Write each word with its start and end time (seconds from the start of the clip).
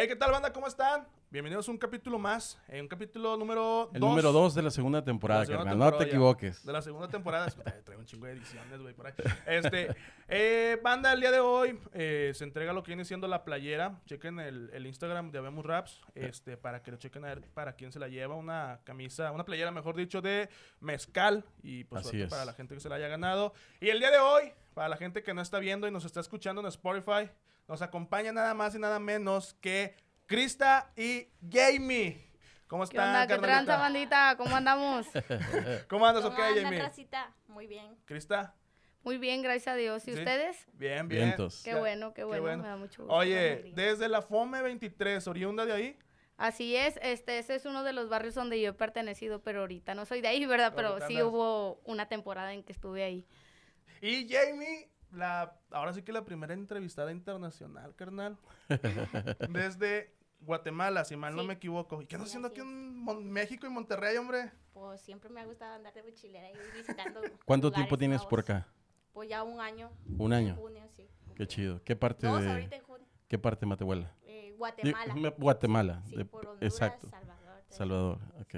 Hey, 0.00 0.08
¿qué 0.08 0.16
tal, 0.16 0.30
banda? 0.30 0.50
¿Cómo 0.50 0.66
están? 0.66 1.06
Bienvenidos 1.30 1.68
a 1.68 1.70
un 1.70 1.76
capítulo 1.76 2.18
más, 2.18 2.58
eh, 2.68 2.80
un 2.80 2.88
capítulo 2.88 3.36
número 3.36 3.90
2. 3.92 3.96
El 3.96 4.00
número 4.00 4.32
2 4.32 4.54
de 4.54 4.62
la 4.62 4.70
segunda 4.70 5.04
temporada, 5.04 5.44
carnal. 5.44 5.76
No 5.76 5.92
te 5.92 6.04
equivoques. 6.04 6.64
De 6.64 6.72
la 6.72 6.80
segunda 6.80 7.06
temporada. 7.06 7.50
Traigo 7.84 8.00
un 8.00 8.06
chingo 8.06 8.24
de 8.24 8.32
ediciones, 8.32 8.80
güey, 8.80 8.94
por 8.94 9.08
ahí. 9.08 9.12
Este, 9.46 9.94
eh, 10.28 10.80
banda, 10.82 11.12
el 11.12 11.20
día 11.20 11.30
de 11.30 11.40
hoy 11.40 11.78
eh, 11.92 12.32
se 12.34 12.44
entrega 12.44 12.72
lo 12.72 12.82
que 12.82 12.92
viene 12.92 13.04
siendo 13.04 13.28
la 13.28 13.44
playera. 13.44 14.00
Chequen 14.06 14.40
el, 14.40 14.70
el 14.72 14.86
Instagram 14.86 15.30
de 15.32 15.36
Habemos 15.36 15.66
Raps, 15.66 16.00
este, 16.14 16.56
para 16.56 16.82
que 16.82 16.92
lo 16.92 16.96
chequen 16.96 17.22
a 17.26 17.28
ver 17.28 17.42
para 17.52 17.74
quién 17.74 17.92
se 17.92 17.98
la 17.98 18.08
lleva. 18.08 18.36
Una 18.36 18.80
camisa, 18.84 19.32
una 19.32 19.44
playera, 19.44 19.70
mejor 19.70 19.96
dicho, 19.96 20.22
de 20.22 20.48
mezcal. 20.80 21.44
Y 21.62 21.84
pues 21.84 22.06
Así 22.06 22.22
es. 22.22 22.30
para 22.30 22.46
la 22.46 22.54
gente 22.54 22.74
que 22.74 22.80
se 22.80 22.88
la 22.88 22.94
haya 22.94 23.08
ganado. 23.08 23.52
Y 23.82 23.90
el 23.90 23.98
día 23.98 24.10
de 24.10 24.18
hoy, 24.18 24.54
para 24.72 24.88
la 24.88 24.96
gente 24.96 25.22
que 25.22 25.34
no 25.34 25.42
está 25.42 25.58
viendo 25.58 25.86
y 25.86 25.90
nos 25.90 26.06
está 26.06 26.20
escuchando 26.20 26.62
en 26.62 26.68
Spotify, 26.68 27.28
nos 27.70 27.82
acompaña 27.82 28.32
nada 28.32 28.52
más 28.52 28.74
y 28.74 28.80
nada 28.80 28.98
menos 28.98 29.54
que 29.60 29.94
Krista 30.26 30.90
y 30.96 31.28
Jamie. 31.48 32.28
¿Cómo 32.66 32.82
¿Qué 32.82 32.96
están, 32.96 33.08
onda? 33.14 33.26
¿Qué 33.28 33.38
tranza, 33.40 33.76
bandita? 33.76 34.34
¿Cómo 34.36 34.56
andamos? 34.56 35.06
¿Cómo 35.88 36.04
andas, 36.04 36.24
¿Cómo 36.24 36.34
ok, 36.36 36.42
Jamie? 36.60 36.82
Muy 37.46 37.68
bien. 37.68 37.96
¿Krista? 38.06 38.56
Muy 39.04 39.18
bien, 39.18 39.40
gracias 39.42 39.68
a 39.68 39.76
Dios. 39.76 40.02
¿Y 40.08 40.12
Sí. 40.14 40.18
ustedes? 40.18 40.66
Bien, 40.72 41.06
bien. 41.06 41.26
Vientos. 41.26 41.62
Qué 41.64 41.76
bueno, 41.76 42.12
qué 42.12 42.24
bueno. 42.24 42.56
Me 42.60 42.68
da 42.68 42.76
mucho 42.76 43.04
gusto. 43.04 43.14
Oye, 43.16 43.70
desde 43.76 44.08
la 44.08 44.20
FOME 44.20 44.62
23, 44.62 45.24
oriunda 45.28 45.64
de 45.64 45.72
ahí. 45.72 45.98
Así 46.38 46.74
es, 46.74 46.98
este, 47.02 47.38
ese 47.38 47.54
es 47.54 47.66
uno 47.66 47.84
de 47.84 47.92
los 47.92 48.08
barrios 48.08 48.34
donde 48.34 48.60
yo 48.60 48.70
he 48.70 48.72
pertenecido, 48.72 49.42
pero 49.42 49.60
ahorita 49.60 49.94
no 49.94 50.06
soy 50.06 50.22
de 50.22 50.28
ahí, 50.28 50.44
¿verdad? 50.44 50.72
Pero 50.74 50.96
sí 51.06 51.14
andas- 51.16 51.24
hubo 51.28 51.80
una 51.84 52.08
temporada 52.08 52.52
en 52.52 52.64
que 52.64 52.72
estuve 52.72 53.04
ahí. 53.04 53.26
Y 54.00 54.26
Jamie, 54.28 54.88
la, 55.12 55.58
ahora 55.70 55.92
sí 55.92 56.02
que 56.02 56.12
la 56.12 56.24
primera 56.24 56.54
entrevistada 56.54 57.12
internacional, 57.12 57.94
carnal. 57.96 58.38
Desde 59.48 60.14
Guatemala, 60.40 61.04
si 61.04 61.16
mal 61.16 61.34
no 61.36 61.44
me 61.44 61.54
equivoco. 61.54 62.00
¿Y 62.02 62.06
qué 62.06 62.16
andas 62.16 62.28
haciendo 62.30 62.48
aquí 62.48 62.60
en 62.60 62.96
Mon- 62.98 63.30
México 63.30 63.66
y 63.66 63.70
Monterrey, 63.70 64.16
hombre? 64.16 64.50
Pues 64.72 65.00
siempre 65.00 65.28
me 65.30 65.40
ha 65.40 65.44
gustado 65.44 65.74
andar 65.74 65.92
de 65.92 66.02
mochilera 66.02 66.48
y 66.50 66.54
visitando. 66.76 67.20
¿Cuánto 67.44 67.70
tiempo 67.70 67.98
tienes 67.98 68.24
por 68.24 68.40
acá? 68.40 68.66
Pues 69.12 69.28
ya 69.28 69.42
un 69.42 69.60
año. 69.60 69.90
Un 70.18 70.32
año. 70.32 70.50
En 70.54 70.56
junio, 70.56 70.82
sí. 70.96 71.08
Qué 71.34 71.46
chido. 71.46 71.82
¿Qué 71.84 71.96
parte 71.96 72.26
de 72.26 72.32
ahorita 72.32 72.76
en 72.76 72.82
junio. 72.82 73.06
qué 73.28 73.38
parte 73.38 73.60
de 73.60 73.66
Matehuala? 73.66 74.14
Eh, 74.22 74.54
Guatemala. 74.56 75.34
Guatemala. 75.36 76.02
Sí, 76.06 76.16
de- 76.16 76.24
por 76.24 76.46
Honduras, 76.46 76.72
exacto. 76.72 77.08
Salvador. 77.10 77.62
Salvador. 77.68 78.18
Ok. 78.40 78.54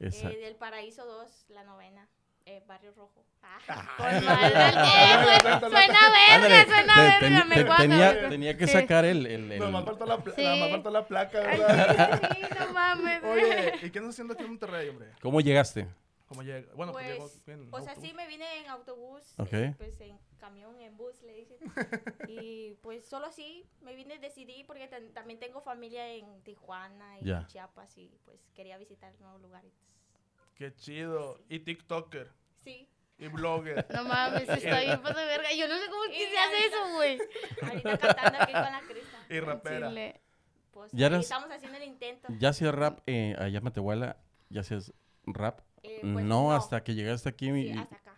Exacto. 0.00 0.36
Eh, 0.36 0.40
del 0.40 0.56
Paraíso 0.56 1.04
2, 1.06 1.46
la 1.50 1.62
novena. 1.64 2.08
Eh, 2.52 2.62
Barrio 2.66 2.92
Rojo. 2.94 3.24
Ah. 3.42 3.58
Ay, 3.98 4.16
eh. 4.16 4.22
Suena 5.60 5.70
verga, 5.70 6.64
suena 6.66 6.94
verga, 7.18 7.44
me 7.46 7.62
guaca, 7.64 8.28
tenía, 8.28 8.56
que 8.58 8.66
sacar 8.66 9.06
el, 9.06 9.24
el, 9.26 9.52
el- 9.52 9.58
Nomás 9.58 9.84
faltó 9.86 10.04
la, 10.04 10.18
pla- 10.22 10.34
Sí. 10.34 10.44
nomás 10.44 10.70
faltó 10.70 10.90
la 10.90 11.06
placa, 11.06 11.38
Ay, 11.38 11.58
¿verdad? 11.58 12.20
sí, 12.36 12.42
sí, 12.42 12.54
no 12.58 12.72
mames. 12.74 13.24
Oye, 13.24 13.72
¿y 13.82 13.90
qué 13.90 13.98
andas 14.00 14.14
haciendo 14.14 14.34
aquí 14.34 14.42
en 14.42 14.50
Monterrey, 14.50 14.88
hombre? 14.90 15.08
¿Cómo 15.22 15.40
llegaste? 15.40 15.88
¿Cómo 16.26 16.42
llega? 16.42 16.70
Bueno, 16.74 16.92
pues, 16.92 17.06
llegó 17.06 17.24
Pues, 17.28 17.48
en 17.48 17.68
o 17.72 17.80
sea, 17.80 17.92
autobús. 17.92 18.08
sí 18.08 18.14
me 18.14 18.26
vine 18.26 18.60
en 18.60 18.68
autobús, 18.68 19.22
Ok. 19.38 19.52
eh, 19.54 19.74
pues 19.78 19.98
en 20.02 20.18
camión, 20.38 20.78
en 20.80 20.94
bus, 20.98 21.22
le 21.22 21.32
dicen. 21.34 21.56
y 22.28 22.74
pues 22.82 23.06
solo 23.08 23.26
así 23.26 23.64
me 23.80 23.94
vine, 23.94 24.18
decidí, 24.18 24.64
porque 24.64 24.88
también 25.14 25.40
tengo 25.40 25.62
familia 25.62 26.06
en 26.08 26.42
Tijuana 26.42 27.18
y 27.20 27.30
en 27.30 27.46
Chiapas 27.46 27.96
y 27.96 28.10
pues 28.26 28.38
quería 28.54 28.76
visitar 28.76 29.10
nuevos 29.20 29.40
lugares. 29.40 29.72
Qué 30.54 30.74
chido. 30.74 31.40
Y 31.48 31.60
TikToker. 31.60 32.30
Sí, 32.64 32.88
Y 33.18 33.28
blogger. 33.28 33.86
No 33.94 34.04
mames, 34.04 34.48
está 34.48 34.80
bien, 34.80 35.00
pues 35.02 35.14
de 35.16 35.24
verga. 35.26 35.52
Yo 35.56 35.68
no 35.68 35.78
sé 35.78 35.86
cómo 35.90 36.02
que 36.04 36.28
se 36.30 36.38
hace 36.38 36.66
eso, 36.66 36.94
güey. 36.94 37.18
ahorita 37.62 37.98
cantando 37.98 38.38
aquí 38.42 38.52
con 38.52 38.62
la 38.62 38.80
Crista. 38.88 39.18
y 39.30 39.40
rapera. 39.40 39.88
Chile. 39.88 40.20
Pues 40.72 40.90
Ya 40.92 41.06
eras- 41.06 41.24
estamos 41.24 41.50
haciendo 41.50 41.76
el 41.78 41.84
intento. 41.84 42.28
¿Ya 42.38 42.48
hacías 42.50 42.74
rap 42.74 43.00
eh, 43.06 43.36
allá 43.38 43.58
en 43.58 43.64
Matehuala? 43.64 44.16
¿Ya 44.48 44.62
hacías 44.62 44.92
rap? 45.26 45.60
Eh, 45.82 46.00
pues, 46.12 46.24
no, 46.24 46.52
hasta 46.54 46.82
que 46.82 46.94
llegaste 46.94 47.28
aquí. 47.28 47.50
Sí, 47.52 47.66
y- 47.68 47.78
hasta 47.78 47.96
acá. 47.96 48.11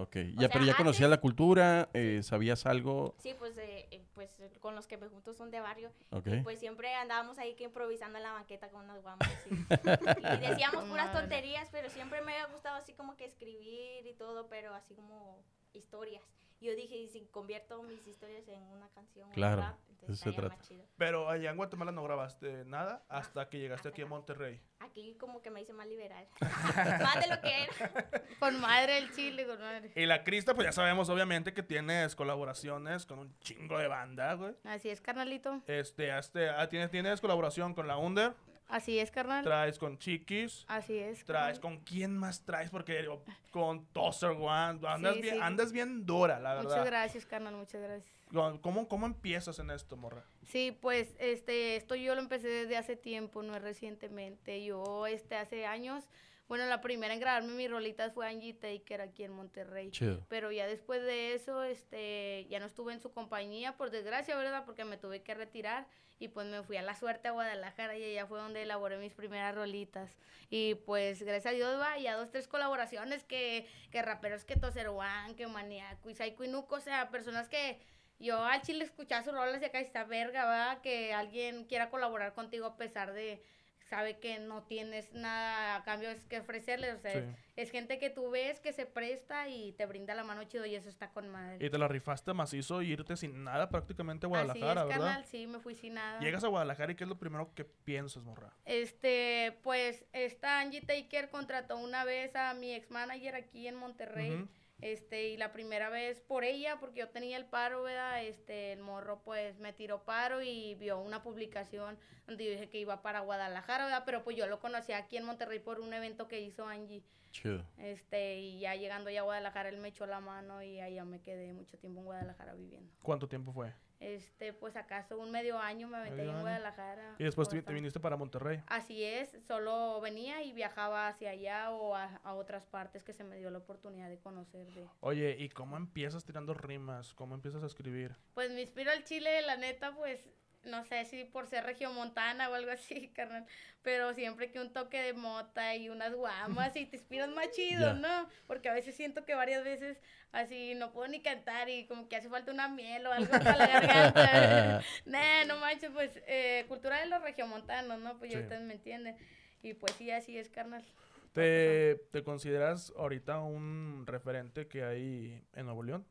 Ok. 0.00 0.16
O 0.16 0.20
Ya, 0.20 0.38
sea, 0.40 0.48
pero 0.50 0.64
ya 0.64 0.76
conocías 0.76 1.02
antes- 1.04 1.10
la 1.10 1.20
cultura, 1.20 1.88
eh, 1.92 2.20
sabías 2.22 2.64
algo. 2.64 3.14
Sí, 3.18 3.34
pues, 3.38 3.56
eh, 3.58 3.86
eh, 3.90 4.02
pues 4.14 4.30
eh, 4.40 4.50
con 4.60 4.74
los 4.74 4.86
que 4.86 4.96
me 4.96 5.08
junto 5.08 5.34
son 5.34 5.50
de 5.50 5.60
barrio. 5.60 5.92
Ok. 6.10 6.26
Y 6.28 6.40
pues 6.40 6.58
siempre 6.58 6.94
andábamos 6.94 7.38
ahí 7.38 7.54
que 7.54 7.64
improvisando 7.64 8.16
en 8.18 8.24
la 8.24 8.32
banqueta 8.32 8.68
con 8.70 8.84
unos 8.84 9.02
guamos. 9.02 9.26
Y, 9.50 10.34
y 10.34 10.48
decíamos 10.48 10.84
puras 10.86 11.12
tonterías, 11.12 11.68
pero 11.70 11.90
siempre 11.90 12.22
me 12.22 12.32
había 12.32 12.46
gustado 12.46 12.76
así 12.76 12.94
como 12.94 13.16
que 13.16 13.26
escribir 13.26 14.06
y 14.06 14.14
todo, 14.14 14.48
pero 14.48 14.72
así 14.74 14.94
como 14.94 15.44
historias. 15.74 16.22
Y 16.60 16.66
yo 16.66 16.76
dije, 16.76 16.94
¿y 16.94 17.08
si 17.08 17.22
convierto 17.26 17.82
mis 17.82 18.06
historias 18.06 18.46
en 18.48 18.62
una 18.64 18.88
canción 18.90 19.30
Claro, 19.30 19.62
rap? 19.62 19.76
eso 19.76 19.90
Entonces 19.92 20.18
se 20.20 20.28
estaría 20.28 20.48
trata. 20.48 20.56
más 20.56 20.68
chido. 20.68 20.84
Pero 20.98 21.28
allá 21.30 21.50
en 21.50 21.56
Guatemala 21.56 21.90
no 21.90 22.02
grabaste 22.02 22.64
nada 22.66 23.02
hasta 23.08 23.48
que 23.48 23.58
llegaste 23.58 23.88
aquí 23.88 24.02
a. 24.02 24.06
Monterrey. 24.06 24.60
Aquí 24.80 25.14
como 25.18 25.40
que 25.40 25.50
me 25.50 25.62
hice 25.62 25.72
más 25.72 25.86
liberal. 25.86 26.26
más 26.40 27.20
de 27.20 27.34
lo 27.34 27.40
que 27.40 27.64
era. 27.64 28.10
Con 28.38 28.60
madre 28.60 28.98
el 28.98 29.10
chile, 29.12 29.46
con 29.46 29.58
madre. 29.58 29.90
Y 29.94 30.04
la 30.04 30.22
Crista, 30.24 30.54
pues 30.54 30.66
ya 30.66 30.72
sabemos 30.72 31.08
obviamente 31.08 31.54
que 31.54 31.62
tienes 31.62 32.14
colaboraciones 32.14 33.06
con 33.06 33.20
un 33.20 33.38
chingo 33.40 33.78
de 33.78 33.88
banda, 33.88 34.34
güey. 34.34 34.54
Así 34.64 34.90
es, 34.90 35.00
carnalito. 35.00 35.62
Este, 35.66 36.16
este, 36.18 36.50
ah, 36.50 36.68
tienes, 36.68 36.90
tienes 36.90 37.20
colaboración 37.20 37.72
con 37.72 37.86
la 37.86 37.96
Under, 37.96 38.34
Así 38.70 38.98
es, 38.98 39.10
carnal. 39.10 39.44
traes 39.44 39.78
con 39.78 39.98
Chiquis, 39.98 40.64
Así 40.68 40.96
es. 40.96 41.24
traes 41.24 41.58
carnal. 41.58 41.60
con 41.78 41.84
quién 41.84 42.16
más 42.16 42.44
traes, 42.44 42.70
porque 42.70 43.06
con 43.50 43.84
Tosser 43.86 44.30
One, 44.30 44.80
andas, 44.86 45.14
Sí, 45.16 45.22
bien, 45.22 45.34
sí. 45.34 45.40
andas 45.42 45.72
bien 45.72 46.06
dura, 46.06 46.38
la 46.38 46.54
Muchas 46.56 46.70
verdad. 46.72 46.86
gracias, 46.86 47.26
carnal, 47.26 47.54
muchas 47.56 47.82
gracias. 47.82 48.14
¿Cómo, 48.60 48.86
¿Cómo 48.86 49.06
empiezas 49.06 49.58
en 49.58 49.70
esto, 49.72 49.96
morra? 49.96 50.22
Sí, 50.46 50.76
pues 50.80 51.16
este, 51.18 51.74
esto 51.74 51.96
yo 51.96 52.14
lo 52.14 52.20
empecé 52.20 52.46
desde 52.46 52.76
hace 52.76 52.94
tiempo, 52.94 53.42
no 53.42 53.56
es 53.56 53.62
recientemente. 53.62 54.64
Yo 54.64 55.06
este, 55.08 55.34
hace 55.34 55.66
años, 55.66 56.04
bueno, 56.50 56.66
la 56.66 56.80
primera 56.80 57.14
en 57.14 57.20
grabarme 57.20 57.52
mis 57.52 57.70
rolitas 57.70 58.12
fue 58.12 58.26
Angie 58.26 58.54
Taker 58.54 59.02
aquí 59.02 59.22
en 59.22 59.30
Monterrey. 59.30 59.92
Chido. 59.92 60.26
Pero 60.28 60.50
ya 60.50 60.66
después 60.66 61.00
de 61.00 61.32
eso, 61.34 61.62
este, 61.62 62.48
ya 62.50 62.58
no 62.58 62.66
estuve 62.66 62.92
en 62.92 62.98
su 62.98 63.12
compañía, 63.12 63.76
por 63.76 63.92
desgracia, 63.92 64.36
¿verdad? 64.36 64.64
Porque 64.66 64.84
me 64.84 64.96
tuve 64.96 65.22
que 65.22 65.32
retirar 65.32 65.86
y 66.18 66.26
pues 66.26 66.48
me 66.48 66.64
fui 66.64 66.76
a 66.76 66.82
la 66.82 66.96
suerte 66.96 67.28
a 67.28 67.30
Guadalajara 67.30 67.96
y 67.96 68.02
allá 68.02 68.26
fue 68.26 68.40
donde 68.40 68.62
elaboré 68.62 68.98
mis 68.98 69.14
primeras 69.14 69.54
rolitas. 69.54 70.18
Y 70.48 70.74
pues 70.74 71.22
gracias 71.22 71.46
a 71.46 71.54
Dios 71.54 71.80
va, 71.80 71.96
ya 71.98 72.16
dos, 72.16 72.32
tres 72.32 72.48
colaboraciones 72.48 73.22
que, 73.22 73.68
que 73.92 74.02
raperos 74.02 74.44
que 74.44 74.56
Toseruan, 74.56 75.36
que 75.36 75.46
Maniaco 75.46 76.10
y 76.10 76.16
Psycho 76.16 76.42
y 76.42 76.48
Nuco, 76.48 76.74
o 76.74 76.80
sea, 76.80 77.10
personas 77.10 77.48
que 77.48 77.78
yo 78.18 78.44
al 78.44 78.60
chile 78.62 78.82
escuchaba 78.82 79.22
sus 79.22 79.34
rolas 79.34 79.62
y 79.62 79.66
acá 79.66 79.78
está 79.78 80.02
verga, 80.02 80.46
¿verdad? 80.46 80.80
Que 80.80 81.14
alguien 81.14 81.64
quiera 81.66 81.90
colaborar 81.90 82.34
contigo 82.34 82.66
a 82.66 82.76
pesar 82.76 83.12
de 83.12 83.40
sabe 83.90 84.18
que 84.18 84.38
no 84.38 84.62
tienes 84.62 85.12
nada 85.12 85.74
a 85.76 85.82
cambio 85.84 86.08
es 86.10 86.24
que 86.24 86.38
ofrecerle, 86.38 86.92
o 86.92 86.98
sea, 86.98 87.10
Sí. 87.12 87.18
es, 87.18 87.26
es 87.56 87.70
gente 87.72 87.98
que 87.98 88.08
tú 88.08 88.30
ves 88.30 88.60
que 88.60 88.72
se 88.72 88.86
presta 88.86 89.48
y 89.48 89.72
te 89.72 89.84
brinda 89.84 90.14
la 90.14 90.22
mano 90.24 90.44
chido 90.44 90.64
y 90.64 90.76
eso 90.76 90.88
está 90.88 91.10
con 91.10 91.28
madre. 91.28 91.64
Y 91.64 91.68
te 91.68 91.76
la 91.76 91.88
rifaste 91.88 92.32
macizo 92.32 92.80
y 92.82 92.92
irte 92.92 93.16
sin 93.16 93.42
nada 93.44 93.68
prácticamente 93.68 94.26
a 94.26 94.28
Así 94.28 94.38
es, 94.38 94.44
Guadalajara, 94.46 94.84
¿verdad? 94.84 95.00
carnal, 95.06 95.24
sí, 95.26 95.46
me 95.46 95.58
fui 95.58 95.74
sin 95.74 95.94
nada. 95.94 96.20
Llegas 96.20 96.44
a 96.44 96.48
Guadalajara 96.48 96.92
y 96.92 96.94
¿qué 96.94 97.04
es 97.04 97.08
lo 97.10 97.18
primero 97.18 97.52
que 97.54 97.64
piensas, 97.64 98.22
morra? 98.22 98.54
Este, 98.64 99.58
pues, 99.62 100.04
esta 100.12 100.60
Angie 100.60 100.80
Taker 100.82 101.28
contrató 101.28 101.76
una 101.76 102.04
vez 102.04 102.34
a 102.36 102.54
mi 102.54 102.72
ex 102.72 102.90
manager 102.90 103.34
aquí 103.34 103.66
en 103.66 103.74
Monterrey. 103.74 104.46
Este, 104.82 105.28
y 105.28 105.36
la 105.36 105.52
primera 105.52 105.90
vez 105.90 106.20
por 106.20 106.44
ella, 106.44 106.78
porque 106.80 107.00
yo 107.00 107.08
tenía 107.08 107.36
el 107.36 107.44
paro, 107.44 107.82
¿verdad? 107.82 108.24
Este, 108.24 108.72
el 108.72 108.80
morro 108.80 109.20
pues 109.22 109.58
me 109.58 109.72
tiró 109.72 110.04
paro 110.04 110.42
y 110.42 110.74
vio 110.76 110.98
una 111.00 111.22
publicación 111.22 111.98
donde 112.26 112.44
yo 112.44 112.50
dije 112.52 112.68
que 112.70 112.78
iba 112.78 113.02
para 113.02 113.20
Guadalajara, 113.20 113.84
¿verdad? 113.84 114.02
Pero 114.06 114.24
pues 114.24 114.36
yo 114.36 114.46
lo 114.46 114.60
conocí 114.60 114.92
aquí 114.92 115.16
en 115.16 115.24
Monterrey 115.24 115.58
por 115.58 115.80
un 115.80 115.92
evento 115.92 116.28
que 116.28 116.40
hizo 116.40 116.66
Angie. 116.66 117.02
Chido. 117.30 117.64
Este, 117.78 118.38
y 118.38 118.60
ya 118.60 118.74
llegando 118.74 119.10
ya 119.10 119.20
a 119.20 119.24
Guadalajara, 119.24 119.68
él 119.68 119.78
me 119.78 119.88
echó 119.88 120.06
la 120.06 120.20
mano 120.20 120.62
y 120.62 120.80
allá 120.80 121.04
me 121.04 121.20
quedé 121.20 121.52
mucho 121.52 121.78
tiempo 121.78 122.00
en 122.00 122.06
Guadalajara 122.06 122.54
viviendo. 122.54 122.92
¿Cuánto 123.02 123.28
tiempo 123.28 123.52
fue? 123.52 123.72
Este, 124.00 124.54
pues 124.54 124.76
acaso 124.76 125.18
un 125.18 125.30
medio 125.30 125.58
año 125.58 125.86
me 125.86 125.98
aventé 125.98 126.24
en. 126.24 126.40
Guadalajara. 126.40 127.16
Y 127.18 127.24
después 127.24 127.50
te, 127.50 127.60
viniste 127.60 128.00
para 128.00 128.16
Monterrey. 128.16 128.62
Así 128.66 129.04
es, 129.04 129.36
solo 129.46 130.00
venía 130.00 130.42
y 130.42 130.52
viajaba 130.52 131.06
hacia 131.06 131.30
allá 131.30 131.70
o 131.70 131.94
a, 131.94 132.06
a 132.24 132.34
otras 132.34 132.64
partes 132.66 133.04
que 133.04 133.12
se 133.12 133.24
me 133.24 133.36
dio 133.36 133.50
la 133.50 133.58
oportunidad 133.58 134.08
de 134.08 134.18
conocer 134.18 134.66
de... 134.72 134.88
Oye, 135.00 135.36
¿y 135.38 135.50
cómo 135.50 135.76
empiezas 135.76 136.24
tirando 136.24 136.54
rimas? 136.54 137.12
¿Cómo 137.12 137.34
empiezas 137.34 137.62
a 137.62 137.66
escribir? 137.66 138.16
Pues 138.32 138.50
me 138.50 138.62
inspiro 138.62 138.90
al 138.90 139.04
chile, 139.04 139.42
la 139.42 139.56
neta, 139.56 139.94
pues 139.94 140.24
no 140.64 140.84
sé 140.84 141.04
si 141.06 141.24
por 141.24 141.46
ser 141.46 141.64
regiomontana 141.64 142.48
o 142.50 142.54
algo 142.54 142.70
así, 142.70 143.08
carnal, 143.14 143.46
pero 143.82 144.12
siempre 144.14 144.50
que 144.50 144.60
un 144.60 144.72
toque 144.72 145.00
de 145.00 145.12
mota 145.14 145.74
y 145.76 145.88
unas 145.88 146.14
guamas 146.14 146.76
y 146.76 146.86
te 146.86 146.96
inspiras 146.96 147.28
más 147.30 147.50
chido, 147.50 147.80
Ya. 147.80 147.92
¿no? 147.94 148.28
Porque 148.46 148.68
a 148.68 148.74
veces 148.74 148.94
siento 148.94 149.24
que 149.24 149.34
varias 149.34 149.64
veces 149.64 150.00
así 150.32 150.74
no 150.74 150.92
puedo 150.92 151.08
ni 151.08 151.22
cantar 151.22 151.68
y 151.68 151.86
como 151.86 152.08
que 152.08 152.16
hace 152.16 152.28
falta 152.28 152.52
una 152.52 152.68
miel 152.68 153.06
o 153.06 153.12
algo 153.12 153.30
para 153.30 153.56
la 153.56 153.66
garganta. 153.66 154.82
nah, 155.06 155.44
no 155.46 155.56
manches, 155.58 155.90
pues 155.92 156.10
eh, 156.26 156.64
cultura 156.68 157.00
de 157.00 157.06
los 157.06 157.22
regiomontanos, 157.22 157.98
¿no? 158.00 158.18
Pues 158.18 158.30
ya 158.32 158.38
Sí. 158.38 158.42
ustedes 158.44 158.62
me 158.62 158.74
entienden. 158.74 159.16
Y 159.62 159.74
pues 159.74 159.94
sí, 159.96 160.10
así 160.10 160.38
es, 160.38 160.48
carnal. 160.50 160.84
¿Te, 161.32 161.96
¿Te 162.10 162.22
consideras 162.24 162.92
ahorita 162.96 163.38
un 163.40 164.04
referente 164.06 164.66
que 164.68 164.84
hay 164.84 165.44
en 165.54 165.66
Nuevo 165.66 165.82
León? 165.82 166.06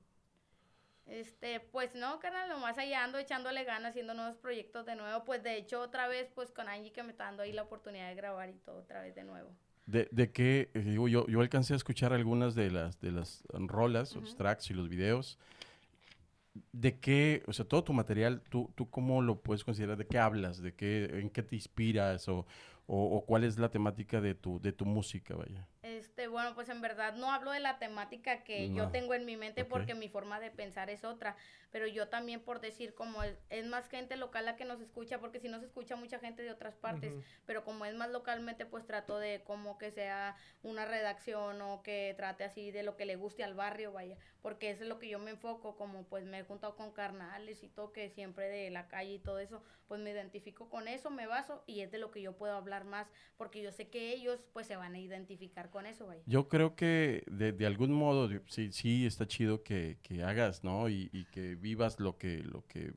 Este, 1.09 1.59
pues 1.59 1.95
no, 1.95 2.19
carnal, 2.19 2.49
nomás 2.49 2.77
allá 2.77 3.03
ando 3.03 3.17
echándole 3.17 3.63
ganas, 3.63 3.91
haciendo 3.91 4.13
nuevos 4.13 4.37
proyectos 4.37 4.85
de 4.85 4.95
nuevo. 4.95 5.23
Pues 5.25 5.41
de 5.43 5.57
hecho, 5.57 5.81
otra 5.81 6.07
vez, 6.07 6.29
pues 6.35 6.51
con 6.51 6.67
Angie 6.67 6.91
que 6.91 7.01
me 7.03 7.11
está 7.11 7.25
dando 7.25 7.43
ahí 7.43 7.51
la 7.51 7.63
oportunidad 7.63 8.09
de 8.09 8.15
grabar 8.15 8.49
y 8.49 8.53
todo 8.59 8.77
otra 8.79 9.01
vez 9.01 9.15
de 9.15 9.23
nuevo. 9.23 9.49
De, 9.87 10.07
de 10.11 10.31
qué, 10.31 10.69
eh, 10.75 10.79
digo, 10.81 11.07
yo, 11.07 11.25
yo 11.27 11.41
alcancé 11.41 11.73
a 11.73 11.77
escuchar 11.77 12.13
algunas 12.13 12.53
de 12.53 12.69
las, 12.69 13.01
de 13.01 13.11
las 13.11 13.43
rolas, 13.51 14.15
los 14.15 14.29
Ujú. 14.29 14.37
tracks 14.37 14.69
y 14.69 14.75
los 14.75 14.87
videos. 14.87 15.39
¿De 16.71 16.99
qué, 16.99 17.43
o 17.47 17.53
sea, 17.53 17.65
todo 17.65 17.83
tu 17.83 17.93
material, 17.93 18.41
tú, 18.41 18.71
tú 18.75 18.89
cómo 18.89 19.21
lo 19.21 19.41
puedes 19.41 19.63
considerar? 19.63 19.97
¿De 19.97 20.05
qué 20.05 20.19
hablas? 20.19 20.61
¿De 20.61 20.73
qué, 20.73 21.05
en 21.19 21.29
qué 21.29 21.41
te 21.41 21.55
inspiras? 21.55 22.27
¿O, 22.27 22.45
o, 22.85 23.17
o 23.17 23.25
cuál 23.25 23.43
es 23.43 23.57
la 23.57 23.69
temática 23.69 24.21
de 24.21 24.35
tu, 24.35 24.59
de 24.59 24.73
tu 24.73 24.85
música, 24.85 25.35
vaya? 25.35 25.67
Este, 25.99 26.27
bueno, 26.29 26.55
pues 26.55 26.69
en 26.69 26.79
verdad 26.79 27.13
no 27.15 27.29
hablo 27.29 27.51
de 27.51 27.59
la 27.59 27.77
temática 27.77 28.43
que 28.45 28.71
yo 28.73 28.87
tengo 28.89 29.13
en 29.13 29.25
mi 29.25 29.35
mente 29.35 29.65
porque 29.65 29.95
mi 29.95 30.07
forma 30.07 30.39
de 30.39 30.49
pensar 30.49 30.89
es 30.89 31.03
otra, 31.03 31.35
pero 31.71 31.87
yo 31.87 32.07
también 32.07 32.39
por 32.39 32.61
decir 32.61 32.93
como 32.93 33.21
es, 33.21 33.37
es 33.49 33.65
más 33.65 33.89
gente 33.89 34.15
local 34.15 34.45
la 34.45 34.55
que 34.55 34.63
nos 34.63 34.79
escucha, 34.79 35.19
porque 35.19 35.41
si 35.41 35.49
no 35.49 35.59
se 35.59 35.65
escucha 35.65 35.97
mucha 35.97 36.17
gente 36.17 36.41
de 36.41 36.51
otras 36.51 36.77
partes, 36.77 37.11
Ujú. 37.11 37.23
pero 37.45 37.65
como 37.65 37.85
es 37.85 37.95
más 37.95 38.09
localmente, 38.11 38.65
pues 38.65 38.85
trato 38.85 39.19
de 39.19 39.43
como 39.43 39.77
que 39.77 39.91
sea 39.91 40.37
una 40.63 40.85
redacción 40.85 41.61
o 41.61 41.83
que 41.83 42.13
trate 42.15 42.45
así 42.45 42.71
de 42.71 42.83
lo 42.83 42.95
que 42.95 43.05
le 43.05 43.17
guste 43.17 43.43
al 43.43 43.53
barrio, 43.53 43.91
vaya, 43.91 44.17
porque 44.41 44.69
eso 44.69 44.83
es 44.83 44.89
lo 44.89 44.99
que 44.99 45.09
yo 45.09 45.19
me 45.19 45.31
enfoco, 45.31 45.75
como 45.75 46.05
pues 46.05 46.23
me 46.23 46.39
he 46.39 46.43
juntado 46.43 46.77
con 46.77 46.93
carnales 46.93 47.61
y 47.61 47.67
todo, 47.67 47.91
que 47.91 48.09
siempre 48.09 48.47
de 48.47 48.69
la 48.69 48.87
calle 48.87 49.15
y 49.15 49.19
todo 49.19 49.39
eso, 49.39 49.61
pues 49.87 49.99
me 49.99 50.11
identifico 50.11 50.69
con 50.69 50.87
eso, 50.87 51.09
me 51.09 51.27
baso 51.27 51.61
y 51.67 51.81
es 51.81 51.91
de 51.91 51.97
lo 51.97 52.09
que 52.11 52.21
yo 52.21 52.37
puedo 52.37 52.53
hablar 52.53 52.85
más, 52.85 53.11
porque 53.35 53.61
yo 53.61 53.73
sé 53.73 53.89
que 53.89 54.13
ellos 54.13 54.45
pues 54.53 54.65
se 54.65 54.77
van 54.77 54.93
a 54.95 54.99
identificar 54.99 55.69
con 55.69 55.85
eso, 55.85 55.88
vaya. 56.05 56.21
Yo 56.25 56.47
creo 56.47 56.75
que 56.75 57.23
de, 57.31 57.51
de 57.51 57.65
algún 57.65 57.91
modo 57.91 58.29
sí, 58.47 58.71
sí 58.71 59.05
está 59.05 59.27
chido 59.27 59.63
que, 59.63 59.97
que 60.03 60.23
hagas, 60.23 60.63
¿no? 60.63 60.89
Y, 60.89 61.09
y 61.13 61.25
que 61.25 61.55
vivas 61.55 61.99
lo 61.99 62.17
que, 62.17 62.43
lo 62.43 62.65
que, 62.67 62.91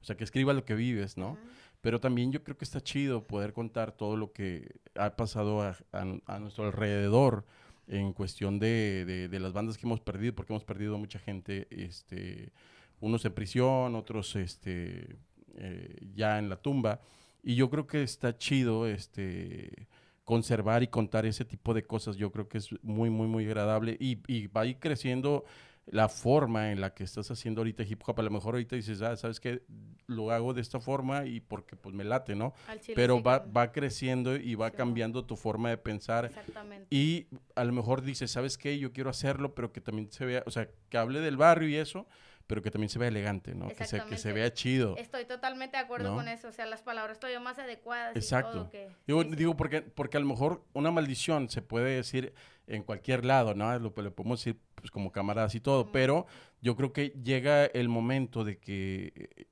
o 0.00 0.04
sea, 0.04 0.16
que 0.16 0.24
escribas 0.24 0.56
lo 0.56 0.64
que 0.64 0.74
vives, 0.74 1.16
¿no? 1.16 1.32
Ujú. 1.32 1.40
Pero 1.82 2.00
también 2.00 2.30
yo 2.32 2.42
creo 2.44 2.56
que 2.56 2.64
está 2.64 2.80
chido 2.80 3.26
poder 3.26 3.52
contar 3.52 3.92
todo 3.92 4.16
lo 4.16 4.32
que 4.32 4.76
ha 4.94 5.16
pasado 5.16 5.62
a, 5.62 5.76
a- 5.92 6.18
a 6.26 6.38
nuestro 6.38 6.64
alrededor 6.66 7.44
en 7.86 8.12
cuestión 8.12 8.58
de, 8.58 9.04
de- 9.06 9.28
de 9.28 9.40
las 9.40 9.52
bandas 9.52 9.76
que 9.76 9.86
hemos 9.86 10.00
perdido, 10.00 10.34
porque 10.34 10.52
hemos 10.52 10.64
perdido 10.64 10.96
mucha 10.98 11.18
gente, 11.18 11.66
este, 11.70 12.52
unos 13.00 13.24
en 13.24 13.32
prisión, 13.32 13.94
otros 13.94 14.36
este, 14.36 15.16
eh, 15.56 15.96
ya 16.14 16.38
en 16.38 16.48
la 16.48 16.56
tumba. 16.56 17.00
Y 17.42 17.54
yo 17.56 17.70
creo 17.70 17.86
que 17.86 18.02
está 18.02 18.36
chido 18.36 18.86
este, 18.86 19.88
conservar 20.24 20.82
y 20.82 20.88
contar 20.88 21.26
ese 21.26 21.44
tipo 21.44 21.74
de 21.74 21.82
cosas. 21.84 22.16
Yo 22.16 22.30
creo 22.30 22.48
que 22.48 22.58
es 22.58 22.68
muy, 22.82 23.10
muy, 23.10 23.26
muy 23.26 23.46
agradable 23.46 23.96
y, 23.98 24.18
y 24.26 24.46
va 24.48 24.62
a 24.62 24.66
ir 24.66 24.78
creciendo 24.78 25.44
la 25.86 26.08
forma 26.08 26.70
en 26.70 26.80
la 26.80 26.94
que 26.94 27.02
estás 27.02 27.30
haciendo 27.32 27.62
ahorita 27.62 27.82
hip 27.82 28.00
hop. 28.06 28.20
A 28.20 28.22
lo 28.22 28.30
mejor 28.30 28.54
ahorita 28.54 28.76
dices, 28.76 29.02
ah, 29.02 29.16
¿sabes 29.16 29.40
qué? 29.40 29.62
Lo 30.06 30.30
hago 30.30 30.54
de 30.54 30.60
esta 30.60 30.78
forma 30.78 31.26
y 31.26 31.40
porque 31.40 31.74
pues 31.74 31.94
me 31.94 32.04
late, 32.04 32.36
¿no? 32.36 32.54
Pero 32.94 33.16
sí, 33.16 33.22
va, 33.22 33.38
va 33.40 33.72
creciendo 33.72 34.36
y 34.36 34.54
va 34.54 34.70
Sí, 34.70 34.76
cambiando 34.76 35.24
tu 35.24 35.34
forma 35.36 35.68
de 35.70 35.78
pensar. 35.78 36.26
Exactamente. 36.26 36.86
Y 36.94 37.26
a 37.56 37.64
lo 37.64 37.72
mejor 37.72 38.02
dices, 38.02 38.30
¿sabes 38.30 38.56
qué? 38.56 38.78
Yo 38.78 38.92
quiero 38.92 39.10
hacerlo, 39.10 39.54
pero 39.54 39.72
que 39.72 39.80
también 39.80 40.12
se 40.12 40.24
vea, 40.26 40.44
o 40.46 40.50
sea, 40.52 40.68
que 40.88 40.96
hable 40.96 41.20
del 41.20 41.36
barrio 41.36 41.68
y 41.68 41.74
eso, 41.74 42.06
pero 42.50 42.62
que 42.62 42.72
también 42.72 42.88
se 42.88 42.98
vea 42.98 43.06
elegante, 43.06 43.54
¿no? 43.54 43.68
Que 43.68 43.84
se, 43.84 44.00
que 44.06 44.18
se 44.18 44.32
vea 44.32 44.52
chido. 44.52 44.96
Estoy 44.96 45.24
totalmente 45.24 45.76
de 45.76 45.84
acuerdo 45.84 46.10
¿No? 46.10 46.16
con 46.16 46.26
eso. 46.26 46.48
O 46.48 46.52
sea, 46.52 46.66
las 46.66 46.82
palabras 46.82 47.20
todavía 47.20 47.38
más 47.38 47.60
adecuadas. 47.60 48.16
Exacto. 48.16 48.50
Y 48.50 48.54
todo 48.54 48.70
que, 48.70 48.88
Digo, 49.06 49.22
sí, 49.22 49.30
sí. 49.30 49.36
digo 49.36 49.56
porque, 49.56 49.82
porque 49.82 50.16
a 50.16 50.20
lo 50.20 50.26
mejor 50.26 50.64
una 50.72 50.90
maldición 50.90 51.48
se 51.48 51.62
puede 51.62 51.94
decir 51.94 52.34
en 52.66 52.82
cualquier 52.82 53.24
lado, 53.24 53.54
¿no? 53.54 53.78
Lo, 53.78 53.94
podemos 53.94 54.40
decir 54.40 54.60
pues, 54.74 54.90
como 54.90 55.12
camaradas 55.12 55.54
y 55.54 55.60
todo, 55.60 55.92
pero 55.92 56.26
yo 56.60 56.74
creo 56.74 56.92
que 56.92 57.10
llega 57.22 57.66
el 57.66 57.88
momento 57.88 58.42
de 58.42 58.58
que 58.58 59.12
eh, 59.14 59.46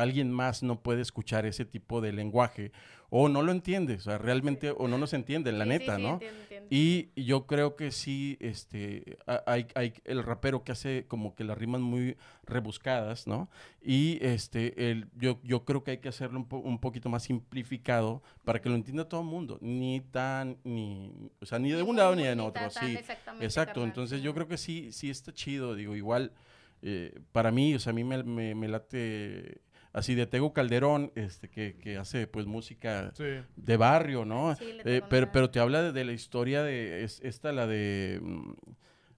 alguien 0.00 0.30
más 0.32 0.62
no 0.62 0.80
puede 0.80 1.02
escuchar 1.02 1.44
ese 1.46 1.64
tipo 1.64 2.00
de 2.00 2.12
lenguaje 2.12 2.72
o 3.14 3.28
no 3.28 3.42
lo 3.42 3.52
entiende, 3.52 3.96
o 3.96 4.00
sea, 4.00 4.16
realmente, 4.16 4.70
o 4.74 4.88
no 4.88 4.96
nos 4.96 5.12
entienden, 5.12 5.58
la 5.58 5.64
Sí, 5.66 5.68
neta, 5.70 5.96
sí, 5.96 6.02
¿no? 6.02 6.12
entiendo, 6.14 6.40
entiendo. 6.42 6.68
Y 6.70 7.10
yo 7.14 7.46
creo 7.46 7.76
que 7.76 7.90
sí, 7.90 8.38
este, 8.40 9.18
ha- 9.26 9.42
hay, 9.46 9.66
hay 9.74 9.92
el 10.04 10.22
rapero 10.22 10.64
que 10.64 10.72
hace 10.72 11.04
como 11.06 11.34
que 11.34 11.44
las 11.44 11.58
rimas 11.58 11.82
muy 11.82 12.16
rebuscadas, 12.46 13.26
¿no? 13.26 13.50
Y 13.82 14.18
este, 14.24 14.90
el, 14.90 15.08
yo, 15.14 15.38
yo 15.42 15.66
creo 15.66 15.84
que 15.84 15.90
hay 15.90 15.98
que 15.98 16.08
hacerlo 16.08 16.38
un, 16.38 16.48
po- 16.48 16.56
un 16.56 16.78
poquito 16.78 17.10
más 17.10 17.24
simplificado 17.24 18.22
para 18.44 18.62
que 18.62 18.70
lo 18.70 18.76
entienda 18.76 19.06
todo 19.06 19.20
el 19.20 19.26
mundo, 19.26 19.58
ni 19.60 20.00
tan, 20.00 20.56
ni, 20.64 21.12
o 21.42 21.44
sea, 21.44 21.58
ni 21.58 21.70
de 21.70 21.82
Ni 21.82 21.90
un 21.90 21.96
lado 21.96 22.16
ni 22.16 22.22
de 22.22 22.40
otro, 22.40 22.70
sí. 22.70 22.94
exactamente, 22.98 23.44
Exacto, 23.44 23.72
carnal, 23.80 23.88
entonces 23.90 24.22
yo 24.22 24.32
creo 24.32 24.48
que 24.48 24.56
sí, 24.56 24.90
sí 24.90 25.10
está 25.10 25.34
chido, 25.34 25.74
digo, 25.74 25.94
igual, 25.96 26.32
eh, 26.80 27.20
para 27.32 27.50
mí, 27.50 27.74
o 27.74 27.78
sea, 27.78 27.90
a 27.90 27.94
mí 27.94 28.04
me, 28.04 28.22
me, 28.22 28.54
me 28.54 28.68
late 28.68 29.60
así 29.92 30.14
de 30.14 30.26
Tego 30.26 30.52
Calderón, 30.52 31.12
este, 31.14 31.48
que, 31.48 31.76
que 31.76 31.98
hace 31.98 32.26
pues 32.26 32.46
música 32.46 33.12
Sí. 33.14 33.24
de 33.56 33.76
barrio, 33.76 34.24
¿no? 34.24 34.54
Sí, 34.56 34.64
le 34.84 34.96
Eh, 34.98 35.02
pero, 35.08 35.30
pero 35.32 35.50
te 35.50 35.60
habla 35.60 35.82
de, 35.82 35.92
de 35.92 36.04
la 36.04 36.12
historia 36.12 36.62
de 36.62 37.04
es- 37.04 37.20
esta, 37.22 37.52
la 37.52 37.66
de... 37.66 38.18
mm, 38.22 38.52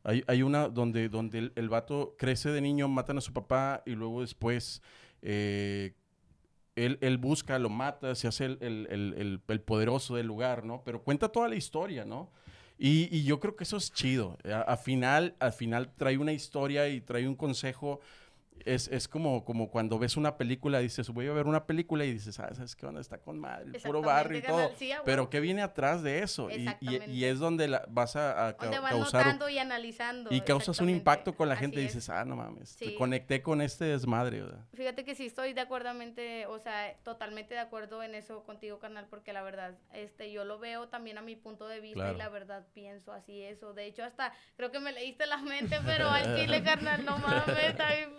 hay, 0.06 0.22
hay 0.26 0.42
una 0.42 0.68
donde, 0.68 1.08
donde 1.08 1.38
el, 1.38 1.52
el 1.56 1.68
vato 1.68 2.14
crece 2.18 2.50
de 2.50 2.60
niño, 2.60 2.88
matan 2.88 3.18
a 3.18 3.20
su 3.20 3.32
papá 3.32 3.82
y 3.86 3.92
luego 3.92 4.20
después 4.20 4.82
eh, 5.22 5.94
él, 6.76 6.98
él 7.00 7.18
busca, 7.18 7.58
lo 7.58 7.70
mata, 7.70 8.14
se 8.14 8.26
hace 8.28 8.46
el, 8.46 8.58
el- 8.60 8.88
el- 8.90 9.14
el- 9.16 9.40
el 9.46 9.60
poderoso 9.60 10.16
del 10.16 10.26
lugar, 10.26 10.64
¿no? 10.64 10.82
Pero 10.84 11.02
cuenta 11.02 11.28
toda 11.30 11.48
la 11.48 11.54
historia, 11.54 12.04
¿no? 12.04 12.32
Y, 12.76 13.08
y 13.16 13.22
yo 13.22 13.38
creo 13.38 13.54
que 13.54 13.62
eso 13.62 13.76
es 13.76 13.92
chido. 13.92 14.36
A, 14.44 14.62
a 14.62 14.76
final, 14.76 15.36
al 15.38 15.52
final 15.52 15.94
trae 15.94 16.18
una 16.18 16.32
historia 16.32 16.88
y 16.88 17.00
trae 17.00 17.28
un 17.28 17.36
consejo. 17.36 18.00
Es, 18.64 18.88
es 18.88 19.08
como, 19.08 19.44
como 19.44 19.70
cuando 19.70 19.98
ves 19.98 20.16
una 20.16 20.38
película, 20.38 20.78
dices, 20.78 21.10
voy 21.10 21.26
a 21.26 21.32
ver 21.32 21.46
una 21.46 21.66
película 21.66 22.04
y 22.04 22.12
dices, 22.12 22.38
ah, 22.40 22.48
¿sabes 22.54 22.74
qué 22.74 22.86
onda? 22.86 23.00
Está 23.00 23.18
con 23.18 23.38
madre, 23.38 23.72
el 23.74 23.82
puro 23.82 24.00
barrio 24.00 24.38
y 24.38 24.42
todo. 24.42 24.70
Pero. 25.04 25.28
¿qué 25.28 25.40
viene 25.40 25.60
atrás 25.62 26.02
de 26.02 26.22
eso? 26.22 26.50
Y- 26.50 26.66
Y, 26.80 27.24
es 27.24 27.38
donde 27.38 27.68
la- 27.68 27.84
vas 27.88 28.16
a, 28.16 28.48
a 28.48 28.56
ca- 28.56 28.80
vas 28.80 28.92
causar... 28.92 29.38
y 29.50 29.58
analizando. 29.58 30.30
y 30.32 30.40
causas 30.40 30.80
un 30.80 30.88
impacto 30.88 31.34
con 31.34 31.48
la 31.48 31.56
gente 31.56 31.80
y 31.80 31.84
es. 31.84 31.94
dices, 31.94 32.08
ah, 32.10 32.24
no 32.24 32.36
mames, 32.36 32.70
Sí. 32.70 32.94
conecté 32.94 33.42
con 33.42 33.60
este 33.60 33.84
desmadre, 33.86 34.42
¿verdad? 34.42 34.64
Fíjate 34.74 35.04
que 35.04 35.14
sí 35.14 35.26
estoy 35.26 35.52
de 35.52 35.60
acuerdo, 35.60 35.90
o 36.48 36.58
sea, 36.58 36.94
totalmente 37.02 37.54
de 37.54 37.60
acuerdo 37.60 38.02
en 38.02 38.14
eso 38.14 38.44
contigo, 38.44 38.78
carnal, 38.78 39.06
porque 39.10 39.32
la 39.32 39.42
verdad, 39.42 39.74
este, 39.92 40.32
yo 40.32 40.44
lo 40.44 40.58
veo 40.58 40.88
también 40.88 41.18
a 41.18 41.22
mi 41.22 41.36
punto 41.36 41.66
de 41.68 41.80
vista 41.80 41.94
Claro. 42.00 42.14
y 42.14 42.18
la 42.18 42.28
verdad 42.30 42.66
pienso 42.72 43.12
así 43.12 43.42
eso. 43.42 43.74
De 43.74 43.84
hecho, 43.86 44.04
hasta 44.04 44.32
creo 44.56 44.70
que 44.70 44.80
me 44.80 44.92
leíste 44.92 45.26
la 45.26 45.38
mente, 45.38 45.76
pero 45.84 46.08
al 46.08 46.36
chile, 46.36 46.62
carnal, 46.62 47.04
no 47.04 47.18
mames, 47.18 47.58
está 47.68 47.92
bien 47.94 48.13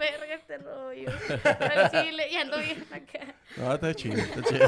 Al 0.89 1.91
chile, 1.91 2.27
y 2.31 2.35
ando 2.35 2.57
bien 2.59 2.85
acá. 2.91 3.35
No, 3.57 3.73
está 3.73 3.93
chido, 3.93 4.17
está 4.17 4.41
chido. 4.43 4.67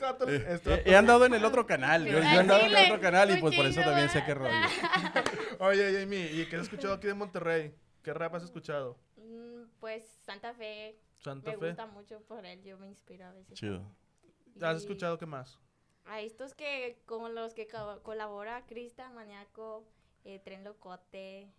Vato- 0.00 0.28
este 0.28 0.90
he, 0.90 0.96
andado 0.96 1.24
en 1.26 1.34
el 1.34 1.44
otro 1.44 1.66
canal, 1.66 2.04
yo, 2.04 2.12
yo 2.12 2.18
he 2.18 2.38
andado 2.38 2.60
en 2.66 2.74
el 2.76 2.84
otro 2.86 3.00
canal 3.00 3.30
y 3.36 3.40
pues 3.40 3.54
por 3.56 3.64
eso 3.66 3.80
también 3.80 4.08
sé 4.10 4.22
qué 4.24 4.34
rollo. 4.34 4.52
Oye, 5.60 5.98
Jamie, 6.00 6.30
¿y 6.32 6.46
qué 6.46 6.56
has 6.56 6.62
escuchado 6.62 6.94
aquí 6.94 7.06
de 7.06 7.14
Monterrey? 7.14 7.74
¿Qué 8.02 8.12
rap 8.12 8.34
has 8.34 8.42
escuchado? 8.44 8.98
Mm, 9.16 9.64
Pues 9.78 10.04
Santa 10.24 10.52
Fe 10.54 10.98
Santa 11.18 11.50
me 11.52 11.58
Fe. 11.58 11.66
gusta 11.68 11.86
mucho 11.86 12.20
por 12.22 12.44
él, 12.46 12.62
yo 12.62 12.78
me 12.78 12.88
inspiro 12.88 13.26
a 13.26 13.32
veces. 13.32 13.58
Chido. 13.58 13.84
¿Has 14.60 14.74
Y 14.76 14.80
escuchado 14.80 15.18
qué 15.18 15.26
más? 15.26 15.58
A 16.06 16.20
estos 16.20 16.54
que 16.54 17.00
con 17.06 17.34
los 17.34 17.54
que 17.54 17.66
co- 17.68 18.02
colabora 18.02 18.64
Crista, 18.66 19.10
Maniaco, 19.10 19.86
eh, 20.24 20.40
Tren 20.40 20.64
Locote, 20.64 21.50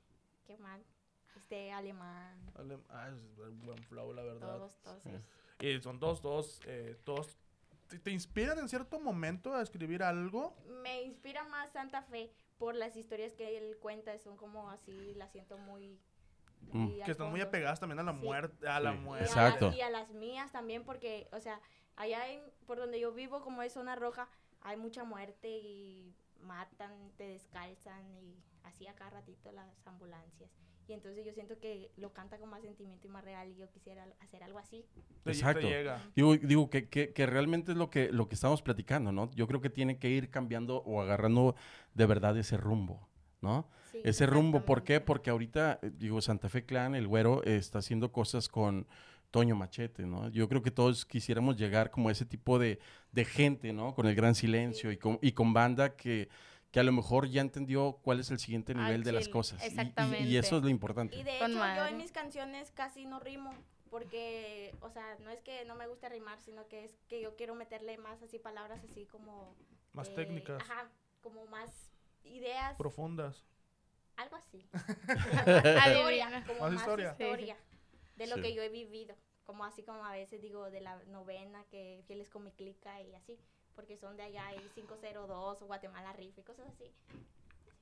qué 0.46 0.58
mal, 0.58 0.84
este 1.36 1.72
alemán, 1.72 2.40
Ale- 2.56 2.80
Ah, 2.90 3.10
es 3.10 3.60
buen 3.66 3.78
flow, 3.84 4.14
la 4.14 4.24
verdad. 4.24 4.48
todos, 4.58 4.78
todos. 4.82 5.04
Sí. 5.04 5.10
Y 5.66 5.82
son 5.82 6.00
todos, 6.00 6.22
todos, 6.22 6.60
eh, 6.66 6.98
todos. 7.04 7.38
¿Te, 7.88 8.00
te 8.00 8.12
inspiran 8.12 8.58
en 8.60 8.70
cierto 8.70 9.00
momento 9.00 9.54
a 9.54 9.62
escribir 9.62 10.02
algo? 10.04 10.56
Me 10.82 11.02
inspira 11.04 11.44
más 11.50 11.72
Santa 11.72 12.02
Fe 12.04 12.32
por 12.58 12.76
las 12.76 12.96
historias 12.96 13.34
que 13.34 13.58
él 13.58 13.78
cuenta, 13.80 14.18
son 14.20 14.38
como 14.38 14.70
así, 14.70 15.14
las 15.16 15.32
siento 15.32 15.58
muy... 15.58 16.00
Mm. 16.72 17.02
Que 17.04 17.12
están 17.12 17.30
muy 17.32 17.42
apegadas 17.42 17.80
también 17.80 18.00
a 18.00 18.04
la 18.04 18.14
Sí. 18.14 18.20
muerte. 18.20 18.68
A 18.68 18.80
la 18.80 18.92
Sí. 18.92 18.98
Y 18.98 19.00
a 19.00 19.04
muerte. 19.04 19.26
Exacto. 19.26 19.72
Y 19.74 19.82
a, 19.82 19.90
las 19.90 20.10
mías 20.12 20.52
también, 20.52 20.84
porque, 20.84 21.28
o 21.32 21.40
sea, 21.40 21.60
allá 21.96 22.28
en, 22.30 22.42
por 22.68 22.78
donde 22.78 23.00
yo 23.00 23.12
vivo, 23.14 23.42
como 23.42 23.62
es 23.64 23.74
zona 23.74 23.96
roja, 23.96 24.30
hay 24.62 24.78
mucha 24.78 25.04
muerte 25.04 25.50
y 25.50 26.16
matan, 26.40 27.12
te 27.18 27.26
descalzan 27.28 28.08
y 28.18 28.36
así 28.64 28.88
a 28.88 28.94
cada 28.96 29.10
ratito 29.12 29.52
las 29.52 29.68
ambulancias. 29.88 30.50
Y 30.92 30.94
entonces 30.94 31.26
yo 31.26 31.32
siento 31.34 31.58
que 31.58 31.90
lo 31.96 32.12
canta 32.12 32.38
con 32.38 32.50
más 32.50 32.62
sentimiento 32.62 33.08
y 33.08 33.10
más 33.10 33.24
real 33.24 33.48
y 33.50 33.56
yo 33.56 33.70
quisiera 33.72 34.06
hacer 34.20 34.44
algo 34.44 34.60
así. 34.60 34.86
Exacto. 35.26 35.66
Digo, 36.16 36.36
digo 36.36 36.70
que, 36.70 36.90
que, 36.90 37.14
que 37.14 37.26
realmente 37.26 37.72
es 37.72 37.78
lo 37.78 37.90
que, 37.90 38.12
lo 38.12 38.28
que 38.28 38.36
estamos 38.36 38.62
platicando, 38.62 39.14
¿no? 39.14 39.32
Yo 39.34 39.48
creo 39.48 39.62
que 39.62 39.70
tiene 39.70 39.98
que 40.00 40.10
ir 40.10 40.30
cambiando 40.30 40.84
o 40.84 41.02
agarrando 41.02 41.56
de 41.94 42.06
verdad 42.06 42.38
ese 42.38 42.58
rumbo, 42.58 43.08
¿no? 43.40 43.70
Sí, 43.94 44.02
Ese 44.04 44.26
rumbo, 44.26 44.66
¿por 44.66 44.84
qué? 44.84 45.00
Porque 45.00 45.30
ahorita, 45.30 45.80
eh, 45.82 45.92
digo, 45.98 46.22
Santa 46.22 46.50
Fe 46.50 46.66
Clan, 46.66 46.94
el 46.94 47.08
güero, 47.08 47.42
eh, 47.46 47.56
está 47.56 47.80
haciendo 47.80 48.12
cosas 48.12 48.50
con 48.50 48.86
Toño 49.32 49.56
Machete, 49.56 50.06
¿no? 50.06 50.28
Yo 50.28 50.50
creo 50.50 50.62
que 50.62 50.72
todos 50.72 51.06
quisiéramos 51.06 51.56
llegar 51.56 51.90
como 51.90 52.10
a 52.10 52.12
ese 52.12 52.26
tipo 52.26 52.60
de, 52.60 52.80
de 53.14 53.24
gente, 53.24 53.72
¿no? 53.72 53.96
Con 53.96 54.08
el 54.08 54.16
gran 54.16 54.36
silencio 54.36 54.90
Sí. 54.90 54.96
y, 54.96 54.98
con, 54.98 55.20
y 55.22 55.32
con 55.32 55.54
banda 55.54 55.96
que, 55.96 56.28
que 56.72 56.80
a 56.80 56.84
lo 56.84 56.92
mejor 56.92 57.28
ya 57.28 57.42
entendió 57.42 58.00
cuál 58.02 58.20
es 58.22 58.32
el 58.32 58.40
siguiente 58.40 58.74
nivel 58.74 59.04
de 59.04 59.12
las 59.12 59.28
cosas. 59.28 59.60
Y- 59.62 59.64
y- 59.64 59.68
Y, 59.68 59.70
exactamente. 59.72 60.38
eso 60.38 60.58
es 60.58 60.64
lo 60.64 60.70
importante. 60.70 61.16
Y 61.18 61.24
de 61.24 61.38
Con 61.40 61.52
hecho, 61.52 61.76
yo 61.76 61.86
en 61.86 61.98
mis 61.98 62.12
canciones 62.12 62.72
casi 62.72 63.06
no 63.06 63.20
rimo, 63.20 63.54
porque, 63.90 64.74
o 64.82 64.90
sea, 64.90 65.18
no 65.20 65.30
es 65.32 65.42
que 65.42 65.66
no 65.66 65.76
me 65.76 65.86
guste 65.88 66.08
rimar, 66.08 66.40
sino 66.42 66.68
que 66.70 66.86
es 66.86 66.96
que 67.10 67.20
yo 67.22 67.36
quiero 67.36 67.56
meterle 67.56 67.98
más 67.98 68.22
así 68.24 68.40
palabras 68.40 68.82
así 68.90 69.06
como... 69.06 69.54
Más 69.94 70.08
eh, 70.08 70.14
técnicas, 70.16 70.62
Ajá, 70.62 70.90
como 71.22 71.46
más 71.48 71.70
ideas, 72.24 72.76
profundas. 72.78 73.44
algo 74.16 74.38
así. 74.38 74.66
Historia, 75.52 76.44
como 76.48 76.60
Más 76.62 76.72
más, 76.72 76.82
historia. 76.82 77.16
de 78.16 78.28
lo 78.28 78.36
Sí. 78.36 78.42
que 78.42 78.54
yo 78.54 78.62
he 78.62 78.70
vivido. 78.70 79.16
Como 79.44 79.66
así 79.66 79.84
como 79.84 80.06
a 80.06 80.14
veces 80.14 80.42
digo 80.42 80.70
de 80.70 80.80
la 80.82 81.04
novena, 81.08 81.66
que 81.70 82.04
fieles 82.08 82.30
con 82.30 82.44
mi 82.46 82.52
clica 82.52 83.02
y 83.02 83.14
así, 83.16 83.38
porque 83.82 83.98
son 83.98 84.16
de 84.16 84.22
allá 84.22 84.44
y 84.54 84.60
502 84.76 85.62
o 85.62 85.66
Guatemala 85.66 86.14
Riff 86.14 86.38
y 86.38 86.44
cosas 86.44 86.68
así. 86.70 86.84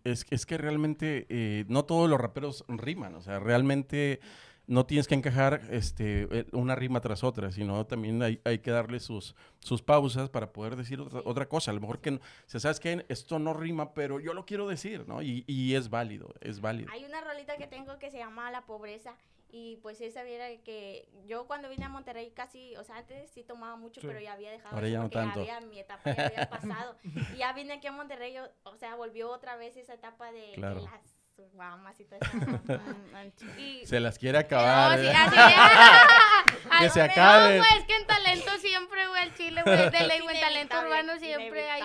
Es, 0.05 0.25
es 0.29 0.45
que 0.45 0.57
realmente 0.57 1.25
eh, 1.27 1.65
no 1.67 1.83
todos 1.83 2.09
los 2.09 2.17
raperos 2.21 2.63
riman, 2.69 3.15
o 3.15 3.21
sea, 3.21 3.37
realmente 3.39 4.21
no 4.65 4.85
tienes 4.85 5.07
que 5.09 5.15
encajar 5.15 5.59
este, 5.71 6.21
eh, 6.31 6.45
una 6.53 6.73
rima 6.75 7.01
tras 7.01 7.25
otra, 7.25 7.51
sino 7.51 7.85
también 7.85 8.23
hay, 8.23 8.39
hay 8.45 8.59
que 8.59 8.71
darle 8.71 9.01
sus, 9.01 9.35
sus 9.59 9.81
pausas 9.81 10.29
para 10.29 10.53
poder 10.53 10.77
decir 10.77 11.01
otra, 11.01 11.21
otra 11.25 11.49
cosa. 11.49 11.71
A 11.71 11.73
lo 11.73 11.81
mejor 11.81 11.99
que, 11.99 12.11
no- 12.11 12.17
o 12.19 12.21
sea, 12.45 12.61
¿sabes 12.61 12.79
qué? 12.79 13.05
Esto 13.09 13.39
no 13.39 13.53
rima, 13.53 13.93
pero 13.93 14.21
yo 14.21 14.33
lo 14.33 14.45
quiero 14.45 14.69
decir, 14.69 15.05
¿no? 15.05 15.21
Y, 15.21 15.43
y 15.47 15.75
es 15.75 15.89
válido, 15.89 16.33
es 16.39 16.61
válido. 16.61 16.89
Hay 16.93 17.03
una 17.03 17.19
rolita 17.19 17.57
que 17.57 17.67
tengo 17.67 17.99
que 17.99 18.09
se 18.09 18.19
llama 18.19 18.51
La 18.51 18.65
Pobreza 18.65 19.15
y 19.51 19.77
pues 19.77 19.99
esa 20.01 20.21
viera 20.23 20.47
que 20.63 21.07
yo 21.25 21.47
cuando 21.47 21.69
vine 21.69 21.85
a 21.85 21.89
Monterrey 21.89 22.31
casi, 22.31 22.75
o 22.77 22.83
sea, 22.83 22.97
antes 22.97 23.29
sí 23.31 23.43
tomaba 23.43 23.75
mucho, 23.75 23.99
Sí. 24.01 24.07
pero 24.07 24.19
ya 24.19 24.33
había 24.33 24.51
dejado 24.51 24.75
Ahora 24.75 24.87
ya 24.87 24.97
no 24.97 25.03
porque 25.05 25.15
tanto. 25.17 25.39
había, 25.39 25.59
mi 25.61 25.79
etapa 25.79 26.13
ya 26.15 26.25
había 26.27 26.49
pasado. 26.49 26.95
y 27.33 27.37
ya 27.37 27.53
vine 27.53 27.73
aquí 27.73 27.87
a 27.87 27.91
Monterrey, 27.91 28.33
yo- 28.33 28.47
o 28.63 28.75
sea, 28.77 28.95
volvió 28.95 29.29
otra 29.31 29.55
vez 29.55 29.75
esa 29.77 29.93
etapa 29.93 30.31
de, 30.31 30.39
de 30.41 30.53
Claro. 30.53 30.81
las 30.81 31.49
guamas 31.53 31.97
y 31.99 32.05
todo 32.05 32.19
eso. 32.21 32.31
Y 33.57 33.85
Se 33.85 33.99
las 33.99 34.17
quiere 34.19 34.37
No, 34.39 34.45
acabar. 34.45 34.99
sí, 34.99 35.05
¿eh? 35.05 35.13
así 35.15 35.35
de- 35.35 36.59
Que 36.69 36.75
Ay, 36.75 36.89
se 36.89 36.99
no, 36.99 37.05
acabe. 37.05 37.57
güey, 37.57 37.77
es 37.77 37.85
que 37.85 37.95
en 37.95 38.05
talento 38.07 38.57
siempre, 38.57 39.07
güey, 39.07 39.21
al 39.23 39.33
chile, 39.35 39.61
güey, 39.63 39.77
de 39.89 40.07
ley, 40.07 40.19
en 40.29 40.39
talento 40.39 40.79
urbano 40.81 41.17
siempre 41.17 41.69
hay 41.69 41.81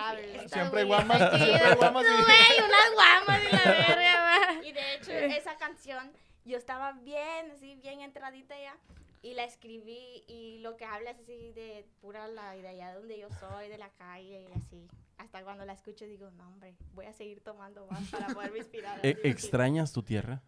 Siempre 0.49 0.81
hay 0.81 0.87
guamas, 0.87 1.19
siempre 1.19 1.65
hay 1.67 1.75
guamas 1.77 2.05
y- 2.05 2.09
No, 2.09 2.25
güey, 2.25 2.69
unas 2.69 2.93
guamas 2.95 3.41
y 3.45 3.53
la 3.57 3.73
verga. 3.73 4.63
Y 4.65 4.73
de 4.73 4.95
hecho, 4.95 5.13
esa 5.13 5.57
canción, 5.57 6.13
yo 6.45 6.57
estaba 6.57 6.93
bien, 6.93 7.51
así, 7.53 7.77
bien 7.77 8.01
entradita 8.01 8.55
ya. 8.59 8.77
Y 9.23 9.33
la 9.35 9.45
escribí 9.45 10.23
y 10.29 10.59
lo 10.61 10.77
que 10.77 10.85
habla 10.85 11.11
es 11.11 11.19
así 11.19 11.53
de 11.53 11.87
pura 12.03 12.29
la 12.29 12.53
de 12.53 12.69
allá 12.69 12.95
donde 12.95 13.19
yo 13.19 13.29
soy, 13.41 13.69
de 13.69 13.79
la 13.79 13.89
calle 13.91 14.43
y 14.51 14.53
así. 14.53 14.87
Hasta 15.17 15.43
cuando 15.43 15.65
la 15.65 15.73
escucho 15.73 16.05
digo, 16.05 16.31
no 16.33 16.47
hombre, 16.49 16.75
voy 16.95 17.07
a 17.07 17.13
seguir 17.13 17.41
tomando 17.41 17.87
más 17.87 18.03
para 18.11 18.29
poderme 18.35 18.59
inspirar. 18.59 18.99
Así, 19.01 19.15
porque, 19.15 19.29
¿Extrañas 19.31 19.93
tu 19.93 20.03
tierra? 20.03 20.43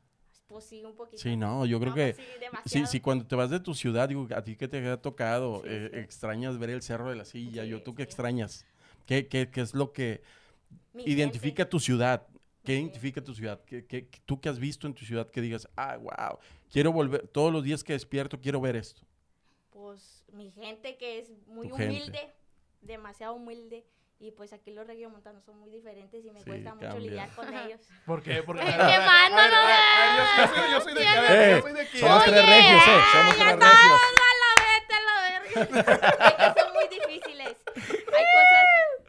Pues 0.48 0.64
sí, 0.64 0.84
un 0.84 0.94
poquito. 0.94 1.22
Sí, 1.22 1.36
no, 1.36 1.64
yo 1.64 1.80
creo 1.80 1.90
No, 1.90 1.96
que 1.96 2.14
pues 2.50 2.62
sí, 2.66 2.86
si 2.86 3.00
cuando 3.00 3.26
te 3.26 3.34
vas 3.34 3.50
de 3.50 3.60
tu 3.60 3.74
ciudad, 3.74 4.08
digo, 4.08 4.28
a 4.34 4.42
ti 4.42 4.56
que 4.56 4.68
te 4.68 4.86
ha 4.88 5.00
tocado, 5.00 5.62
Sí, 5.62 5.68
eh, 5.70 5.90
sí. 5.92 5.98
extrañas 5.98 6.58
ver 6.58 6.70
el 6.70 6.82
cerro 6.82 7.08
de 7.10 7.16
la 7.16 7.24
silla, 7.24 7.64
yo 7.64 7.78
Sí, 7.78 7.84
tú 7.84 7.94
qué 7.94 8.02
sí. 8.02 8.08
extrañas, 8.08 8.66
¿Qué, 9.06 9.28
qué, 9.28 9.50
qué 9.50 9.60
es 9.60 9.74
lo 9.74 9.92
que 9.92 10.22
Mi 10.94 11.04
identifica 11.04 11.62
gente, 11.62 11.70
tu 11.70 11.80
ciudad? 11.80 12.26
¿Qué 12.66 12.74
identifica 12.74 13.22
tu 13.22 13.34
ciudad? 13.34 13.60
¿Qué, 13.64 14.08
tú 14.26 14.40
que 14.40 14.48
has 14.48 14.58
visto 14.58 14.86
en 14.86 14.94
tu 14.94 15.04
ciudad 15.04 15.30
que 15.30 15.40
digas, 15.40 15.68
ah, 15.76 15.96
wow, 15.96 16.38
quiero 16.70 16.92
volver, 16.92 17.26
todos 17.28 17.52
los 17.52 17.62
días 17.64 17.82
que 17.84 17.92
despierto 17.94 18.40
quiero 18.40 18.60
ver 18.60 18.76
esto? 18.76 19.02
Pues 19.70 20.24
mi 20.32 20.50
gente 20.50 20.96
que 20.98 21.18
es 21.20 21.30
muy 21.46 21.68
Tu 21.68 21.76
gente. 21.76 21.94
humilde, 21.96 22.32
demasiado 22.82 23.34
humilde. 23.34 23.84
Y 24.18 24.30
pues 24.30 24.54
aquí 24.54 24.70
los 24.70 24.86
regiomontanos 24.86 25.44
son 25.44 25.58
muy 25.58 25.68
diferentes 25.70 26.24
y 26.24 26.30
me 26.30 26.40
Sí, 26.40 26.46
cuesta 26.46 26.74
mucho 26.74 26.86
cambia. 26.88 27.06
lidiar 27.10 27.30
con 27.34 27.52
ellos. 27.54 27.80
¿Por 28.06 28.22
qué? 28.22 28.42
Porque. 28.42 28.64
Mano, 28.64 29.36
no, 29.36 29.66
yo, 30.16 30.48
soy- 30.54 30.70
yo 30.72 30.80
soy 30.80 30.94
de 30.94 31.06
aquí, 31.06 31.26
Eh, 31.32 31.50
yo 31.56 31.62
soy 31.62 31.72
de 31.74 31.80
aquí. 31.82 31.98
Somos 31.98 32.18
ver. 32.24 32.24
tres 32.30 32.42
Oye, 32.44 32.56
regios, 32.56 32.82
eh, 32.82 33.00
somos 33.12 33.36
ya 33.38 33.44
tres 33.44 33.52
está. 33.54 33.70
regios. 33.70 34.00
Vete 34.80 34.94
a 34.94 35.00
la 35.02 35.14
verga. 35.20 35.46
Es 36.46 36.54
que 36.54 36.60
son 36.60 36.72
muy 36.72 36.88
difíciles. 36.88 37.56
Hay 37.76 38.24
cosas, 38.36 38.66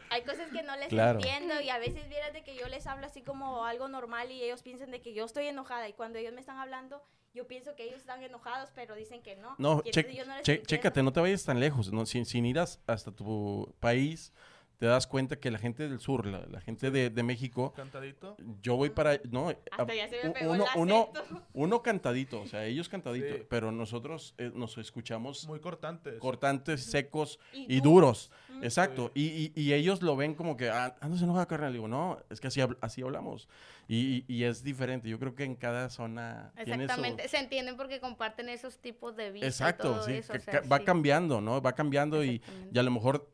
hay 0.10 0.22
cosas 0.24 0.52
que 0.52 0.64
no 0.64 0.76
les 0.88 1.04
Claro. 1.04 1.20
entiendo 1.20 1.62
y 1.62 1.70
a 1.70 1.78
veces 1.80 2.08
vieras 2.10 2.34
de 2.34 2.44
que 2.44 2.56
yo 2.56 2.68
les 2.68 2.88
hablo 2.88 3.06
así 3.06 3.22
como 3.22 3.66
algo 3.66 3.88
normal 3.88 4.32
y 4.32 4.42
ellos 4.44 4.62
piensan 4.64 4.92
de 4.92 5.02
que 5.02 5.14
yo 5.14 5.26
estoy 5.26 5.48
enojada 5.48 5.88
y 5.88 5.94
cuando 5.94 6.18
ellos 6.20 6.34
me 6.34 6.40
están 6.42 6.58
hablando 6.58 7.02
yo 7.34 7.46
pienso 7.48 7.76
que 7.76 7.84
ellos 7.84 8.00
están 8.00 8.24
enojados 8.24 8.72
pero 8.74 8.96
dicen 8.96 9.22
que 9.22 9.36
no. 9.36 9.56
No, 9.60 9.82
che- 9.84 10.02
no 10.04 10.08
les 10.10 10.18
che- 10.44 10.52
entiendo. 10.54 10.64
chécate, 10.66 11.04
no 11.04 11.14
te 11.14 11.20
vayas 11.20 11.44
tan 11.44 11.60
lejos, 11.60 11.92
¿no? 11.92 12.06
sin, 12.06 12.26
sin 12.26 12.46
ir 12.46 12.58
as- 12.58 12.80
hasta 12.88 13.12
tu 13.12 13.76
país, 13.80 14.34
te 14.78 14.86
das 14.86 15.08
cuenta 15.08 15.40
que 15.40 15.50
la 15.50 15.58
gente 15.58 15.90
del 15.90 16.00
sur, 16.00 16.26
la, 16.28 16.46
la 16.46 16.62
gente 16.62 16.92
de, 16.92 17.10
de 17.10 17.24
México, 17.24 17.74
Cantadito. 17.76 18.38
yo 18.62 18.76
voy 18.76 18.90
para, 18.92 19.20
no, 19.32 19.50
Hasta 19.50 19.92
a- 19.92 19.96
ya 19.96 20.08
se 20.08 20.22
me 20.24 20.30
u- 20.30 20.34
pegó 20.34 20.52
uno, 20.54 20.66
el 20.76 20.80
uno, 20.82 21.10
uno 21.54 21.82
cantadito, 21.82 22.42
o 22.42 22.48
sea, 22.48 22.66
ellos 22.66 22.88
cantadito, 22.88 23.38
Sí. 23.38 23.44
pero 23.50 23.72
nosotros 23.72 24.36
eh, 24.38 24.52
nos 24.54 24.78
escuchamos 24.78 25.48
Muy 25.48 25.60
cortantes. 25.60 26.20
cortantes, 26.20 26.84
secos 26.84 27.40
y 27.54 27.78
Y 27.78 27.82
duros. 27.82 28.32
Mm. 28.50 28.64
Exacto. 28.64 29.12
Y, 29.16 29.52
y- 29.56 29.62
y 29.62 29.74
ellos 29.74 30.02
lo 30.04 30.16
ven 30.16 30.36
como 30.36 30.56
que, 30.58 30.70
ah, 30.70 30.96
no 31.08 31.18
se 31.18 31.24
enoja, 31.24 31.46
carnal. 31.48 31.74
Digo, 31.74 31.88
no, 31.88 32.20
es 32.30 32.40
que 32.40 32.48
así, 32.48 32.60
habl- 32.60 32.78
así 32.82 33.02
hablamos. 33.02 33.48
Y, 33.88 33.98
y- 33.98 34.26
y 34.28 34.44
es 34.44 34.64
diferente. 34.64 35.10
Yo 35.10 35.18
creo 35.20 35.34
que 35.36 35.44
en 35.44 35.56
cada 35.56 35.90
zona 35.90 36.52
tiene 36.56 36.76
su- 36.76 36.82
Exactamente, 36.84 37.28
se 37.28 37.38
entienden 37.38 37.78
porque 37.78 38.00
comparten 38.00 38.50
esos 38.50 38.78
tipos 38.80 39.16
de 39.16 39.32
vida. 39.32 39.46
y 39.46 39.50
Exacto, 39.50 39.94
todo 39.94 40.04
sí. 40.06 40.14
eso, 40.14 40.34
ca- 40.34 40.40
o 40.40 40.42
sea, 40.42 40.62
ca- 40.62 40.68
va 40.68 40.78
sí. 40.80 40.84
cambiando, 40.86 41.42
¿no? 41.42 41.62
Va 41.62 41.74
cambiando 41.74 42.24
y, 42.24 42.42
y 42.72 42.78
a 42.78 42.84
lo 42.84 42.92
mejor 42.92 43.28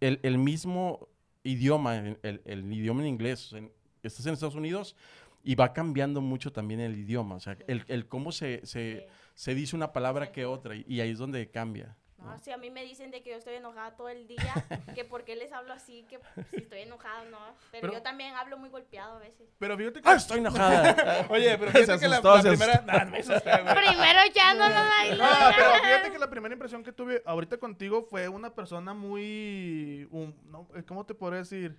el, 0.00 0.20
el 0.22 0.38
mismo 0.38 1.08
idioma, 1.42 1.96
el, 1.96 2.18
el- 2.44 2.72
idioma 2.72 3.02
en 3.02 3.08
inglés, 3.08 3.52
en- 3.52 3.70
estás 4.02 4.26
en 4.26 4.34
Estados 4.34 4.54
Unidos 4.54 4.96
y 5.42 5.54
va 5.54 5.72
cambiando 5.72 6.20
mucho 6.20 6.52
también 6.52 6.80
el 6.80 6.96
idioma. 6.98 7.36
O 7.36 7.40
sea, 7.40 7.56
el, 7.66 7.84
el 7.88 8.06
cómo 8.06 8.32
se, 8.32 8.64
se, 8.64 9.06
se 9.34 9.54
dice 9.54 9.76
una 9.76 9.92
palabra 9.92 10.32
que 10.32 10.44
otra 10.46 10.74
y, 10.76 10.84
y 10.88 11.00
ahí 11.00 11.10
es 11.10 11.18
donde 11.18 11.50
cambia. 11.50 11.96
No, 12.18 12.24
¿no? 12.30 12.38
si 12.38 12.50
a 12.52 12.56
mí 12.56 12.70
me 12.70 12.82
dicen 12.84 13.10
de 13.10 13.22
que 13.22 13.30
yo 13.30 13.36
estoy 13.36 13.54
enojada 13.54 13.96
todo 13.96 14.08
el 14.08 14.26
día, 14.26 14.54
que 14.94 15.04
por 15.04 15.24
qué 15.24 15.36
les 15.36 15.52
hablo 15.52 15.72
así, 15.72 16.04
que 16.08 16.18
si 16.50 16.56
estoy 16.58 16.80
enojada 16.80 17.24
no. 17.24 17.38
Pero, 17.70 17.80
Pero- 17.82 17.92
yo 17.94 18.02
también 18.02 18.34
hablo 18.34 18.56
muy 18.56 18.68
golpeado 18.70 19.16
a 19.16 19.18
veces. 19.18 19.48
Pero 19.58 19.76
fíjate 19.76 20.00
que. 20.00 20.08
¡Ah, 20.08 20.14
estoy 20.14 20.38
enojada! 20.38 21.26
Oye, 21.30 21.58
pero 21.58 21.70
fíjate 21.72 21.98
que 22.00 22.08
la, 22.08 22.16
asustó, 22.18 22.36
la 22.36 22.42
primera. 22.42 22.82
Nah, 22.86 23.04
no 23.04 23.10
me 23.10 23.18
asusté. 23.18 23.50
Primero 23.50 24.20
echándolo 24.26 24.74
ahí. 24.74 25.10
No, 25.10 25.16
luego- 25.16 25.34
pero 25.56 25.74
fíjate 25.84 26.12
que 26.12 26.18
la 26.18 26.30
primera 26.30 26.52
impresión 26.54 26.82
que 26.84 26.92
tuve 26.92 27.22
ahorita 27.26 27.58
contigo 27.58 28.02
fue 28.08 28.28
una 28.28 28.54
persona 28.54 28.94
muy. 28.94 30.08
un- 30.10 30.34
no, 30.44 30.68
¿Cómo 30.86 31.04
te 31.04 31.14
podría 31.14 31.40
decir? 31.40 31.78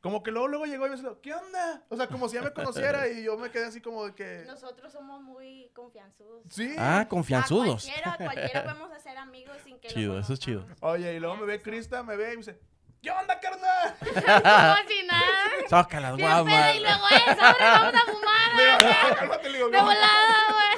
Como 0.00 0.22
que 0.22 0.30
luego, 0.30 0.46
luego 0.46 0.64
llegó 0.66 0.86
y 0.86 0.90
me 0.90 0.96
dijo, 0.96 1.20
¿qué 1.20 1.34
onda? 1.34 1.84
O 1.88 1.96
sea, 1.96 2.06
como 2.06 2.28
si 2.28 2.36
ya 2.36 2.42
me 2.42 2.52
conociera 2.52 3.08
y 3.08 3.24
yo 3.24 3.36
me 3.36 3.50
quedé 3.50 3.66
así 3.66 3.80
como 3.80 4.06
de 4.06 4.14
que. 4.14 4.44
Nosotros 4.46 4.92
somos 4.92 5.20
muy 5.20 5.70
confianzudos. 5.74 6.42
Sí. 6.50 6.74
ah, 6.78 7.06
confianzudos. 7.08 7.88
A 7.88 7.92
cualquiera, 7.92 8.12
a 8.12 8.16
cualquiera 8.16 8.64
podemos 8.64 8.92
hacer 8.92 9.16
amigos 9.18 9.56
sin 9.64 9.78
que 9.80 9.88
lo 9.88 9.94
Chido, 9.94 10.18
eso 10.20 10.32
es 10.34 10.38
chido. 10.38 10.64
Oye, 10.80 11.14
y 11.14 11.18
luego 11.20 11.36
me 11.36 11.46
ve. 11.46 11.60
Crista, 11.60 12.02
me 12.04 12.14
ve 12.16 12.26
y 12.26 12.30
me 12.30 12.36
dice, 12.36 12.60
¿qué 13.02 13.10
onda, 13.10 13.40
carnal? 13.40 13.96
Como 13.98 14.88
si 14.88 15.06
nada. 15.06 15.24
Saca 15.68 15.98
las 16.00 16.16
Bien 16.16 16.28
pedo, 16.28 16.44
guamas. 16.44 16.76
y 16.76 16.80
luego 16.80 17.04
eso, 17.08 17.42
ahora 17.44 17.70
vamos 17.70 17.94
a 17.94 18.12
fumar. 18.12 18.54
Le 18.56 18.64
digo, 18.64 18.78
"No, 19.10 19.16
cálmate", 19.16 19.48
le 19.50 19.58
digo, 19.58 19.70
De 19.70 19.80
volada, 19.80 20.36
güey. 20.52 20.68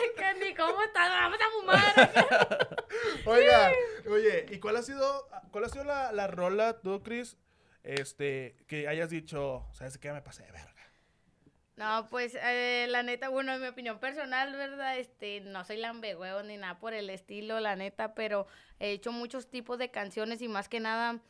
Ni 0.48 0.54
cómo 0.54 0.82
estás, 0.82 1.08
vamos 1.10 1.38
a 1.38 1.50
fumar. 1.60 2.76
Oiga, 3.26 3.72
oye, 4.10 4.46
¿y 4.50 4.58
cuál 4.58 4.76
ha 4.76 4.82
sido, 4.82 5.28
cuál 5.50 5.64
ha 5.64 5.68
sido 5.68 5.84
la, 5.84 6.12
la 6.12 6.26
rola, 6.26 6.80
tú, 6.80 7.02
Chris, 7.02 7.36
este, 7.82 8.56
que 8.66 8.88
hayas 8.88 9.10
dicho, 9.10 9.66
¿sabes 9.72 9.98
qué? 9.98 10.12
Me 10.12 10.22
pasé 10.22 10.44
de 10.44 10.52
verga. 10.52 10.74
No, 11.76 12.08
pues 12.10 12.36
eh, 12.42 12.86
la 12.90 13.02
neta, 13.02 13.30
bueno, 13.30 13.54
en 13.54 13.62
mi 13.62 13.66
opinión 13.66 13.98
personal, 13.98 14.54
¿verdad? 14.54 14.98
Este, 14.98 15.40
no 15.40 15.64
soy 15.64 15.78
lambehuevo 15.78 16.42
ni 16.42 16.58
nada 16.58 16.78
por 16.78 16.92
el 16.92 17.08
estilo, 17.08 17.58
la 17.58 17.74
neta, 17.74 18.14
pero 18.14 18.46
he 18.80 18.90
hecho 18.90 19.12
muchos 19.12 19.48
tipos 19.48 19.78
de 19.78 19.90
canciones 19.90 20.42
y 20.42 20.48
más 20.48 20.68
que 20.68 20.78
nada 20.78 21.20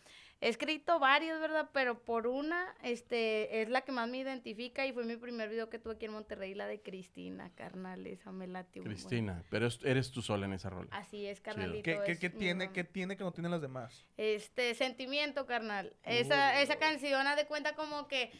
he 0.41 0.49
escrito 0.49 0.99
varios, 0.99 1.39
¿verdad? 1.41 1.69
Pero 1.73 2.03
por 2.03 2.27
una, 2.27 2.75
este, 2.83 3.61
es 3.63 3.69
la 3.69 3.83
que 3.83 3.93
más 3.93 4.09
me 4.09 4.19
identifica 4.19 4.87
y 4.87 4.93
fue 4.93 5.05
mi 5.05 5.17
primer 5.17 5.49
video 5.51 5.69
que 5.69 5.79
tuve 5.79 5.95
aquí 5.95 6.07
en 6.07 6.13
Monterrey, 6.13 6.55
la 6.55 6.67
de 6.67 6.81
Cristina, 6.81 7.51
carnal, 7.55 8.07
esa 8.07 8.33
me 8.33 8.47
latió 8.47 8.83
un 8.83 8.87
buen. 8.89 8.97
Cristina, 8.97 9.43
pero 9.51 9.67
es- 9.67 9.81
eres 9.85 10.11
tú 10.11 10.23
sola 10.23 10.47
en 10.47 10.55
esa 10.55 10.71
rola. 10.71 10.89
Así 10.93 11.27
es, 11.27 11.41
carnalito. 11.41 11.83
¿Qué, 11.83 11.99
qué, 12.07 12.13
es 12.13 12.19
qué 12.19 12.31
mi 12.31 12.39
tiene, 12.39 12.73
qué 12.73 12.85
tiene 12.85 13.17
que 13.17 13.25
no 13.25 13.33
tienen 13.33 13.51
las 13.51 13.61
demás? 13.61 14.07
Este, 14.17 14.75
sentimiento, 14.75 15.47
carnal. 15.47 15.95
Esa, 16.05 16.55
Uy, 16.57 16.63
esa 16.63 16.77
canción, 16.77 17.27
haz 17.27 17.37
de 17.37 17.47
cuenta 17.47 17.75
como 17.75 18.09
que, 18.09 18.33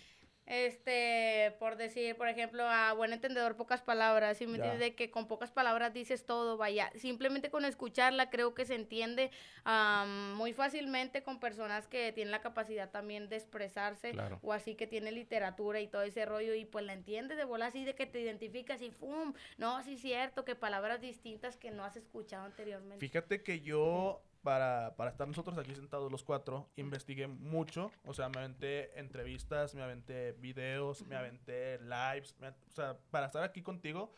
este, 0.51 1.55
por 1.61 1.77
decir, 1.77 2.17
por 2.17 2.27
ejemplo, 2.27 2.65
a 2.65 2.93
buen 2.93 3.13
entendedor, 3.13 3.55
pocas 3.57 3.83
palabras, 3.83 4.37
¿sí 4.37 4.47
me 4.49 4.59
Ya. 4.59 4.65
entiendes? 4.65 4.81
De 4.81 4.95
que 4.97 5.09
con 5.13 5.29
pocas 5.29 5.53
palabras 5.53 5.93
dices 5.95 6.27
todo, 6.27 6.57
vaya. 6.57 6.91
Simplemente 6.97 7.51
con 7.51 7.65
escucharla 7.65 8.31
creo 8.31 8.53
que 8.53 8.65
se 8.65 8.75
entiende 8.75 9.31
am, 9.63 10.35
muy 10.35 10.53
fácilmente 10.53 11.23
con 11.23 11.39
personas 11.39 11.87
que 11.87 12.13
tienen 12.13 12.33
la 12.33 12.41
capacidad 12.41 12.91
también 12.91 13.29
de 13.29 13.37
expresarse 13.37 14.11
Claro. 14.11 14.41
o 14.43 14.53
así 14.53 14.75
que 14.75 14.89
tiene 14.89 15.13
literatura 15.13 15.81
y 15.81 15.87
todo 15.87 16.03
ese 16.03 16.27
rollo 16.27 16.53
y 16.55 16.65
pues 16.65 16.85
la 16.85 16.95
entiendes 16.95 17.37
de 17.39 17.45
bola 17.45 17.67
así 17.67 17.85
de 17.85 17.95
que 17.95 18.07
te 18.07 18.21
identificas 18.21 18.83
y 18.83 18.91
¡fum! 18.91 19.33
No, 19.57 19.81
sí 19.85 19.95
es 19.95 20.01
cierto, 20.01 20.45
que 20.45 20.57
palabras 20.57 21.01
distintas 21.01 21.57
que 21.57 21.71
no 21.71 21.85
has 21.85 21.97
escuchado 21.97 22.45
anteriormente. 22.45 23.07
Fíjate 23.07 23.45
que 23.45 23.61
yo 23.61 24.21
para, 24.43 24.95
para 24.97 25.11
estar 25.11 25.27
nosotros 25.29 25.57
aquí 25.59 25.75
sentados 25.75 26.11
los 26.11 26.23
cuatro, 26.25 26.69
investigué 26.77 27.27
mucho. 27.27 27.91
O 28.05 28.15
sea, 28.15 28.29
me 28.29 28.39
aventé 28.39 28.99
entrevistas, 28.99 29.75
me 29.75 29.83
aventé 29.83 30.33
videos, 30.33 31.05
me 31.07 31.17
aventé 31.17 31.79
lives. 31.81 32.35
me- 32.41 32.49
o 32.49 32.73
sea, 32.75 32.99
para 33.11 33.27
estar 33.27 33.43
aquí 33.43 33.63
contigo. 33.63 34.13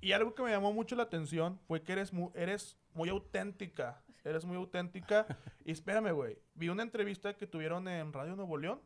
Y 0.00 0.12
algo 0.12 0.34
que 0.34 0.42
me 0.42 0.50
llamó 0.50 0.72
mucho 0.72 0.96
la 0.96 1.04
atención 1.04 1.58
fue 1.66 1.82
que 1.82 1.92
eres 1.92 2.12
muy, 2.12 2.30
eres 2.34 2.76
muy 2.92 3.08
auténtica. 3.08 4.02
Eres 4.22 4.44
muy 4.44 4.56
auténtica. 4.56 5.26
y 5.64 5.72
espérame, 5.72 6.12
güey. 6.12 6.38
Vi 6.54 6.68
una 6.68 6.82
entrevista 6.82 7.34
que 7.34 7.46
tuvieron 7.46 7.88
en 7.88 8.12
Radio 8.12 8.36
Nuevo 8.36 8.56
León 8.58 8.80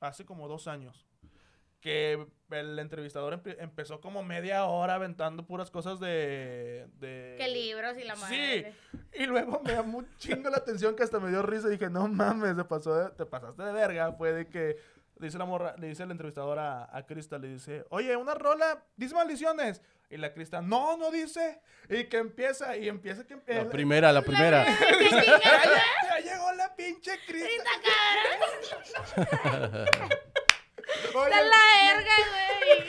hace 0.00 0.24
como 0.24 0.48
dos 0.48 0.66
años. 0.68 1.06
Que 1.80 2.26
el 2.50 2.78
entrevistador 2.78 3.32
empe- 3.42 3.56
empezó 3.58 4.00
como 4.00 4.22
media 4.22 4.64
hora 4.66 4.96
aventando 4.96 5.46
puras 5.46 5.70
cosas 5.70 5.98
de... 6.00 6.86
de 6.98 7.36
Que 7.38 7.48
libros 7.48 7.96
y 7.96 8.04
la 8.04 8.16
Sí. 8.16 8.20
madre. 8.22 8.74
y 9.14 9.24
luego 9.26 9.60
me 9.64 9.72
llamó 9.72 9.98
un 9.98 10.16
chingo 10.18 10.50
la 10.50 10.58
atención 10.58 10.94
que 10.94 11.02
hasta 11.04 11.20
me 11.20 11.30
dio 11.30 11.42
risa 11.42 11.68
y 11.68 11.72
dije, 11.72 11.88
no 11.88 12.06
mames, 12.08 12.56
se 12.56 12.64
pasó 12.64 12.94
de- 12.94 13.10
te 13.10 13.24
pasaste 13.24 13.62
de 13.62 13.72
verga. 13.72 14.12
Fue 14.12 14.32
de 14.32 14.46
que 14.48 14.76
dice 15.16 15.38
la 15.38 15.44
morra, 15.46 15.74
le 15.78 15.86
dice 15.88 16.02
el 16.02 16.10
entrevistador 16.10 16.58
a, 16.58 16.94
a 16.94 17.06
Krista, 17.06 17.38
le 17.38 17.48
dice, 17.48 17.84
oye, 17.90 18.14
una 18.16 18.34
rola, 18.34 18.84
dice 18.96 19.14
maldiciones. 19.14 19.80
Y 20.10 20.16
la 20.16 20.34
Krista, 20.34 20.60
no, 20.60 20.96
no 20.96 21.10
dice. 21.12 21.60
Y 21.88 22.04
que 22.08 22.16
empieza, 22.18 22.76
y 22.76 22.88
empieza 22.88 23.24
que 23.26 23.34
empieza. 23.34 23.62
La 23.64 23.70
primera, 23.70 24.12
la 24.12 24.22
primera. 24.22 24.66
ya, 25.10 25.40
ya 25.40 26.18
llegó 26.20 26.52
la 26.52 26.74
pinche. 26.74 27.12
Oye, 27.14 27.46
Está 31.14 31.28
la 31.28 31.46
verga, 31.46 31.59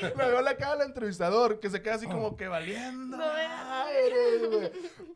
güey. 0.15 0.27
Luego 0.27 0.41
le 0.41 0.49
acaba 0.49 0.75
el 0.75 0.81
entrevistador, 0.81 1.59
que 1.59 1.69
se 1.69 1.81
queda 1.81 1.95
así 1.95 2.07
como 2.07 2.35
que 2.35 2.47
valiendo. 2.47 3.17
No 3.17 3.33
me-. 3.33 4.71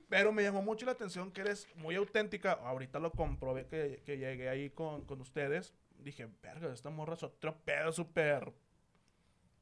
Pero 0.09 0.31
me 0.31 0.43
llamó 0.43 0.61
mucho 0.61 0.85
la 0.85 0.93
atención 0.93 1.31
que 1.31 1.41
eres 1.41 1.67
muy 1.75 1.95
auténtica. 1.95 2.53
Ahorita 2.53 2.99
lo 2.99 3.11
comprobé 3.11 3.67
que, 3.67 4.01
que 4.05 4.17
llegué 4.17 4.49
ahí 4.49 4.69
con, 4.69 5.05
con 5.05 5.21
ustedes. 5.21 5.73
Dije, 5.99 6.27
verga, 6.41 6.71
esta 6.73 6.89
morra 6.89 7.15
es 7.15 7.23
otro 7.23 7.57
pedo 7.63 7.91
súper 7.91 8.53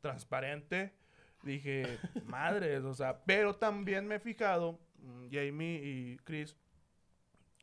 transparente. 0.01 0.93
Dije, 1.43 1.99
madres, 2.25 2.83
o 2.83 2.93
sea, 2.93 3.23
pero 3.25 3.55
también 3.55 4.07
me 4.07 4.15
he 4.15 4.19
fijado, 4.19 4.79
mm, 4.99 5.27
Jamie 5.31 5.81
y 5.83 6.17
Chris, 6.23 6.55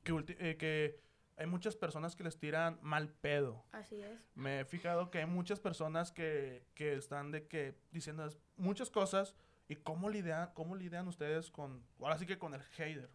que, 0.03 0.25
eh, 0.39 0.57
que 0.57 1.01
hay 1.41 1.47
muchas 1.47 1.75
personas 1.75 2.15
que 2.15 2.23
les 2.23 2.39
tiran 2.39 2.79
mal 2.83 3.09
pedo. 3.09 3.65
Así 3.73 4.03
es. 4.03 4.21
Me 4.35 4.61
he 4.61 4.65
fijado 4.67 5.11
que 5.11 5.21
hay 5.21 5.27
muchas 5.27 5.59
personas 5.59 6.13
que, 6.13 6.67
que 6.75 6.93
están 6.93 7.31
de 7.31 7.49
que 7.49 7.75
diciendo 7.91 8.29
muchas 8.59 8.91
cosas 8.91 9.35
y 9.67 9.77
cómo 9.77 10.11
lidian, 10.11 10.51
cómo 10.53 10.77
lidian 10.77 11.09
ustedes 11.09 11.51
con, 11.51 11.83
ahora 11.99 12.19
sí 12.19 12.27
que 12.27 12.39
con 12.39 12.53
el 12.53 12.61
hater. 12.61 13.09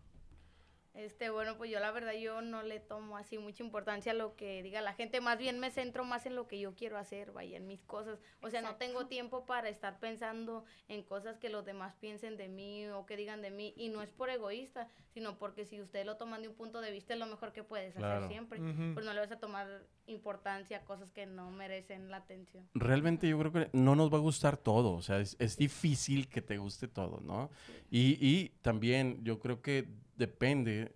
Este, 0.95 1.29
bueno, 1.29 1.57
pues 1.57 1.69
yo 1.69 1.79
la 1.81 1.91
verdad 1.91 2.13
yo 2.13 2.41
no 2.41 2.63
le 2.63 2.79
tomo 2.79 3.17
así 3.17 3.37
mucha 3.37 3.61
importancia 3.63 4.13
a 4.13 4.15
lo 4.15 4.35
que 4.37 4.63
diga 4.63 4.79
la 4.81 4.93
gente, 4.93 5.19
más 5.19 5.37
bien 5.37 5.59
me 5.59 5.69
centro 5.69 6.05
más 6.05 6.25
en 6.25 6.35
lo 6.35 6.47
que 6.47 6.57
yo 6.59 6.73
quiero 6.73 6.97
hacer, 6.97 7.31
vaya, 7.33 7.57
en 7.57 7.67
mis 7.67 7.83
cosas. 7.83 8.17
O 8.41 8.49
sea, 8.49 8.61
no 8.61 8.75
tengo 8.75 9.07
tiempo 9.07 9.45
para 9.45 9.67
estar 9.67 9.99
pensando 9.99 10.63
en 10.87 11.03
cosas 11.03 11.37
que 11.37 11.49
los 11.49 11.65
demás 11.65 11.95
piensen 11.95 12.37
de 12.37 12.47
mí 12.47 12.87
o 12.87 13.05
que 13.05 13.17
digan 13.17 13.41
de 13.41 13.51
mí 13.51 13.73
y 13.75 13.89
no 13.89 14.01
es 14.01 14.09
por 14.11 14.29
egoísta, 14.29 14.87
sino 15.09 15.37
porque 15.37 15.65
si 15.65 15.81
ustedes 15.81 16.05
lo 16.05 16.15
toman 16.15 16.41
de 16.41 16.47
un 16.47 16.55
punto 16.55 16.79
de 16.79 16.91
vista 16.91 17.13
es 17.13 17.19
lo 17.19 17.25
mejor 17.25 17.51
que 17.51 17.63
puedes 17.63 17.93
Claro. 17.95 18.15
hacer 18.25 18.29
siempre. 18.29 18.59
Pues 18.93 19.05
no 19.05 19.13
le 19.13 19.19
vas 19.19 19.31
a 19.31 19.39
tomar 19.39 19.67
importancia 20.07 20.77
a 20.77 20.81
cosas 20.85 21.11
que 21.11 21.25
no 21.25 21.51
merecen 21.51 22.09
la 22.09 22.17
atención. 22.17 22.67
Realmente 22.73 23.27
yo 23.27 23.37
creo 23.39 23.51
que 23.51 23.69
no 23.73 23.95
nos 23.95 24.13
va 24.13 24.17
a 24.17 24.21
gustar 24.21 24.55
todo, 24.55 24.91
o 24.93 25.01
sea, 25.01 25.19
es, 25.19 25.35
es 25.39 25.57
difícil 25.57 26.29
que 26.29 26.41
te 26.41 26.57
guste 26.57 26.87
todo, 26.87 27.19
¿no? 27.19 27.49
Y, 27.89 28.17
y 28.25 28.49
también 28.61 29.23
yo 29.23 29.39
creo 29.39 29.61
que 29.61 29.87
depende 30.17 30.95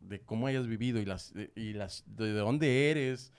de 0.00 0.20
cómo 0.22 0.46
hayas 0.46 0.66
vivido 0.66 1.00
y 1.00 1.04
las 1.04 1.32
y 1.56 1.72
las 1.72 2.04
de 2.06 2.32
dónde 2.32 2.90
eres, 2.90 3.32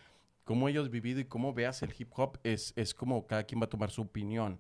cómo 0.43 0.67
hayas 0.67 0.89
vivido 0.89 1.19
y 1.19 1.25
cómo 1.25 1.53
veas 1.53 1.81
el 1.83 1.93
hip 1.97 2.09
hop 2.17 2.39
es, 2.43 2.73
es 2.75 2.93
como 2.93 3.27
cada 3.27 3.43
quien 3.43 3.61
va 3.61 3.65
a 3.65 3.69
tomar 3.69 3.91
su 3.91 4.01
opinión 4.01 4.59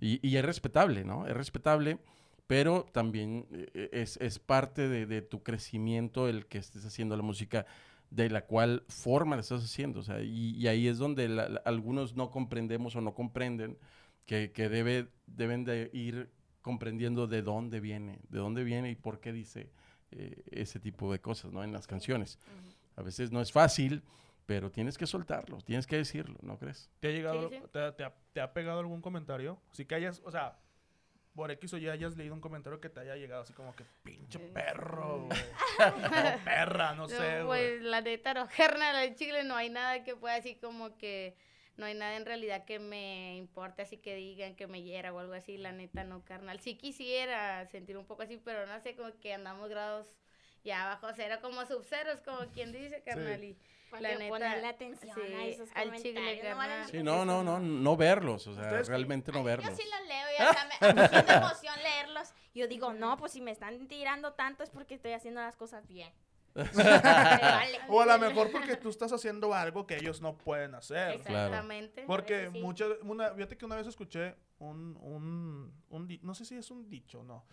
y, 0.00 0.26
y 0.26 0.36
es 0.36 0.44
respetable, 0.44 1.04
¿no? 1.04 1.26
Es 1.26 1.34
respetable, 1.34 1.98
pero 2.46 2.86
también 2.92 3.46
eh, 3.52 3.90
es, 3.92 4.16
es 4.18 4.38
parte 4.38 4.88
de, 4.88 5.06
de 5.06 5.22
tu 5.22 5.42
crecimiento 5.42 6.28
el 6.28 6.46
que 6.46 6.58
estés 6.58 6.84
haciendo 6.84 7.16
la 7.16 7.22
música 7.22 7.66
de 8.10 8.30
la 8.30 8.44
cual 8.46 8.84
forma 8.88 9.36
la 9.36 9.40
estás 9.42 9.64
haciendo. 9.64 10.00
O 10.00 10.02
sea, 10.02 10.20
y, 10.22 10.56
y 10.56 10.68
ahí 10.68 10.88
es 10.88 10.98
donde 10.98 11.28
la- 11.28 11.48
la- 11.48 11.60
algunos 11.64 12.14
no 12.16 12.30
comprendemos 12.30 12.96
o 12.96 13.00
no 13.00 13.14
comprenden 13.14 13.78
que, 14.26 14.52
que 14.52 14.68
debe, 14.68 15.08
deben 15.26 15.64
de 15.64 15.90
ir 15.92 16.30
comprendiendo 16.62 17.26
de 17.26 17.42
dónde 17.42 17.80
viene, 17.80 18.20
de 18.28 18.38
dónde 18.38 18.64
viene 18.64 18.90
y 18.90 18.94
por 18.94 19.20
qué 19.20 19.32
dice 19.32 19.70
eh, 20.16 20.42
ese 20.50 20.80
tipo 20.80 21.10
de 21.12 21.20
cosas, 21.20 21.52
¿no? 21.52 21.62
En 21.64 21.72
las 21.72 21.86
canciones. 21.86 22.38
A 22.96 23.02
veces 23.02 23.32
no 23.32 23.40
es 23.40 23.50
fácil, 23.52 24.02
pero 24.46 24.70
tienes 24.70 24.96
que 24.98 25.06
soltarlo, 25.06 25.58
tienes 25.62 25.86
que 25.86 25.96
decirlo, 25.96 26.36
¿no 26.42 26.58
crees? 26.58 26.90
¿Te 27.00 27.08
ha 27.08 27.10
llegado, 27.10 27.48
Sí, 27.48 27.56
sí. 27.56 27.62
Te, 27.72 27.92
te 27.92 28.04
ha, 28.04 28.14
te 28.32 28.40
ha 28.40 28.52
pegado 28.52 28.78
algún 28.80 29.00
comentario? 29.00 29.60
Así 29.70 29.84
que 29.84 29.94
hayas, 29.94 30.20
o 30.24 30.30
sea, 30.30 30.58
por 31.34 31.50
X 31.50 31.72
o 31.74 31.78
Y 31.78 31.88
hayas 31.88 32.16
leído 32.16 32.32
un 32.34 32.40
comentario 32.40 32.80
que 32.80 32.88
te 32.88 33.00
haya 33.00 33.16
llegado 33.16 33.42
así 33.42 33.52
como 33.52 33.74
que 33.74 33.84
pinche 34.04 34.38
Sí. 34.38 34.50
perro, 34.54 35.28
perra, 36.44 36.94
no 36.94 37.02
No, 37.02 37.08
sé, 37.08 37.42
pues 37.44 37.82
la 37.82 38.00
neta 38.00 38.34
no, 38.34 38.46
carnal, 38.56 39.04
en 39.04 39.14
Chile 39.16 39.44
no 39.44 39.56
hay 39.56 39.70
nada 39.70 40.04
que 40.04 40.14
pueda 40.16 40.36
así 40.36 40.54
como 40.56 40.96
que 40.96 41.36
no 41.76 41.86
hay 41.86 41.94
nada 41.94 42.16
en 42.16 42.24
realidad 42.24 42.64
que 42.64 42.78
me 42.78 43.36
importe 43.36 43.82
así 43.82 43.96
que 43.96 44.14
digan 44.14 44.54
que 44.54 44.66
me 44.66 44.82
hiera 44.82 45.12
o 45.12 45.18
algo 45.18 45.32
así, 45.32 45.56
la 45.56 45.72
neta 45.72 46.04
no, 46.04 46.24
carnal. 46.24 46.60
Sí 46.60 46.76
quisiera 46.76 47.66
sentir 47.66 47.96
un 47.96 48.06
poco 48.06 48.22
así, 48.22 48.36
pero 48.36 48.66
no 48.66 48.80
sé, 48.80 48.94
como 48.94 49.10
que 49.20 49.34
andamos 49.34 49.68
grados 49.68 50.06
ya 50.62 50.86
bajo 50.86 51.08
cero, 51.14 51.36
como 51.42 51.66
subceros, 51.66 52.20
como 52.20 52.38
quien 52.52 52.72
dice, 52.72 53.02
carnal. 53.02 53.42
Y 53.44 53.56
la 54.00 54.14
neta, 54.16 54.28
ponerle 54.28 54.66
atención 54.66 55.14
sí, 55.14 55.34
a 55.34 55.46
esos 55.46 55.68
al 55.74 55.92
chicle, 55.94 56.14
comentarios, 56.14 56.44
no 56.44 56.58
carnal. 56.58 56.90
Sí, 56.90 57.02
no, 57.02 57.24
no, 57.24 57.44
no, 57.44 57.60
no 57.60 57.96
verlos, 57.96 58.46
o 58.46 58.54
sea, 58.54 58.64
¿Ustedes 58.64 58.86
qué? 58.86 58.88
realmente 58.88 59.32
no 59.32 59.38
Ay, 59.40 59.44
verlos. 59.44 59.70
Yo 59.70 59.76
sí 59.76 59.88
los 59.90 60.08
leo 60.08 60.26
y 60.32 60.42
hasta 60.42 60.64
me, 60.64 60.74
a 60.88 60.92
mí 60.94 61.08
sí 61.08 61.16
me 61.16 61.22
da 61.22 61.36
emoción 61.36 61.74
leerlos. 61.82 62.34
Yo 62.54 62.66
digo, 62.66 62.92
no, 62.92 63.16
pues 63.18 63.32
si 63.32 63.40
me 63.40 63.50
están 63.50 63.86
tirando 63.86 64.32
tanto 64.32 64.62
es 64.62 64.70
porque 64.70 64.94
estoy 64.94 65.12
haciendo 65.12 65.40
las 65.40 65.56
cosas 65.56 65.86
bien. 65.86 66.12
Vale. 66.54 67.78
O 67.88 68.00
a 68.00 68.06
lo 68.06 68.18
mejor 68.18 68.50
porque 68.50 68.76
tú 68.76 68.88
estás 68.88 69.12
haciendo 69.12 69.52
algo 69.54 69.86
que 69.86 69.96
ellos 69.96 70.20
no 70.20 70.36
pueden 70.38 70.74
hacer. 70.74 71.20
Claro. 71.20 71.46
Exactamente. 71.46 72.04
Porque 72.06 72.50
sí. 72.52 72.60
muchas, 72.60 72.88
una, 73.02 73.30
fíjate 73.34 73.56
que 73.56 73.64
una 73.66 73.76
vez 73.76 73.86
escuché 73.86 74.36
un, 74.58 74.96
un, 75.00 75.72
un 75.90 76.18
no 76.22 76.34
sé 76.34 76.44
si 76.44 76.56
es 76.56 76.70
un 76.70 76.88
dicho 76.88 77.20
o 77.20 77.24
no. 77.24 77.44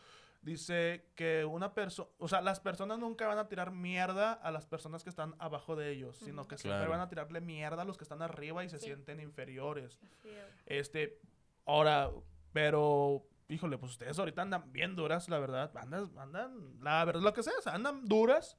Dice 0.41 1.11
que 1.15 1.45
una 1.45 1.73
persona, 1.75 2.09
o 2.17 2.27
sea, 2.27 2.41
las 2.41 2.59
personas 2.59 2.97
nunca 2.97 3.27
van 3.27 3.37
a 3.37 3.47
tirar 3.47 3.71
mierda 3.71 4.33
a 4.33 4.49
las 4.51 4.65
personas 4.65 5.03
que 5.03 5.09
están 5.11 5.35
abajo 5.37 5.75
de 5.75 5.91
ellos, 5.91 6.17
sino 6.17 6.47
que 6.47 6.57
siempre 6.57 6.87
van 6.87 6.99
a 6.99 7.09
tirarle 7.09 7.41
mierda 7.41 7.83
a 7.83 7.85
los 7.85 7.95
que 7.97 8.03
están 8.05 8.23
arriba 8.23 8.63
y 8.63 8.69
se 8.69 8.79
Sí. 8.79 8.85
sienten 8.85 9.19
inferiores. 9.19 9.99
Sí, 10.23 10.29
Este, 10.65 11.19
ahora, 11.65 12.09
pero, 12.53 13.23
híjole, 13.49 13.77
pues 13.77 13.91
ustedes 13.91 14.17
ahorita 14.17 14.41
andan 14.41 14.71
bien 14.71 14.95
duras, 14.95 15.29
la 15.29 15.37
verdad. 15.37 15.71
Andan, 15.77 16.09
andan, 16.17 16.79
la 16.81 17.05
verdad, 17.05 17.21
lo 17.21 17.33
que 17.33 17.43
sea, 17.43 17.53
andan 17.67 18.05
duras. 18.05 18.57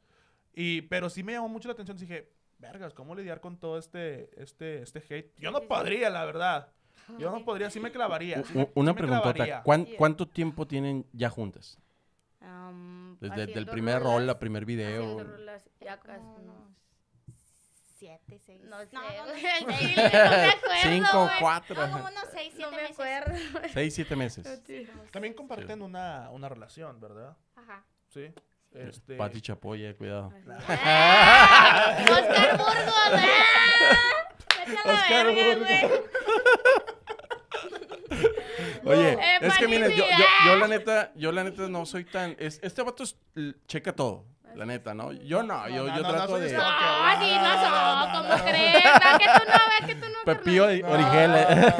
Y, 0.55 0.83
pero 0.83 1.09
sí 1.11 1.23
me 1.23 1.33
llamó 1.33 1.49
mucho 1.49 1.69
la 1.69 1.73
atención. 1.75 1.97
Dije, 1.97 2.31
vergas, 2.59 2.93
¿cómo 2.95 3.15
lidiar 3.15 3.41
con 3.41 3.57
todo 3.59 3.79
este, 3.79 4.31
este, 4.41 4.83
este 4.83 4.99
hate? 5.09 5.35
Yo 5.39 5.51
no 5.51 5.63
podría, 5.63 6.11
la 6.11 6.25
verdad. 6.25 6.69
Yo 7.19 7.31
no 7.31 7.45
podría, 7.45 7.69
sí 7.71 7.81
me 7.81 7.91
clavaría. 7.91 8.43
sí 8.45 8.53
me- 8.55 8.71
Una 8.75 8.93
sí 8.93 8.95
me 8.95 8.99
preguntota, 9.01 9.33
clavaría. 9.35 9.63
¿cuán-. 9.63 9.87
¿cuánto 9.97 10.29
tiempo 10.29 10.67
tienen 10.67 11.07
ya 11.13 11.31
juntas? 11.31 11.79
Am, 12.41 13.17
Desde 13.21 13.53
el 13.59 13.67
primer 13.67 13.99
rolas, 14.01 14.13
rol, 14.15 14.27
la 14.27 14.39
primer 14.39 14.65
video. 14.65 15.23
rolas, 15.25 15.69
ya 15.81 15.99
casi, 16.01 16.25
unos 16.25 16.71
siete, 17.99 18.39
seis. 18.39 18.61
No 18.65 18.81
sé, 18.81 18.89
no, 18.93 19.01
no, 19.01 19.27
no 19.27 19.33
me 19.35 20.49
acuerdo, 20.49 20.83
Cinco, 20.83 21.31
cuatro, 21.41 21.87
No, 21.87 21.93
como 21.93 22.09
unos 22.09 22.25
seis, 22.33 22.53
siete 22.55 22.63
No 22.63 22.71
me 22.71 22.77
meses. 22.83 22.93
acuerdo. 22.93 23.35
seis, 23.73 23.95
siete 23.95 24.17
meses. 24.17 24.63
También 25.13 25.35
comparten 25.35 25.83
una, 25.83 26.31
una 26.31 26.49
relación, 26.49 27.01
¿verdad? 27.01 27.37
Ajá. 27.57 27.85
Sí. 28.09 28.33
Este, 28.75 29.17
Pati 29.17 29.41
Chapoya, 29.41 29.95
cuidado. 29.95 30.33
¡Ah! 30.69 31.97
Oscar 32.01 32.57
Burgos, 32.57 32.95
¡ah! 33.15 33.95
Oscar 34.85 35.27
verga, 35.27 35.43
Burgos. 35.45 35.69
güey. 35.69 36.03
Oye, 38.99 39.13
Eh, 39.13 39.39
es 39.43 39.59
que 39.59 39.69
miren, 39.69 39.91
yo, 39.93 40.05
yo, 40.47 40.57
la 40.57 40.67
neta, 40.69 41.13
yo 41.15 41.33
la 41.33 41.45
neta 41.45 41.69
no 41.69 41.87
soy 41.87 42.05
tan, 42.05 42.35
es- 42.39 42.59
este 42.63 42.83
vato 42.83 43.05
es- 43.05 43.17
checa 43.67 43.93
todo, 43.93 44.25
la 44.55 44.65
neta, 44.67 44.93
¿no? 44.95 45.13
Yo 45.13 45.43
no, 45.43 45.69
yo, 45.69 45.85
no, 45.87 45.97
yo 45.97 46.03
no, 46.03 46.09
trato 46.11 46.33
no 46.33 46.39
de. 46.39 46.53
No, 46.53 46.61
sí, 47.21 47.35
no 47.37 47.57
No, 47.71 48.13
¿cómo 48.13 48.29
no. 48.37 48.45
crees? 48.45 48.85
¿Verdad 48.85 49.19
que 49.19 49.25
tú 49.27 49.33
no? 49.47 49.53
¿Verdad 49.53 49.87
que 49.87 49.95
tú 49.95 50.07
no? 50.09 50.19
Pepillo 50.25 50.65
Origel. 50.65 51.35
eh. 51.37 51.73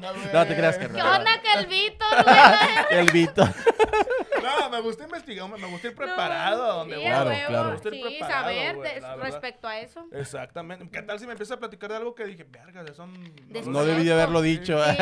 no, 0.00 0.12
no. 0.12 0.32
No 0.32 0.46
te 0.46 0.56
creas, 0.56 0.78
¿Qué 0.78 0.86
carnal. 0.88 1.20
onda 1.20 1.40
que 1.42 1.52
el 1.58 1.66
No, 4.46 4.70
me 4.70 4.80
gusta 4.80 5.04
investigar, 5.04 5.48
me 5.48 5.56
me 5.58 5.66
gusta 5.66 5.88
ir 5.88 5.94
preparado 5.94 6.64
a 6.64 6.74
donde 6.76 6.94
Sí, 6.96 7.00
voy. 7.02 7.10
a 7.10 7.14
Claro, 7.14 7.30
huevo, 7.30 7.48
claro. 7.48 7.74
Estoy 7.74 7.92
Sí, 7.96 8.02
preparado, 8.02 8.42
saber 8.44 8.76
de- 8.78 9.16
respecto 9.16 9.68
a 9.68 9.78
eso. 9.80 10.06
Exactamente. 10.12 10.88
¿Qué 10.90 11.02
tal 11.02 11.18
si 11.18 11.26
me 11.26 11.32
empiezas 11.32 11.56
a 11.56 11.60
platicar 11.60 11.90
de 11.90 11.96
algo 11.96 12.14
que 12.14 12.24
dije, 12.24 12.44
verga, 12.44 12.84
son... 12.94 13.12
No 13.66 13.84
debí 13.84 14.04
de 14.04 14.12
haberlo 14.12 14.40
dicho. 14.42 14.82
Sí, 14.84 14.96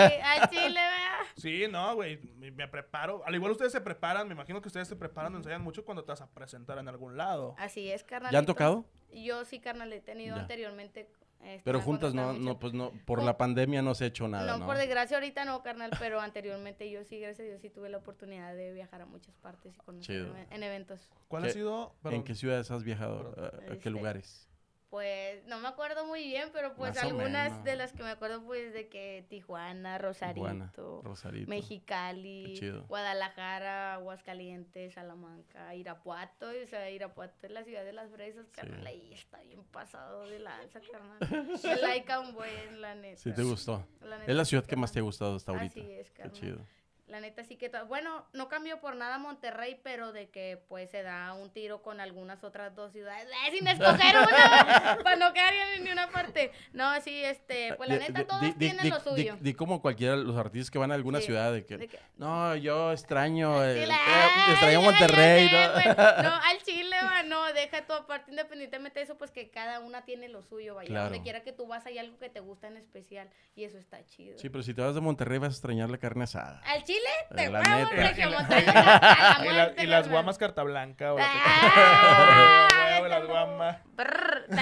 chile, 0.50 0.80
vea. 0.80 1.18
Sí, 1.37 1.64
no, 1.70 1.94
güey, 1.94 2.18
me, 2.37 2.50
me 2.50 2.68
preparo. 2.68 3.22
Al 3.26 3.35
igual 3.35 3.52
ustedes 3.52 3.72
se 3.72 3.80
preparan, 3.80 4.26
me 4.28 4.35
imagino 4.35 4.61
que 4.61 4.68
ustedes 4.68 4.88
se 4.88 4.96
preparan, 4.96 5.35
ensayan 5.35 5.62
mucho 5.62 5.85
cuando 5.85 6.04
te 6.04 6.12
vas 6.12 6.20
a 6.20 6.26
presentar 6.30 6.78
en 6.78 6.88
algún 6.88 7.16
lado. 7.16 7.54
Así 7.59 7.90
es, 7.90 8.04
carnal. 8.04 8.33
¿Ya 8.33 8.38
han 8.38 8.46
tocado? 8.46 8.85
Yo 9.12 9.44
sí, 9.44 9.61
carnal, 9.61 9.92
he 9.92 10.00
tenido 10.00 10.37
Ya. 10.37 10.42
anteriormente. 10.42 11.09
Este, 11.44 11.62
Pero 11.64 11.80
juntas 11.80 12.14
no, 12.14 12.33
no, 12.33 12.59
pues 12.59 12.72
no, 12.72 12.90
por 13.04 13.22
la 13.22 13.37
pandemia 13.37 13.83
no 13.83 13.94
se 13.94 14.04
ha 14.04 14.07
hecho 14.09 14.26
nada, 14.28 14.46
no, 14.52 14.59
¿no? 14.59 14.66
por 14.66 14.76
desgracia 14.76 15.16
ahorita 15.16 15.44
no, 15.44 15.62
carnal, 15.62 15.90
pero 15.98 16.20
anteriormente 16.20 16.90
yo 16.90 17.04
sí, 17.04 17.20
gracias 17.20 17.40
a 17.46 17.48
Dios, 17.50 17.61
sí 17.61 17.70
tuve 17.70 17.88
la 17.90 17.98
oportunidad 17.98 18.54
de 18.54 18.72
viajar 18.72 19.02
a 19.02 19.07
muchas 19.07 19.35
partes 19.37 19.74
y 19.76 19.78
conocer 19.78 20.26
en, 20.48 20.52
en 20.52 20.62
eventos. 20.62 21.09
¿Cuál 21.28 21.42
¿Qué- 21.44 21.48
ha 21.50 21.52
sido? 21.52 21.94
¿En 22.04 22.22
qué 22.24 22.35
ciudades 22.35 22.70
has 22.70 22.83
viajado? 22.85 23.35
¿A- 23.37 23.46
¿A, 23.46 23.66
qué 23.68 23.74
Este, 23.74 23.90
lugares? 23.90 24.48
Pues 24.94 25.44
no 25.46 25.59
me 25.59 25.66
acuerdo 25.66 26.07
muy 26.07 26.22
bien, 26.22 26.50
pero 26.52 26.76
pues 26.76 26.94
Más 26.94 27.02
algunas 27.02 27.64
de 27.64 27.74
las 27.74 27.92
que 27.92 28.04
me 28.04 28.11
acuerdo 28.11 28.44
pues 28.44 28.72
de 28.72 28.88
que 28.88 29.26
Tijuana, 29.28 29.98
Rosarito. 29.98 31.02
Mexicali, 31.48 32.57
Qué. 32.61 32.70
Guadalajara, 32.87 33.94
Aguascalientes, 33.94 34.94
Salamanca, 34.94 35.74
Irapuato, 35.74 36.46
o 36.48 36.66
sea, 36.68 36.88
Irapuato 36.90 37.44
es 37.44 37.50
la 37.52 37.64
ciudad 37.64 37.85
de 37.85 37.92
las 37.92 38.09
fresas, 38.12 38.46
Sí. 38.46 38.52
carnal, 38.52 38.87
ahí 38.87 39.12
está 39.12 39.40
bien 39.40 39.64
pasado 39.64 40.28
de 40.28 40.38
lanza, 40.38 40.80
carnal. 40.92 41.18
Me 41.64 41.76
laica 41.76 42.20
un 42.20 42.33
buen, 42.33 42.80
la 42.80 42.94
neta. 42.94 43.20
Sí, 43.20 43.33
te 43.33 43.42
gustó. 43.42 43.85
La 44.00 44.18
neta 44.18 44.30
Es 44.30 44.37
la 44.37 44.44
ciudad 44.44 44.64
que 44.64 44.76
más 44.76 44.92
te 44.92 45.00
ha 45.00 45.02
gustado 45.02 45.35
hasta 45.35 45.50
ahorita. 45.50 45.80
Así 45.80 45.90
es, 45.90 46.09
Qué 46.12 46.22
carnal. 46.22 46.40
chido. 46.40 46.66
La 47.06 47.20
neta 47.20 47.44
sí 47.44 47.56
que... 47.56 47.70
Bueno, 47.86 48.26
no 48.32 48.48
cambió 48.48 48.80
por 48.80 48.96
nada 48.96 49.18
Monterrey, 49.18 49.78
pero 49.84 50.12
de 50.12 50.30
que 50.30 50.58
pues 50.68 50.90
se 50.90 51.02
da 51.02 51.34
un 51.34 51.50
tiro 51.52 51.82
con 51.82 52.00
algunas 52.00 52.42
otras 52.44 52.74
dos 52.74 52.92
ciudades. 52.92 53.28
¡Eh, 53.46 53.50
sin 53.52 53.68
escoger 53.68 54.16
una! 54.16 54.98
para 55.04 55.16
no 55.16 55.32
quedar 55.34 55.52
en 55.76 55.84
ni 55.84 55.90
una 55.90 56.08
parte. 56.10 56.50
No, 56.72 56.98
sí, 57.02 57.22
este... 57.22 57.74
Pues 57.74 57.90
la 57.90 57.96
neta 57.98 58.26
todos 58.26 58.56
tienen 58.56 58.88
lo 58.88 59.00
suyo. 59.00 59.36
Di, 59.40 59.52
como 59.52 59.82
cualquiera 59.82 60.16
los 60.16 60.36
artistas 60.38 60.70
que 60.70 60.78
van 60.78 60.92
a 60.92 60.94
alguna 60.94 61.18
Sí, 61.20 61.26
ciudad 61.26 61.52
de 61.52 61.66
que, 61.66 61.90
no, 62.16 62.56
yo 62.56 62.92
extraño, 62.92 63.62
el- 63.62 63.86
la- 63.86 64.50
extraño 64.52 64.78
Ay, 64.78 64.84
Monterrey, 64.84 65.48
sé, 65.48 65.88
¿no? 65.88 66.22
No, 66.22 66.34
al 66.36 66.62
Chile, 66.62 66.84
va, 67.04 67.22
no, 67.22 67.44
deja 67.52 67.86
tu 67.86 67.92
aparte, 67.92 68.30
independientemente 68.30 69.00
de 69.00 69.04
eso, 69.04 69.16
pues 69.16 69.30
que 69.30 69.50
cada 69.50 69.80
una 69.80 70.04
tiene 70.04 70.28
lo 70.28 70.42
suyo, 70.42 70.74
vaya. 70.74 70.88
Claro. 70.88 71.04
Donde 71.10 71.22
quiera 71.22 71.42
que 71.42 71.52
tú 71.52 71.66
vas 71.66 71.84
hay 71.86 71.98
algo 71.98 72.18
que 72.18 72.30
te 72.30 72.40
gusta 72.40 72.68
en 72.68 72.76
especial 72.76 73.28
y 73.54 73.64
eso 73.64 73.78
está 73.78 74.04
chido. 74.06 74.38
Sí, 74.38 74.48
pero 74.48 74.62
si 74.62 74.74
te 74.74 74.82
vas 74.82 74.94
de 74.94 75.00
Monterrey 75.00 75.38
vas 75.38 75.50
a 75.50 75.52
extrañar 75.52 75.90
la 75.90 75.98
carne 75.98 76.24
asada. 76.24 76.60
Al 76.64 76.82
Chile, 76.84 77.08
te 77.34 77.50
La 77.50 77.60
huevo, 77.60 77.90
la 77.94 78.12
Y, 79.44 79.48
la- 79.54 79.74
y 79.82 79.86
las 79.86 80.08
guamas 80.08 80.38
carta 80.38 80.62
blanca. 80.62 81.08
ahora 81.08 81.24
te- 81.24 81.30
Ah, 81.34 82.68
Huevo, 82.94 83.08
las 83.08 83.26
guamas. 83.26 83.78
Brr. 83.94 84.46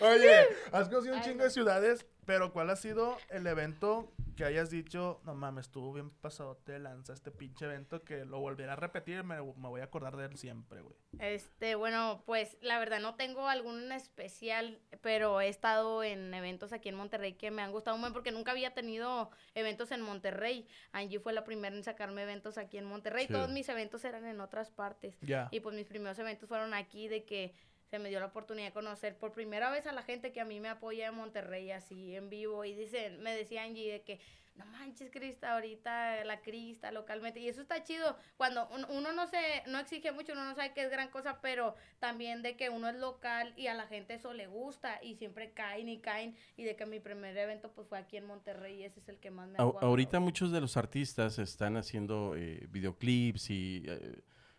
Oye, 0.00 0.46
has 0.72 0.88
conocido 0.88 1.14
un 1.16 1.22
chingo 1.22 1.44
de 1.44 1.50
ciudades, 1.50 2.06
pero 2.28 2.52
¿cuál 2.52 2.68
ha 2.68 2.76
sido 2.76 3.16
el 3.30 3.46
evento 3.46 4.12
que 4.36 4.44
hayas 4.44 4.68
dicho, 4.68 5.18
no 5.24 5.34
mames, 5.34 5.64
estuvo 5.64 5.94
bien 5.94 6.10
pasadote 6.10 6.72
de 6.72 6.78
lanza 6.78 7.14
este 7.14 7.30
pinche 7.30 7.64
evento 7.64 8.04
que 8.04 8.26
lo 8.26 8.38
volviera 8.38 8.74
a 8.74 8.76
repetir, 8.76 9.24
me, 9.24 9.36
me 9.36 9.68
voy 9.68 9.80
a 9.80 9.84
acordar 9.84 10.14
de 10.14 10.26
él 10.26 10.36
siempre, 10.36 10.82
güey? 10.82 10.94
Este, 11.20 11.74
bueno, 11.74 12.22
pues 12.26 12.58
la 12.60 12.78
verdad 12.78 13.00
no 13.00 13.14
tengo 13.14 13.48
algún 13.48 13.90
especial, 13.92 14.78
pero 15.00 15.40
he 15.40 15.48
estado 15.48 16.04
en 16.04 16.34
eventos 16.34 16.74
aquí 16.74 16.90
en 16.90 16.96
Monterrey 16.96 17.32
que 17.32 17.50
me 17.50 17.62
han 17.62 17.72
gustado 17.72 17.98
buen 17.98 18.12
porque 18.12 18.30
nunca 18.30 18.52
había 18.52 18.74
tenido 18.74 19.30
eventos 19.54 19.90
en 19.90 20.02
Monterrey. 20.02 20.68
Angie 20.92 21.20
fue 21.20 21.32
la 21.32 21.44
primera 21.44 21.74
en 21.74 21.82
sacarme 21.82 22.24
eventos 22.24 22.58
aquí 22.58 22.76
en 22.76 22.84
Monterrey. 22.84 23.26
Todos 23.26 23.48
mis 23.48 23.70
eventos 23.70 24.04
eran 24.04 24.26
en 24.26 24.42
otras 24.42 24.70
partes. 24.70 25.16
Ya. 25.22 25.48
Y 25.50 25.60
pues 25.60 25.74
mis 25.74 25.86
primeros 25.86 26.18
eventos 26.18 26.46
fueron 26.46 26.74
aquí 26.74 27.08
de 27.08 27.24
que 27.24 27.54
se 27.90 27.98
me 27.98 28.08
dio 28.10 28.20
la 28.20 28.26
oportunidad 28.26 28.68
de 28.68 28.72
conocer 28.72 29.16
por 29.16 29.32
primera 29.32 29.70
vez 29.70 29.86
a 29.86 29.92
la 29.92 30.02
gente 30.02 30.32
que 30.32 30.40
a 30.40 30.44
mí 30.44 30.60
me 30.60 30.68
apoya 30.68 31.08
en 31.08 31.14
Monterrey 31.14 31.70
así 31.70 32.14
en 32.14 32.28
vivo 32.28 32.64
y 32.64 32.74
dicen, 32.74 33.20
me 33.22 33.34
decía 33.34 33.62
Angie 33.62 33.90
de 33.92 34.02
que 34.02 34.20
no 34.56 34.66
manches 34.66 35.08
Crista, 35.12 35.54
ahorita 35.54 36.24
la 36.24 36.40
Crista 36.40 36.90
localmente 36.90 37.38
y 37.38 37.48
eso 37.48 37.60
está 37.62 37.84
chido 37.84 38.16
cuando 38.36 38.66
un- 38.70 38.86
uno 38.90 39.12
no 39.12 39.28
se 39.28 39.38
no 39.68 39.78
exige 39.78 40.10
mucho, 40.10 40.32
uno 40.32 40.44
no 40.44 40.56
sabe 40.56 40.72
que 40.74 40.82
es 40.82 40.90
gran 40.90 41.10
cosa, 41.10 41.40
pero 41.40 41.76
también 42.00 42.42
de 42.42 42.56
que 42.56 42.68
uno 42.68 42.88
es 42.88 42.96
local 42.96 43.54
y 43.56 43.68
a 43.68 43.74
la 43.74 43.86
gente 43.86 44.14
eso 44.14 44.32
le 44.34 44.48
gusta 44.48 44.98
y 45.00 45.14
siempre 45.14 45.52
caen 45.52 45.88
y 45.88 46.00
caen 46.00 46.36
y 46.56 46.64
de 46.64 46.74
que 46.74 46.86
mi 46.86 46.98
primer 46.98 47.36
evento 47.38 47.70
pues 47.72 47.86
fue 47.86 47.98
aquí 47.98 48.16
en 48.16 48.26
Monterrey 48.26 48.80
y 48.80 48.84
ese 48.84 48.98
es 48.98 49.08
el 49.08 49.18
que 49.20 49.30
más 49.30 49.48
me 49.48 49.58
ha 49.58 49.62
ahorita 49.62 50.18
muchos 50.18 50.50
de 50.50 50.60
los 50.60 50.76
artistas 50.76 51.38
están 51.38 51.76
haciendo 51.76 52.34
eh, 52.36 52.66
videoclips 52.68 53.50
y 53.50 53.84
eh, 53.86 54.16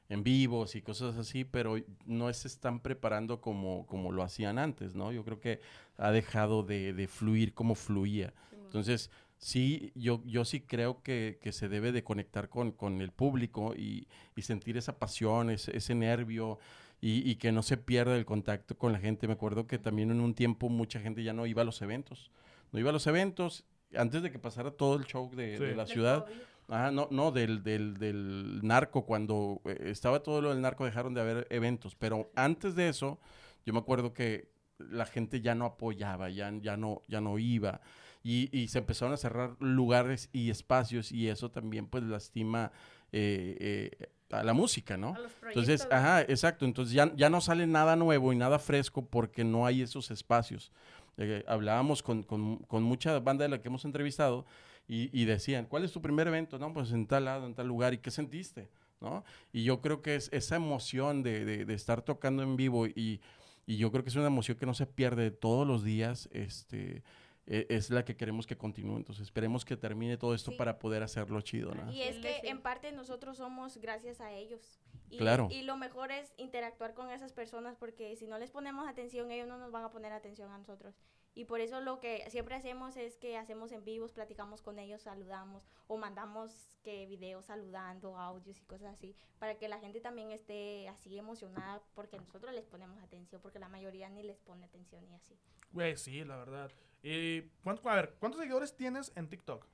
en 0.09 0.23
vivos 0.23 0.75
y 0.75 0.81
cosas 0.81 1.15
así, 1.17 1.45
pero 1.45 1.75
no 2.05 2.33
se 2.33 2.47
están 2.47 2.79
preparando 2.79 3.41
como, 3.41 3.85
como 3.85 4.11
lo 4.11 4.23
hacían 4.23 4.57
antes, 4.57 4.95
¿no? 4.95 5.11
Yo 5.11 5.23
creo 5.23 5.39
que 5.39 5.61
ha 5.97 6.11
dejado 6.11 6.63
de, 6.63 6.93
de 6.93 7.07
fluir 7.07 7.53
como 7.53 7.75
fluía. 7.75 8.33
Entonces, 8.65 9.11
sí, 9.37 9.91
yo, 9.95 10.21
yo 10.25 10.45
sí 10.45 10.61
creo 10.61 11.01
que, 11.03 11.37
que 11.41 11.51
se 11.51 11.69
debe 11.69 11.91
de 11.91 12.03
conectar 12.03 12.49
con, 12.49 12.71
con 12.71 13.01
el 13.01 13.11
público 13.11 13.73
y, 13.75 14.07
y 14.35 14.41
sentir 14.41 14.77
esa 14.77 14.97
pasión, 14.97 15.49
ese, 15.51 15.75
ese 15.77 15.93
nervio 15.95 16.57
y, 17.01 17.29
y 17.29 17.35
que 17.35 17.51
no 17.51 17.61
se 17.61 17.77
pierda 17.77 18.15
el 18.17 18.25
contacto 18.25 18.77
con 18.77 18.91
la 18.91 18.99
gente. 18.99 19.27
Me 19.27 19.33
acuerdo 19.33 19.67
que 19.67 19.77
también 19.77 20.09
en 20.11 20.19
un 20.21 20.33
tiempo 20.33 20.69
mucha 20.69 20.99
gente 20.99 21.23
ya 21.23 21.33
no 21.33 21.45
iba 21.45 21.61
a 21.61 21.65
los 21.65 21.81
eventos. 21.81 22.31
No 22.71 22.79
iba 22.79 22.89
a 22.89 22.93
los 22.93 23.05
eventos 23.07 23.63
antes 23.95 24.21
de 24.21 24.31
que 24.31 24.37
pasara 24.39 24.71
todo 24.71 24.95
el 24.97 25.05
show 25.05 25.29
de, 25.35 25.57
Sí. 25.57 25.63
de 25.63 25.75
la 25.75 25.85
ciudad. 25.85 26.25
Ah, 26.69 26.91
no, 26.91 27.07
no, 27.11 27.31
del, 27.31 27.63
del, 27.63 27.97
del 27.97 28.59
narco, 28.61 29.05
cuando 29.05 29.61
eh, 29.65 29.85
estaba 29.85 30.21
todo 30.21 30.41
lo 30.41 30.49
del 30.49 30.61
narco 30.61 30.85
dejaron 30.85 31.13
de 31.13 31.21
haber 31.21 31.47
eventos, 31.49 31.95
pero 31.95 32.31
antes 32.35 32.75
de 32.75 32.89
eso, 32.89 33.19
yo 33.65 33.73
me 33.73 33.79
acuerdo 33.79 34.13
que 34.13 34.51
la 34.77 35.05
gente 35.05 35.41
ya 35.41 35.55
no 35.55 35.65
apoyaba, 35.65 36.29
ya, 36.29 36.51
ya, 36.61 36.77
no, 36.77 37.01
ya 37.07 37.21
no 37.21 37.39
iba, 37.39 37.81
y, 38.23 38.55
y 38.57 38.67
se 38.67 38.79
empezaron 38.79 39.13
a 39.13 39.17
cerrar 39.17 39.55
lugares 39.59 40.29
y 40.31 40.49
espacios, 40.49 41.11
y 41.11 41.27
eso 41.27 41.49
también 41.49 41.87
pues 41.87 42.03
lastima 42.03 42.71
eh, 43.11 43.89
eh, 43.99 44.09
a 44.31 44.43
la 44.43 44.53
música, 44.53 44.97
¿no? 44.97 45.15
A 45.15 45.19
los 45.19 45.31
Entonces, 45.47 45.87
ajá, 45.89 46.21
exacto. 46.21 46.65
Entonces 46.65 46.93
ya, 46.93 47.11
ya 47.15 47.29
no 47.29 47.41
sale 47.41 47.65
nada 47.65 47.95
nuevo 47.95 48.31
y 48.31 48.35
nada 48.35 48.59
fresco 48.59 49.05
porque 49.05 49.43
no 49.43 49.65
hay 49.65 49.81
esos 49.81 50.11
espacios. 50.11 50.71
Eh, 51.17 51.43
hablábamos 51.47 52.03
con, 52.03 52.23
con, 52.23 52.57
con 52.57 52.83
mucha 52.83 53.19
banda 53.19 53.43
de 53.43 53.49
la 53.49 53.61
que 53.61 53.67
hemos 53.67 53.85
entrevistado 53.85 54.45
y, 54.89 55.09
y 55.13 55.23
decían, 55.25 55.65
¿cuál 55.67 55.85
es 55.85 55.93
tu 55.93 56.01
primer 56.01 56.27
evento? 56.27 56.59
No, 56.59 56.73
pues 56.73 56.91
en 56.91 57.07
tal 57.07 57.23
lado, 57.25 57.45
en 57.45 57.53
tal 57.53 57.67
lugar. 57.67 57.93
¿Y 57.93 57.99
qué 57.99 58.11
sentiste? 58.11 58.69
¿No? 58.99 59.23
Y 59.53 59.63
yo 59.63 59.79
creo 59.79 60.01
que 60.01 60.15
es 60.15 60.27
esa 60.33 60.57
emoción 60.57 61.23
de, 61.23 61.45
de- 61.45 61.63
de 61.63 61.73
estar 61.73 62.01
tocando 62.01 62.43
en 62.43 62.57
vivo 62.57 62.85
y, 62.87 63.21
y 63.65 63.77
yo 63.77 63.91
creo 63.91 64.03
que 64.03 64.09
es 64.09 64.15
una 64.17 64.27
emoción 64.27 64.57
que 64.57 64.65
no 64.65 64.73
se 64.73 64.85
pierde 64.87 65.31
todos 65.31 65.65
los 65.65 65.85
días, 65.85 66.27
este, 66.33 67.03
e- 67.47 67.65
es 67.69 67.91
la 67.91 68.03
que 68.03 68.17
queremos 68.17 68.45
que 68.45 68.57
continúe. 68.57 68.97
Entonces 68.97 69.23
esperemos 69.23 69.63
que 69.63 69.77
termine 69.77 70.17
todo 70.17 70.33
esto 70.35 70.51
Sí. 70.51 70.57
para 70.57 70.79
poder 70.79 71.01
hacerlo 71.03 71.39
chido, 71.39 71.73
¿no? 71.73 71.89
Y 71.93 72.01
es 72.01 72.17
que 72.17 72.41
en 72.49 72.61
parte 72.61 72.91
nosotros 72.91 73.37
somos 73.37 73.77
gracias 73.77 74.19
a 74.19 74.33
ellos. 74.33 74.79
Y, 75.11 75.17
Claro. 75.17 75.47
y 75.49 75.61
lo 75.61 75.77
mejor 75.77 76.11
es 76.11 76.33
interactuar 76.37 76.93
con 76.93 77.09
esas 77.09 77.31
personas 77.31 77.75
porque 77.77 78.15
si 78.17 78.27
no 78.27 78.37
les 78.37 78.51
ponemos 78.51 78.85
atención, 78.87 79.31
ellos 79.31 79.47
no 79.47 79.57
nos 79.57 79.71
van 79.71 79.85
a 79.85 79.91
poner 79.91 80.11
atención 80.11 80.51
a 80.51 80.57
nosotros. 80.57 80.93
Y 81.39 81.45
por 81.45 81.61
eso 81.61 81.79
lo 81.79 82.01
que 82.01 82.29
siempre 82.29 82.53
hacemos 82.55 82.97
es 82.97 83.15
que 83.15 83.37
hacemos 83.37 83.71
en 83.71 83.85
vivos, 83.85 84.11
platicamos 84.11 84.61
con 84.61 84.77
ellos, 84.77 85.03
saludamos 85.03 85.63
o 85.87 85.95
mandamos 85.95 86.75
que 86.83 87.05
videos 87.05 87.45
saludando, 87.45 88.17
audios 88.17 88.59
y 88.59 88.65
cosas 88.65 88.91
así, 88.91 89.15
para 89.39 89.55
que 89.57 89.69
la 89.69 89.79
gente 89.79 90.01
también 90.01 90.31
esté 90.31 90.89
así 90.89 91.17
emocionada 91.17 91.81
porque 91.95 92.17
nosotros 92.19 92.53
les 92.53 92.65
ponemos 92.65 93.01
atención, 93.01 93.39
porque 93.41 93.57
la 93.57 93.69
mayoría 93.69 94.09
ni 94.09 94.21
les 94.21 94.37
pone 94.41 94.65
atención 94.65 95.01
y 95.09 95.13
así. 95.13 95.33
Güey, 95.71 95.95
sí, 95.95 96.25
la 96.25 96.35
verdad. 96.35 96.69
Y, 97.03 97.43
¿cuánto- 97.63 97.87
a 97.89 97.95
ver, 97.95 98.15
¿cuántos 98.19 98.41
seguidores 98.41 98.75
tienes 98.75 99.13
en 99.15 99.29
TikTok? 99.29 99.65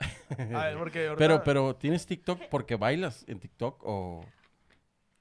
A 0.00 0.64
ver, 0.64 0.76
porque 0.76 1.06
ahorita- 1.06 1.18
Pero, 1.18 1.44
pero, 1.44 1.76
¿tienes 1.76 2.04
TikTok 2.04 2.40
porque 2.50 2.74
bailas 2.74 3.24
en 3.28 3.38
TikTok 3.38 3.80
o 3.84 4.24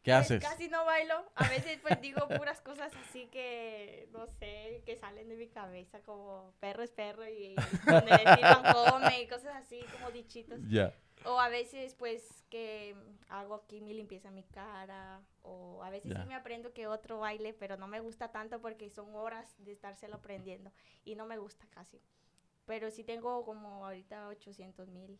qué 0.03 0.11
Pues 0.11 0.25
haces? 0.25 0.41
casi 0.43 0.67
no 0.69 0.85
bailo. 0.85 1.23
A 1.35 1.47
veces 1.49 1.79
pues 1.81 1.99
digo 2.01 2.27
puras 2.45 2.61
cosas 2.61 2.91
así 3.07 3.27
que, 3.27 4.07
no 4.11 4.27
sé, 4.27 4.81
que 4.85 4.95
salen 4.97 5.29
de 5.29 5.35
mi 5.35 5.47
cabeza 5.47 5.99
como 6.01 6.53
perro 6.59 6.83
es 6.83 6.91
perro 6.91 7.27
y 7.27 7.55
donde 7.85 8.17
sirvan 8.17 8.73
come 8.73 9.21
y 9.21 9.27
cosas 9.27 9.55
así 9.55 9.79
como 9.93 10.11
dichitos. 10.11 10.59
Ya. 10.69 10.93
O 11.25 11.39
a 11.39 11.49
veces 11.49 11.93
pues 11.93 12.43
que 12.49 12.95
hago 13.29 13.53
aquí 13.53 13.79
mi 13.79 13.93
limpieza 13.93 14.29
en 14.29 14.35
mi 14.35 14.43
cara 14.43 15.21
o 15.43 15.83
a 15.83 15.91
veces 15.91 16.11
Ya. 16.11 16.21
sí 16.23 16.27
me 16.27 16.33
aprendo 16.35 16.73
que 16.73 16.87
otro 16.87 17.19
baile, 17.19 17.53
pero 17.53 17.77
no 17.77 17.87
me 17.87 17.99
gusta 17.99 18.31
tanto 18.31 18.59
porque 18.59 18.89
son 18.89 19.13
horas 19.15 19.53
de 19.59 19.71
estárselo 19.71 20.15
aprendiendo 20.15 20.71
y 21.05 21.13
no 21.15 21.27
me 21.27 21.37
gusta 21.37 21.65
casi. 21.69 22.01
Pero 22.65 22.89
sí 22.89 23.03
tengo 23.03 23.43
como 23.45 23.85
ahorita 23.85 24.27
800 24.29 24.87
mil. 24.89 25.19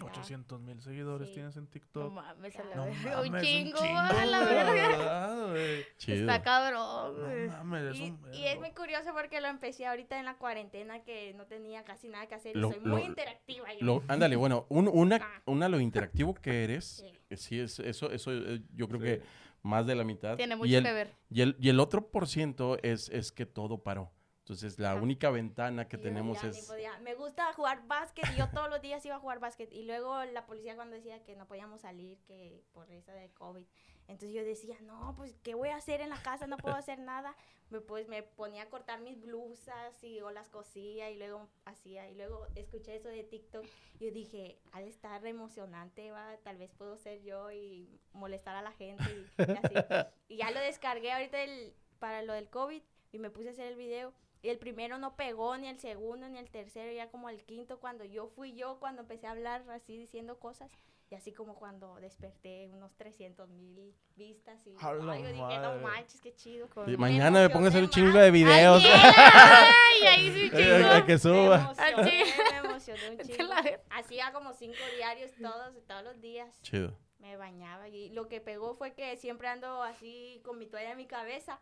800 0.00 0.60
mil 0.60 0.80
seguidores 0.80 1.28
Sí. 1.28 1.34
tienes 1.34 1.56
en 1.56 1.64
No 1.64 1.70
TikTok. 1.70 2.12
mames, 2.12 2.56
a 2.56 2.64
la 2.64 2.74
No 2.76 2.84
verga, 2.84 3.16
mames, 3.16 3.30
un 3.30 3.40
chingo, 3.40 3.78
chingo, 3.78 3.98
a 3.98 4.24
la 4.26 4.40
verga. 4.44 4.72
verdad, 4.72 5.48
güey. 5.50 5.84
Chido. 5.96 6.20
Está 6.20 6.42
cabrón, 6.42 7.20
No 7.20 7.26
güey. 7.26 7.48
mames, 7.48 7.82
es 7.94 7.98
Y, 7.98 8.02
un 8.10 8.20
y 8.34 8.46
es 8.46 8.58
muy 8.60 8.70
curioso 8.72 9.10
porque 9.12 9.40
lo 9.40 9.48
empecé 9.48 9.86
ahorita 9.86 10.18
en 10.18 10.24
la 10.24 10.36
cuarentena 10.36 11.02
que 11.02 11.34
no 11.34 11.46
tenía 11.46 11.84
casi 11.84 12.08
nada 12.08 12.26
que 12.26 12.34
hacer 12.36 12.56
y 12.56 12.60
Lo- 12.60 12.70
soy 12.70 12.80
muy 12.80 13.00
lo- 13.02 13.06
interactiva. 13.06 13.72
yo. 13.74 13.84
Lo, 13.84 14.02
ándale, 14.08 14.36
bueno, 14.36 14.66
un- 14.68 14.88
una, 14.92 15.16
Ah. 15.16 15.42
una 15.46 15.68
lo 15.68 15.80
interactivo 15.80 16.34
que 16.34 16.64
eres, 16.64 16.84
Sí. 17.28 17.36
sí, 17.36 17.60
es, 17.60 17.78
eso, 17.80 18.10
eso 18.10 18.32
eh, 18.32 18.62
yo 18.74 18.88
creo 18.88 19.00
Sí. 19.00 19.06
que 19.06 19.22
más 19.62 19.86
de 19.86 19.96
la 19.96 20.04
mitad. 20.04 20.36
Tiene 20.36 20.54
y 20.54 20.58
mucho 20.58 20.76
el, 20.78 20.84
que 20.84 20.92
ver. 20.92 21.14
Y 21.30 21.40
el, 21.42 21.56
y 21.58 21.68
el 21.68 21.80
otro 21.80 22.08
por 22.10 22.28
ciento 22.28 22.78
es, 22.82 23.08
es 23.08 23.32
que 23.32 23.44
todo 23.46 23.82
paró. 23.82 24.12
Entonces, 24.48 24.78
la 24.78 24.94
única 24.94 25.28
ventana 25.30 25.88
que 25.88 25.98
tenemos 25.98 26.40
ya 26.40 26.48
es... 26.48 26.72
Me 27.02 27.14
gusta 27.14 27.52
jugar 27.52 27.86
básquet 27.86 28.24
y 28.32 28.38
yo 28.38 28.48
todos 28.48 28.70
los 28.70 28.80
días 28.80 29.04
iba 29.04 29.16
a 29.16 29.18
jugar 29.18 29.40
básquet. 29.40 29.70
Y 29.70 29.82
luego 29.82 30.24
la 30.24 30.46
policía 30.46 30.74
cuando 30.74 30.96
decía 30.96 31.22
que 31.22 31.36
no 31.36 31.46
podíamos 31.46 31.82
salir, 31.82 32.16
que 32.26 32.64
por 32.72 32.90
eso 32.90 33.12
de 33.12 33.28
COVID. 33.34 33.66
Entonces 34.06 34.34
yo 34.34 34.42
decía, 34.42 34.78
no, 34.80 35.12
pues, 35.18 35.34
¿qué 35.42 35.54
voy 35.54 35.68
a 35.68 35.76
hacer 35.76 36.00
en 36.00 36.08
la 36.08 36.22
casa? 36.22 36.46
No 36.46 36.56
puedo 36.56 36.74
hacer 36.74 36.98
nada. 36.98 37.36
Me, 37.68 37.82
pues 37.82 38.08
me 38.08 38.22
ponía 38.22 38.62
a 38.62 38.70
cortar 38.70 39.02
mis 39.02 39.20
blusas 39.20 40.02
y 40.02 40.22
o 40.22 40.30
las 40.30 40.48
cosía 40.48 41.10
y 41.10 41.18
luego 41.18 41.46
hacía. 41.66 42.08
Y 42.08 42.14
luego 42.14 42.46
escuché 42.54 42.96
eso 42.96 43.10
de 43.10 43.24
TikTok 43.24 43.66
y 44.00 44.06
yo 44.06 44.12
dije, 44.12 44.58
ha 44.72 44.80
de 44.80 44.88
estar 44.88 45.26
emocionante, 45.26 46.10
va, 46.10 46.38
tal 46.42 46.56
vez 46.56 46.70
puedo 46.72 46.96
ser 46.96 47.20
yo 47.20 47.52
y 47.52 48.00
molestar 48.14 48.56
a 48.56 48.62
la 48.62 48.72
gente 48.72 49.04
y, 49.12 49.42
y 49.42 49.56
así. 49.62 49.74
Y 50.28 50.36
ya 50.38 50.50
lo 50.50 50.60
descargué 50.60 51.12
ahorita 51.12 51.42
el, 51.42 51.74
para 51.98 52.22
lo 52.22 52.32
del 52.32 52.48
COVID 52.48 52.82
y 53.12 53.18
me 53.18 53.28
puse 53.28 53.48
a 53.48 53.52
hacer 53.52 53.66
el 53.66 53.76
video. 53.76 54.14
Y 54.42 54.50
el 54.50 54.58
primero 54.58 54.98
no 54.98 55.16
pegó, 55.16 55.56
ni 55.56 55.66
el 55.68 55.78
segundo, 55.78 56.28
ni 56.28 56.38
el 56.38 56.48
tercero, 56.50 56.92
ya 56.92 57.10
como 57.10 57.28
el 57.28 57.42
quinto, 57.44 57.80
cuando 57.80 58.04
yo 58.04 58.28
fui 58.28 58.54
yo, 58.54 58.78
cuando 58.78 59.02
empecé 59.02 59.26
a 59.26 59.32
hablar 59.32 59.64
así, 59.70 59.96
diciendo 59.96 60.38
cosas. 60.38 60.70
Y 61.10 61.14
así 61.14 61.32
como 61.32 61.54
cuando 61.54 61.96
desperté, 61.96 62.68
unos 62.72 62.94
300 62.96 63.48
mil 63.48 63.94
vistas. 64.14 64.64
Y 64.66 64.74
A 64.80 64.90
ay, 64.90 65.22
yo 65.22 65.28
dije, 65.28 65.58
no 65.58 65.76
manches, 65.82 66.20
qué 66.20 66.34
chido. 66.34 66.68
Y 66.86 66.96
mañana 66.98 67.40
me 67.40 67.48
pongo 67.48 67.64
a 67.66 67.68
hacer 67.70 67.82
un 67.82 67.88
chingo 67.88 68.18
de 68.18 68.30
videos. 68.30 68.84
Ay, 68.84 70.06
ahí 70.06 70.30
sí, 70.32 70.50
chingo. 70.50 71.06
que 71.06 71.12
Me 71.14 71.18
suba. 71.18 71.56
emocioné, 71.60 72.24
me 72.52 72.68
emocioné 72.68 73.10
un 73.10 73.18
chingo. 73.26 73.52
Hacía 73.90 74.32
como 74.32 74.52
cinco 74.52 74.76
diarios 74.96 75.32
todos, 75.40 75.74
todos 75.86 76.04
los 76.04 76.20
días. 76.20 76.60
Chido. 76.60 76.94
Me 77.20 77.36
bañaba 77.38 77.88
y 77.88 78.10
lo 78.10 78.28
que 78.28 78.40
pegó 78.42 78.74
fue 78.74 78.92
que 78.92 79.16
siempre 79.16 79.48
ando 79.48 79.82
así 79.82 80.40
con 80.44 80.58
mi 80.58 80.66
toalla 80.66 80.90
en 80.92 80.98
mi 80.98 81.06
cabeza. 81.06 81.58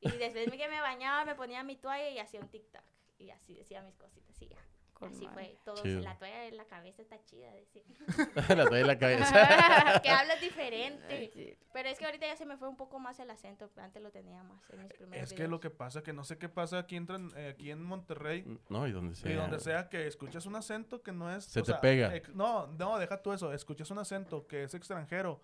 Y 0.00 0.10
después 0.10 0.50
de 0.50 0.56
que 0.56 0.68
me 0.68 0.80
bañaba, 0.80 1.24
me 1.24 1.34
ponía 1.34 1.62
mi 1.64 1.76
toalla 1.76 2.08
y 2.08 2.18
hacía 2.18 2.40
un 2.40 2.50
tic-tac. 2.50 2.82
Y 3.18 3.30
así 3.30 3.54
decía 3.54 3.82
mis 3.82 3.96
cositas 3.96 4.40
y 4.42 4.48
ya. 4.48 4.58
Con 4.94 5.10
así 5.12 5.26
madre. 5.26 5.44
fue. 5.46 5.58
Todo, 5.64 5.82
Chido. 5.82 6.00
la 6.00 6.18
toalla 6.18 6.46
en 6.46 6.56
la 6.56 6.64
cabeza 6.64 7.02
está 7.02 7.22
chida, 7.24 7.52
decir. 7.52 7.84
la 8.56 8.64
doy 8.64 8.80
en 8.80 8.86
la 8.86 8.98
cabeza. 8.98 10.00
que 10.02 10.10
hablas 10.10 10.40
diferente. 10.40 11.56
Pero 11.72 11.88
es 11.88 11.98
que 11.98 12.04
ahorita 12.04 12.26
ya 12.26 12.36
se 12.36 12.46
me 12.46 12.56
fue 12.56 12.68
un 12.68 12.76
poco 12.76 12.98
más 12.98 13.20
el 13.20 13.30
acento. 13.30 13.70
Antes 13.76 14.02
lo 14.02 14.10
tenía 14.10 14.42
más 14.42 14.68
en 14.70 14.82
mis 14.82 14.92
primeros 14.92 15.30
Es 15.30 15.36
que 15.36 15.46
lo 15.46 15.60
que 15.60 15.70
pasa, 15.70 16.02
que 16.02 16.12
no 16.12 16.24
sé 16.24 16.36
qué 16.38 16.48
pasa 16.48 16.78
aquí, 16.78 16.96
entran, 16.96 17.32
eh, 17.36 17.50
aquí 17.54 17.70
en 17.70 17.82
Monterrey. 17.82 18.44
no, 18.68 18.88
y 18.88 18.92
donde 18.92 19.14
sea. 19.14 19.30
Y 19.30 19.34
donde 19.34 19.60
sea 19.60 19.88
que 19.88 20.06
escuches 20.06 20.46
un 20.46 20.56
acento 20.56 21.00
que 21.02 21.12
no 21.12 21.32
es. 21.32 21.44
Se 21.44 21.60
o 21.60 21.62
te 21.62 21.72
sea, 21.72 21.80
pega. 21.80 22.12
no, 22.34 22.66
no, 22.66 22.98
deja 22.98 23.22
tú 23.22 23.32
eso. 23.32 23.52
Escuchas 23.52 23.90
un 23.92 23.98
acento 23.98 24.48
que 24.48 24.64
es 24.64 24.74
extranjero 24.74 25.40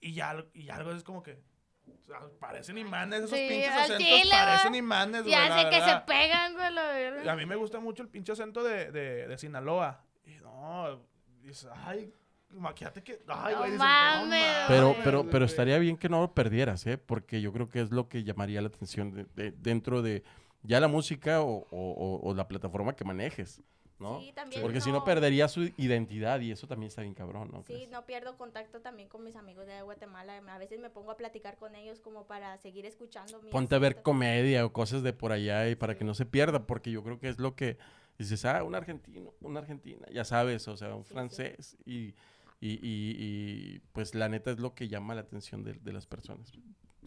y 0.00 0.14
ya, 0.14 0.44
y 0.52 0.70
algo 0.70 0.92
es 0.92 1.02
como 1.02 1.22
que. 1.22 1.40
Parecen 2.40 2.78
imanes 2.78 3.20
esos 3.24 3.30
Sí, 3.38 3.46
pinches 3.48 3.70
acentos. 3.72 3.98
chile, 3.98 4.30
parecen 4.30 4.74
imanes, 4.74 5.22
güey. 5.22 5.32
Ya 5.32 5.58
sé 5.62 5.68
que 5.70 5.80
se 5.80 5.96
pegan, 6.06 6.54
güey, 6.54 6.72
la 6.72 6.98
Y 7.00 7.02
verdad. 7.02 7.28
A 7.28 7.36
mí 7.36 7.46
me 7.46 7.56
gusta 7.56 7.80
mucho 7.80 8.02
el 8.02 8.08
pinche 8.08 8.32
acento 8.32 8.62
de, 8.62 8.90
de, 8.92 9.28
de 9.28 9.38
Sinaloa. 9.38 10.02
Y 10.26 10.36
no, 10.42 11.00
dices, 11.42 11.68
ay, 11.84 12.12
imagínate 12.54 13.02
que. 13.02 13.20
Ay, 13.28 13.52
No 13.54 13.58
güey, 13.58 13.70
dices, 13.72 13.78
mames, 13.86 14.46
Pero, 14.68 14.96
pero, 15.04 15.28
pero 15.30 15.44
estaría 15.44 15.78
bien 15.78 15.96
que 15.96 16.08
no 16.08 16.20
lo 16.20 16.32
perdieras, 16.34 16.86
¿eh? 16.86 16.98
Porque 16.98 17.40
yo 17.40 17.52
creo 17.52 17.68
que 17.68 17.80
es 17.80 17.90
lo 17.90 18.08
que 18.08 18.24
llamaría 18.24 18.60
la 18.62 18.68
atención 18.68 19.12
de- 19.12 19.26
de- 19.34 19.52
dentro 19.52 20.02
de 20.02 20.22
ya 20.62 20.80
la 20.80 20.88
música 20.88 21.40
o, 21.42 21.66
o- 21.70 21.92
o- 21.92 22.20
o 22.30 22.34
la 22.34 22.48
plataforma 22.48 22.94
que 22.96 23.04
manejes, 23.04 23.62
¿no? 23.98 24.20
Sí, 24.20 24.32
también 24.32 24.62
Porque 24.62 24.80
si 24.80 24.92
no 24.92 25.04
perdería 25.04 25.48
su 25.48 25.64
identidad 25.76 26.40
y 26.40 26.52
eso 26.52 26.66
también 26.66 26.88
está 26.88 27.02
bien 27.02 27.14
cabrón, 27.14 27.50
¿no? 27.52 27.58
Sí, 27.62 27.72
crees? 27.74 27.90
no 27.90 28.06
pierdo 28.06 28.36
contacto 28.36 28.80
también 28.80 29.08
con 29.08 29.24
mis 29.24 29.34
amigos 29.36 29.66
de 29.66 29.82
Guatemala. 29.82 30.36
A 30.48 30.58
veces 30.58 30.78
me 30.80 30.90
pongo 30.90 31.10
a 31.10 31.16
platicar 31.16 31.56
con 31.56 31.74
ellos 31.74 32.00
como 32.00 32.26
para 32.26 32.56
seguir 32.58 32.86
escuchando 32.86 33.42
mi 33.42 33.50
Ponte 33.50 33.74
a 33.74 33.78
ver 33.78 34.02
comedia 34.02 34.64
o 34.64 34.72
cosas 34.72 35.02
de 35.02 35.12
por 35.12 35.32
allá 35.32 35.68
y 35.68 35.74
para 35.74 35.94
Sí. 35.94 35.98
que 36.00 36.04
no 36.04 36.14
se 36.14 36.26
pierda, 36.26 36.66
porque 36.66 36.90
yo 36.90 37.02
creo 37.02 37.18
que 37.18 37.28
es 37.28 37.38
lo 37.38 37.56
que 37.56 37.76
dices, 38.18 38.44
ah, 38.44 38.62
un 38.64 38.74
argentino, 38.74 39.32
una 39.40 39.60
argentina, 39.60 40.06
ya 40.12 40.24
sabes, 40.24 40.66
o 40.68 40.76
sea, 40.76 40.94
un 40.94 41.02
Sí, 41.04 41.08
sí. 41.08 41.14
francés 41.14 41.76
y, 41.84 42.14
y, 42.60 42.70
y- 42.82 43.16
y, 43.18 43.78
pues 43.92 44.14
la 44.14 44.28
neta 44.28 44.50
es 44.50 44.58
lo 44.58 44.74
que 44.74 44.88
llama 44.88 45.14
la 45.14 45.20
atención 45.22 45.62
de, 45.64 45.74
de 45.74 45.92
las 45.92 46.06
personas. 46.06 46.52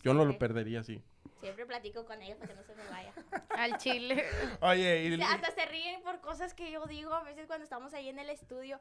Yo 0.03 0.13
no 0.13 0.25
lo 0.25 0.37
perdería 0.37 0.79
así. 0.81 1.01
Siempre 1.39 1.65
platico 1.65 2.05
con 2.05 2.21
ellos 2.21 2.37
para 2.37 2.49
que 2.53 2.55
no 2.59 2.63
se 2.63 2.75
me 2.75 2.83
vaya. 2.89 3.13
Al 3.57 3.77
chile. 3.77 4.23
Oye, 4.61 5.03
y, 5.05 5.13
O 5.13 5.17
sea, 5.17 5.33
hasta 5.33 5.51
se 5.51 5.65
ríen 5.65 6.01
por 6.03 6.21
cosas 6.21 6.53
que 6.53 6.71
yo 6.71 6.85
digo. 6.85 7.13
A 7.13 7.23
veces 7.23 7.47
cuando 7.47 7.63
estamos 7.63 7.93
ahí 7.93 8.09
en 8.09 8.19
el 8.19 8.29
estudio, 8.29 8.79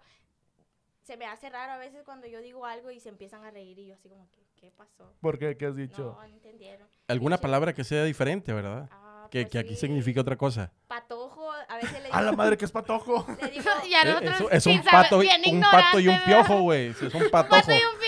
se 1.03 1.17
me 1.17 1.27
hace 1.27 1.49
raro 1.49 1.73
a 1.73 1.77
veces 1.79 2.03
cuando 2.05 2.27
yo 2.27 2.41
digo 2.41 2.67
algo 2.67 2.91
y 2.91 3.01
se 3.01 3.09
empiezan 3.09 3.45
a 3.45 3.51
reír 3.51 3.79
y 3.79 3.87
yo 3.87 3.95
así 3.95 4.09
como 4.09 4.31
que, 4.31 4.41
¿qué 4.57 4.71
pasó? 4.71 5.13
¿por 5.21 5.39
qué? 5.39 5.57
¿Qué 5.57 5.67
has 5.67 5.77
dicho? 5.77 6.15
No, 6.17 6.29
no 6.29 6.35
entendieron. 6.35 6.87
Alguna 7.09 7.39
palabra 7.39 7.73
que 7.75 7.83
sea 7.83 8.05
diferente, 8.05 8.53
¿verdad? 8.53 8.89
Ah, 8.93 9.27
Que, 9.31 9.43
pues 9.43 9.53
que 9.53 9.59
aquí 9.59 9.75
sí. 9.75 9.81
significa 9.81 10.21
otra 10.21 10.37
cosa. 10.37 10.71
Patojo, 10.87 11.51
a 11.51 11.77
veces 11.77 11.95
le 11.95 12.05
digo, 12.05 12.13
A 12.15 12.21
la 12.23 12.33
madre 12.33 12.57
que 12.59 12.67
es 12.67 12.71
patojo. 12.71 13.27
le 13.41 13.49
digo 13.49 13.71
Y 13.89 13.95
a 13.95 14.03
Eh, 14.03 14.05
nosotros 14.25 14.49
es 14.53 14.63
sin 14.63 14.79
un 14.81 14.85
pato, 14.85 15.19
un 15.19 15.61
pato 15.63 15.99
y 15.99 16.09
un 16.09 16.19
piojo, 16.25 16.61
güey. 16.61 16.89
Es 16.89 17.01
un 17.03 17.31
patojo. 17.31 17.61
Pato 17.63 17.73
y 17.73 17.77
un. 17.77 18.01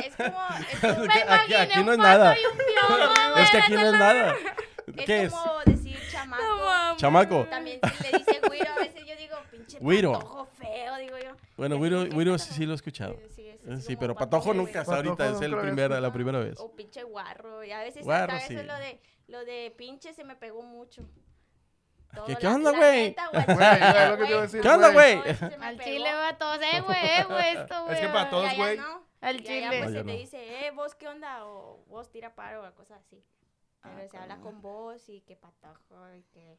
Es 0.00 0.16
como, 0.16 0.38
es 0.70 0.80
como, 0.80 1.04
Me 1.06 1.14
Aquí- 1.22 1.54
aquí 1.54 1.72
imaginé 1.72 1.74
no 1.76 1.82
un 1.82 1.90
es 1.92 1.96
pato 1.96 2.18
nada. 2.18 2.36
y 2.38 2.44
un 2.46 2.58
piojo, 2.58 3.36
Es 3.40 3.50
que 3.50 3.56
aquí 3.58 3.72
no 3.72 3.80
es 3.86 3.92
nada. 3.92 4.34
¿Qué 5.06 5.22
es? 5.24 5.32
como 5.32 5.58
decir 5.64 5.98
chamaco. 6.10 6.42
No. 6.42 6.96
Chamaco. 6.96 7.46
También 7.50 7.80
si 7.98 8.02
le 8.12 8.18
dice 8.18 8.40
güiro, 8.46 8.70
a 8.72 8.76
veces 8.80 9.04
yo 9.06 9.16
digo, 9.16 9.36
pinche 9.50 9.78
patojo 9.78 10.46
feo, 10.58 10.96
digo 10.96 11.18
yo. 11.18 11.30
Bueno, 11.56 11.76
Güiro, 11.78 12.06
Güiro 12.10 12.32
patojo. 12.32 12.38
sí, 12.50 12.54
sí 12.54 12.66
lo 12.66 12.72
he 12.72 12.76
escuchado. 12.76 13.16
Sí, 13.28 13.34
sí, 13.36 13.42
Eh, 13.48 13.76
Sí, 13.80 13.86
como 13.94 14.00
pero 14.00 14.14
patojo 14.16 14.46
güey. 14.46 14.56
nunca 14.58 14.80
hasta 14.80 14.96
ahorita, 14.96 15.16
Patojo 15.16 15.36
es 15.36 15.42
el 15.42 15.56
primera, 15.56 16.00
la 16.00 16.12
primera 16.12 16.38
vez. 16.40 16.58
O 16.58 16.74
pinche 16.74 17.02
guarro. 17.04 17.62
Y 17.64 17.70
a 17.72 17.80
veces 17.80 18.04
Guarro, 18.04 18.38
sí. 18.46 18.54
eso 18.54 18.62
lo 18.64 18.74
de, 18.76 19.00
lo 19.28 19.44
de 19.44 19.72
pinche 19.76 20.12
se 20.12 20.24
me 20.24 20.34
pegó 20.36 20.62
mucho. 20.62 21.02
¿Qué- 22.26 22.36
qué 22.36 22.46
onda, 22.46 22.72
güey? 22.72 23.16
a 23.16 24.16
¿Qué 24.60 24.68
onda, 24.68 24.90
güey? 24.90 25.18
Al 25.62 25.78
chile 25.80 26.12
va 26.12 26.36
todos, 26.36 26.58
eh, 26.60 26.80
güey, 26.84 26.98
eh, 26.98 27.24
güey, 27.26 27.56
esto, 27.56 27.84
güey. 27.84 27.94
Es 27.94 28.00
que 28.00 28.08
para 28.08 28.28
todos, 28.28 28.54
güey. 28.56 28.78
Al 29.22 29.36
no. 29.42 29.42
Y 29.42 29.48
allá, 29.48 29.68
pues 29.70 29.80
No, 29.80 29.88
se 29.88 29.94
ya 29.94 30.04
te 30.04 30.12
no. 30.12 30.18
dice, 30.18 30.66
eh, 30.66 30.70
vos 30.72 30.94
qué 30.94 31.08
onda, 31.08 31.46
o 31.46 31.82
vos 31.88 32.10
tira 32.10 32.34
paro, 32.34 32.68
o 32.68 32.74
cosas 32.74 33.00
así. 33.00 33.24
Pero 33.82 33.96
Ah, 33.96 34.08
se 34.10 34.16
habla 34.18 34.38
con 34.40 34.60
vos 34.60 35.08
y 35.08 35.22
que 35.22 35.36
patojo 35.36 36.14
y 36.14 36.22
que 36.24 36.58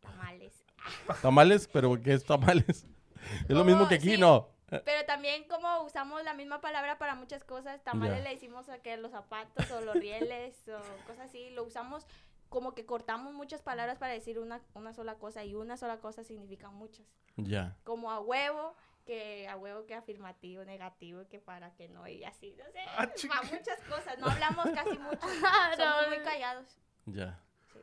tamales. 0.00 0.64
Tamales, 1.22 1.68
pero 1.68 2.00
¿qué 2.02 2.14
es 2.14 2.24
tamales? 2.24 2.86
Es 3.48 3.56
lo 3.56 3.64
mismo 3.64 3.86
que 3.88 3.94
aquí, 3.96 4.12
sí. 4.12 4.18
¿no? 4.18 4.48
Pero 4.84 5.06
también 5.06 5.44
como 5.48 5.82
usamos 5.84 6.22
la 6.24 6.34
misma 6.34 6.60
palabra 6.60 6.98
para 6.98 7.14
muchas 7.14 7.44
cosas, 7.44 7.82
tamales 7.84 8.18
Ya. 8.18 8.24
le 8.24 8.30
decimos 8.30 8.68
a 8.68 8.78
que 8.82 8.96
los 8.96 9.12
zapatos 9.12 9.70
o 9.70 9.80
los 9.82 9.94
rieles 9.94 10.68
o 10.68 11.06
cosas 11.06 11.26
así, 11.30 11.50
lo 11.50 11.62
usamos 11.64 12.06
como 12.48 12.74
que 12.74 12.84
cortamos 12.84 13.32
muchas 13.34 13.62
palabras 13.62 13.98
para 13.98 14.12
decir 14.12 14.38
una, 14.38 14.60
una 14.74 14.92
sola 14.92 15.14
cosa 15.14 15.44
y 15.44 15.54
una 15.54 15.76
sola 15.76 15.98
cosa 16.00 16.22
significa 16.24 16.70
muchas. 16.70 17.06
Ya. 17.36 17.76
Como 17.84 18.10
a 18.10 18.20
huevo, 18.20 18.74
que 19.04 19.46
a 19.48 19.56
huevo 19.56 19.86
que 19.86 19.94
afirmativo, 19.94 20.64
negativo, 20.64 21.28
que 21.28 21.38
para 21.38 21.74
que 21.74 21.88
no 21.88 22.06
y 22.08 22.24
así, 22.24 22.54
no 22.58 22.64
sé, 22.72 22.80
Ah, 22.96 23.10
para 23.28 23.42
muchas 23.42 23.80
cosas, 23.88 24.18
no 24.18 24.26
hablamos 24.26 24.66
casi 24.74 24.98
mucho, 24.98 25.26
Ah, 25.44 25.72
somos 25.76 26.08
muy 26.08 26.24
callados. 26.24 26.78
Ya. 27.06 27.40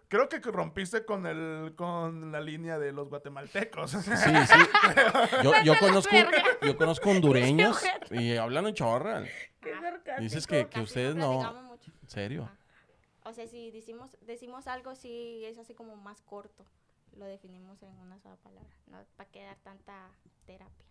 Creo 0.07 0.27
que 0.27 0.39
rompiste 0.39 1.05
con 1.05 1.25
el 1.25 1.73
con 1.77 2.33
la 2.33 2.41
línea 2.41 2.77
de 2.77 2.91
los 2.91 3.07
guatemaltecos. 3.07 3.91
Sí, 3.91 3.99
sí. 4.17 4.59
Yo, 5.41 5.53
yo 5.63 5.73
conozco, 5.79 6.15
yo 6.61 6.77
conozco 6.77 7.09
hondureños 7.11 7.81
y 8.09 8.35
hablan 8.35 8.67
en 8.67 8.73
chorra. 8.73 9.23
Ah. 9.23 10.19
Dices 10.19 10.47
que, 10.47 10.67
que 10.67 10.81
ustedes 10.81 11.15
no. 11.15 11.53
mucho. 11.63 11.91
¿En 12.01 12.09
serio? 12.09 12.49
O 13.23 13.31
sea, 13.31 13.47
si 13.47 13.71
decimos, 13.71 14.17
decimos 14.21 14.67
algo, 14.67 14.95
sí 14.95 15.45
es 15.45 15.57
así 15.57 15.73
como 15.75 15.95
más 15.95 16.21
corto. 16.21 16.65
Lo 17.15 17.25
definimos 17.25 17.81
en 17.81 17.97
una 17.99 18.19
sola 18.19 18.35
palabra. 18.37 18.69
No 18.87 18.97
para 19.15 19.29
que 19.29 19.43
dar 19.43 19.57
tanta 19.57 20.09
terapia. 20.45 20.90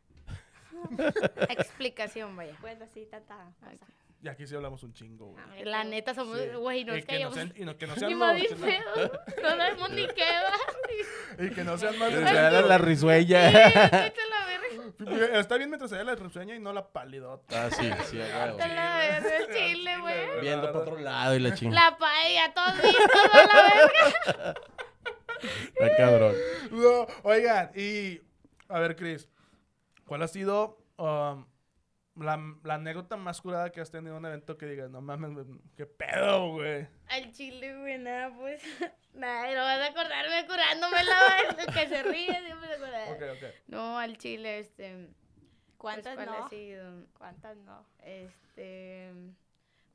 Explicación, 1.48 2.36
vaya. 2.36 2.54
Pues 2.60 2.80
así, 2.80 3.06
tanta 3.06 3.36
cosa. 3.60 3.86
y 4.22 4.28
aquí 4.28 4.46
sí 4.46 4.54
hablamos 4.54 4.82
un 4.82 4.92
chingo, 4.92 5.26
güey. 5.32 5.42
Ah, 5.44 5.64
La 5.64 5.84
neta 5.84 6.14
somos, 6.14 6.38
Sí. 6.38 6.48
güey, 6.56 6.84
no 6.84 6.94
y, 6.94 6.98
es 7.00 7.06
que 7.06 7.20
no 7.24 7.32
sean, 7.32 7.52
y 7.56 7.64
no- 7.64 7.76
que 7.78 7.86
no 7.86 7.94
Ni 7.94 8.00
sean 8.00 8.18
más. 8.18 8.36
No 9.42 9.48
sabemos 9.56 9.90
ni 9.90 10.06
qué 10.08 10.24
va. 10.24 11.44
y 11.44 11.50
que 11.50 11.64
no 11.64 11.78
sean 11.78 11.98
más 11.98 12.12
Se 12.12 12.20
da 12.20 12.60
la 12.62 12.78
risueña. 12.78 13.48
A 13.48 13.50
la 13.50 14.46
verga. 14.46 15.38
Está 15.40 15.56
bien 15.56 15.70
mientras 15.70 15.90
se 15.90 15.96
dé 15.96 16.04
la 16.04 16.14
reseña 16.14 16.54
y 16.54 16.58
no 16.60 16.72
la 16.74 16.86
palidota. 16.92 17.66
Ah, 17.66 17.70
sí, 17.70 17.90
sí. 18.10 18.18
Vete 18.18 18.32
a 18.32 18.46
la 18.68 18.98
verga, 18.98 19.36
el 19.36 19.54
chile, 19.56 19.98
güey. 20.00 20.40
Viendo 20.42 20.66
para 20.72 20.78
otro 20.80 20.98
lado 20.98 21.34
y 21.34 21.38
la 21.40 21.54
chingada. 21.54 21.90
La 21.90 21.98
paella, 21.98 22.52
todos 22.54 22.74
vistos 22.82 23.32
a 23.32 23.46
la 23.46 23.74
verga. 23.74 24.54
Está 25.74 25.96
cabrón. 25.96 26.34
No, 26.70 27.06
oigan, 27.22 27.70
y 27.74 28.20
a 28.68 28.78
ver, 28.80 28.94
Chris, 28.96 29.26
¿cuál 30.10 30.22
ha 30.22 30.26
sido 30.26 30.76
um, 30.96 31.46
la, 32.16 32.36
la 32.64 32.74
anécdota 32.74 33.16
más 33.16 33.40
curada 33.40 33.70
que 33.70 33.80
has 33.80 33.92
tenido 33.92 34.16
en 34.16 34.18
un 34.18 34.26
evento 34.26 34.58
que 34.58 34.66
digas, 34.66 34.90
no 34.90 35.00
mames, 35.00 35.46
qué 35.76 35.86
pedo, 35.86 36.50
güey? 36.54 36.88
Al 37.06 37.30
chile, 37.30 37.78
güey, 37.78 37.96
nada, 37.96 38.34
pues. 38.36 38.60
Nada, 39.14 39.54
no 39.54 39.60
vas 39.60 39.78
a 39.78 39.86
acordarme 39.86 40.46
curándome 40.48 41.04
la 41.04 41.20
el 41.64 41.74
que 41.74 41.88
se 41.88 42.02
ríe, 42.02 42.40
siempre 42.44 42.68
se 42.70 42.74
acuerda. 42.74 43.04
Ok, 43.12 43.22
ok. 43.36 43.54
No, 43.68 43.98
al 43.98 44.18
chile, 44.18 44.58
este. 44.58 45.10
¿Cuántas 45.76 46.16
pues, 46.16 46.26
¿cuál 46.26 46.40
no? 46.40 46.44
ha 46.44 46.48
sido? 46.48 47.06
¿Cuántas 47.16 47.56
no? 47.58 47.86
Este. 48.00 49.12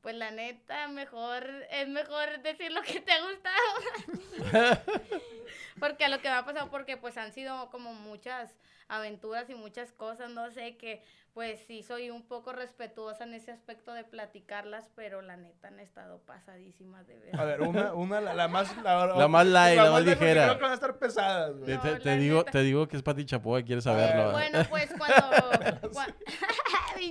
Pues 0.05 0.15
la 0.17 0.29
neta, 0.29 0.87
mejor, 0.89 1.43
es 1.71 1.87
mejor 1.87 2.39
decir 2.43 2.71
lo 2.71 2.83
que 2.83 3.01
te 3.01 3.11
ha 3.11 3.21
gustado. 3.23 4.79
porque 5.79 6.05
a 6.05 6.09
lo 6.09 6.19
que 6.21 6.29
me 6.29 6.35
ha 6.35 6.45
pasado, 6.45 6.69
porque 6.69 6.95
pues 6.95 7.17
han 7.17 7.33
sido 7.33 7.71
como 7.71 7.91
muchas 7.95 8.55
aventuras 8.87 9.49
y 9.49 9.55
muchas 9.55 9.91
cosas, 9.91 10.29
no 10.29 10.51
sé, 10.51 10.77
que 10.77 11.01
pues 11.33 11.59
sí 11.67 11.81
soy 11.81 12.11
un 12.11 12.21
poco 12.27 12.53
respetuosa 12.53 13.23
en 13.23 13.33
ese 13.33 13.51
aspecto 13.51 13.93
de 13.93 14.03
platicarlas, 14.03 14.87
pero 14.95 15.23
la 15.23 15.37
neta 15.37 15.69
han 15.69 15.79
estado 15.79 16.19
pasadísimas 16.19 17.07
de 17.07 17.17
ver. 17.17 17.39
A 17.39 17.43
ver, 17.43 17.61
una, 17.61 17.93
una 17.95 18.21
la, 18.21 18.35
la 18.35 18.47
más... 18.47 18.77
La, 18.83 19.07
La 19.07 19.27
más 19.27 19.47
light, 19.47 19.75
la 19.75 19.89
más 19.89 20.05
ligera. 20.05 20.43
Creo 20.45 20.55
que 20.57 20.61
van 20.61 20.71
a 20.71 20.75
estar 20.75 20.99
pesadas. 20.99 21.51
Te, 21.65 21.73
No, 21.77 21.81
te- 21.81 21.91
la 21.93 21.99
te 21.99 22.15
digo, 22.17 22.37
neta. 22.37 22.51
te 22.51 22.59
digo 22.61 22.87
que 22.87 22.95
es 22.97 23.01
Pati 23.01 23.25
Chapoy, 23.25 23.63
quieres 23.63 23.85
saberlo. 23.85 24.33
Bueno, 24.33 24.59
pues 24.69 24.93
cuando... 24.95 25.17
cua- 25.91 26.13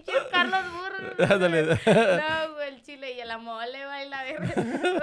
Pinche 0.03 0.13
Carlos 0.31 0.61
Burro. 0.73 1.15
No, 1.87 2.55
güey, 2.55 2.69
el 2.69 2.83
chile 2.83 3.13
y 3.13 3.21
el 3.21 3.39
mole 3.39 3.85
baila. 3.85 4.23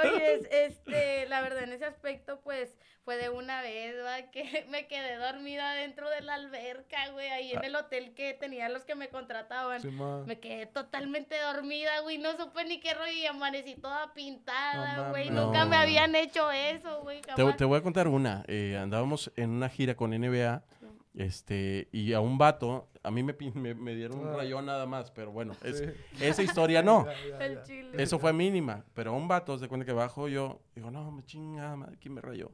Oye, 0.04 0.34
es- 0.36 0.48
este, 0.52 1.28
la 1.28 1.42
verdad, 1.42 1.64
en 1.64 1.74
ese 1.74 1.86
aspecto, 1.86 2.40
pues, 2.42 2.76
fue 3.04 3.18
de 3.18 3.30
una 3.30 3.62
vez, 3.62 3.96
va, 4.06 4.30
que 4.32 4.66
me 4.70 4.88
quedé 4.88 5.16
dormida 5.16 5.74
dentro 5.74 6.10
de 6.10 6.22
la 6.22 6.36
alberca, 6.36 7.10
güey, 7.12 7.30
ahí 7.30 7.52
en 7.54 7.64
el 7.64 7.76
hotel 7.76 8.14
que 8.14 8.34
tenía 8.34 8.70
los 8.70 8.84
que 8.84 8.96
me 8.96 9.10
contrataban. 9.10 9.82
Me 10.28 10.40
quedé 10.40 10.66
totalmente 10.68 11.40
dormida, 11.40 12.00
güey, 12.02 12.18
no 12.18 12.36
supe 12.38 12.64
ni 12.66 12.80
qué 12.80 12.94
rollo 12.94 13.12
y 13.12 13.26
amanecí 13.26 13.76
toda 13.76 14.14
pintada, 14.14 14.98
No 14.98 15.10
güey. 15.10 15.30
Nunca 15.30 15.66
me 15.66 15.76
habían 15.78 16.16
hecho 16.16 16.52
eso, 16.52 17.02
güey, 17.02 17.22
te 17.56 17.66
voy 17.66 17.80
a 17.80 17.82
contar 17.82 18.08
una. 18.08 18.44
Eh, 18.48 18.78
andábamos 18.80 19.32
en 19.36 19.50
una 19.52 19.70
gira 19.70 19.96
con 19.96 20.12
NBA. 20.12 20.64
Este, 21.14 21.90
y 21.92 22.14
a 22.14 22.22
un 22.22 22.38
vato, 22.38 22.88
a 23.04 23.12
mí 23.12 23.22
me, 23.22 23.36
me, 23.54 23.74
me 23.76 23.96
dieron 23.96 24.20
un 24.20 24.28
Ah. 24.30 24.38
rayón 24.38 24.66
nada 24.66 24.86
más, 24.86 25.12
pero 25.12 25.32
bueno, 25.32 25.54
es- 25.64 25.80
Sí. 25.80 25.86
esa 26.24 26.42
historia 26.42 26.82
no. 26.84 27.06
Ya, 27.06 27.14
ya, 27.40 27.46
El 27.46 27.56
ya. 27.56 27.64
chile. 27.64 28.04
Eso 28.04 28.18
fue 28.18 28.32
mínima, 28.32 28.86
pero 28.94 29.12
a 29.12 29.14
un 29.18 29.28
vato, 29.28 29.58
se 29.58 29.68
cuenta 29.68 29.86
que 29.86 29.92
bajo 29.92 30.30
yo, 30.30 30.62
digo, 30.76 30.90
no, 30.90 31.12
me 31.12 31.24
chinga, 31.26 31.76
madre, 31.76 31.98
¿quién 32.00 32.14
me 32.14 32.22
rayó? 32.22 32.52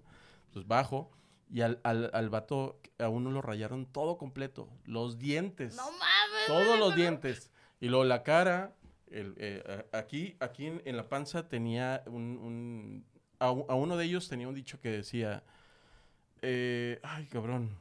Pues 0.52 0.66
bajo, 0.68 1.12
y 1.52 1.62
al, 1.62 1.80
al, 1.84 2.10
al 2.14 2.30
vato, 2.30 2.80
a 2.98 3.10
uno 3.10 3.30
lo 3.32 3.42
rayaron 3.44 3.86
todo 3.86 4.18
completo, 4.18 4.68
los 4.86 5.20
dientes, 5.20 5.76
No 5.76 5.84
mames, 5.92 6.48
todos 6.48 6.80
los 6.80 6.96
dientes, 6.96 7.52
y 7.80 7.90
luego 7.90 8.06
la 8.06 8.24
cara, 8.24 8.74
el, 9.12 9.36
eh, 9.38 9.86
aquí, 9.94 10.36
aquí 10.40 10.66
en, 10.66 10.82
en 10.86 10.98
la 10.98 11.08
panza 11.08 11.48
tenía 11.48 12.02
un, 12.08 12.38
un- 12.42 13.06
a, 13.40 13.46
a 13.50 13.76
uno 13.76 13.98
de 13.98 14.06
ellos 14.06 14.28
tenía 14.28 14.48
un 14.48 14.56
dicho 14.56 14.82
que 14.82 14.90
decía, 14.90 15.44
eh, 16.42 17.00
ay, 17.04 17.28
cabrón, 17.28 17.78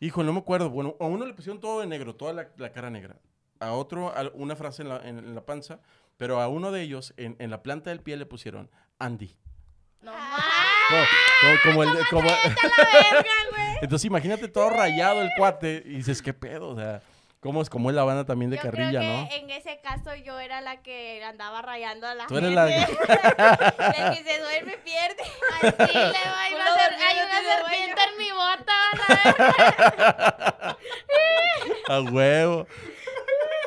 hijo, 0.00 0.22
no 0.22 0.32
me 0.32 0.40
acuerdo, 0.40 0.70
bueno, 0.70 0.96
a 1.00 1.04
uno 1.04 1.24
le 1.26 1.34
pusieron 1.34 1.60
todo 1.60 1.80
de 1.80 1.86
negro, 1.86 2.14
toda 2.16 2.32
la, 2.32 2.48
la 2.56 2.72
cara 2.72 2.90
negra, 2.90 3.16
a 3.60 3.72
otro 3.72 4.12
una 4.34 4.56
frase 4.56 4.82
en 4.82 4.88
la, 4.88 4.96
en- 5.06 5.18
en 5.18 5.34
la 5.34 5.44
panza, 5.46 5.80
pero 6.16 6.40
a 6.40 6.48
uno 6.48 6.72
de 6.72 6.82
ellos 6.82 7.14
en, 7.16 7.36
en 7.38 7.50
la 7.50 7.62
planta 7.62 7.90
del 7.90 8.00
pie 8.00 8.16
le 8.16 8.26
pusieron 8.26 8.70
Andy. 8.98 9.36
No 10.02 10.12
Ah. 10.14 11.06
Como, 11.42 11.52
como- 11.62 11.62
como 11.62 11.82
el 11.98 12.06
como- 12.08 12.28
la 12.28 12.36
verga, 12.42 12.56
güey. 13.50 13.76
Entonces 13.82 14.04
imagínate 14.06 14.48
todo 14.48 14.70
rayado 14.70 15.22
el 15.22 15.30
cuate 15.38 15.82
y 15.86 15.90
dices, 15.96 16.20
¿qué 16.22 16.34
pedo? 16.34 16.70
O 16.70 16.76
sea, 16.76 17.00
¿cómo 17.40 17.62
es, 17.62 17.70
cómo 17.70 17.90
es 17.90 17.96
la 17.96 18.04
banda 18.04 18.24
también 18.24 18.50
de 18.50 18.56
Yo 18.58 18.62
carrilla, 18.62 19.00
creo 19.00 19.12
no? 19.22 19.28
en 19.32 19.50
ese 19.50 19.80
caso 19.80 20.14
yo 20.14 20.38
era 20.38 20.60
la 20.60 20.82
que 20.82 21.22
andaba 21.24 21.62
rayando 21.62 22.06
a 22.06 22.14
la 22.14 22.26
Tú 22.26 22.36
eres 22.38 22.50
gente. 22.50 22.94
la- 23.36 23.74
La 23.78 24.14
que 24.14 24.22
se 24.22 24.38
duerme 24.40 24.76
pierde. 24.78 25.22
Al 25.62 25.88
chile, 25.88 26.02
va, 26.02 26.50
iba 26.50 26.64
a 26.64 26.72
Uno 26.72 26.74
ser- 26.74 26.90
dormido 26.90 27.08
hay 27.08 27.16
una 27.26 27.40
serpiente 27.42 28.00
en 28.02 28.18
mi 28.18 28.30
bota. 28.32 28.76
A 31.88 32.00
huevo. 32.02 32.66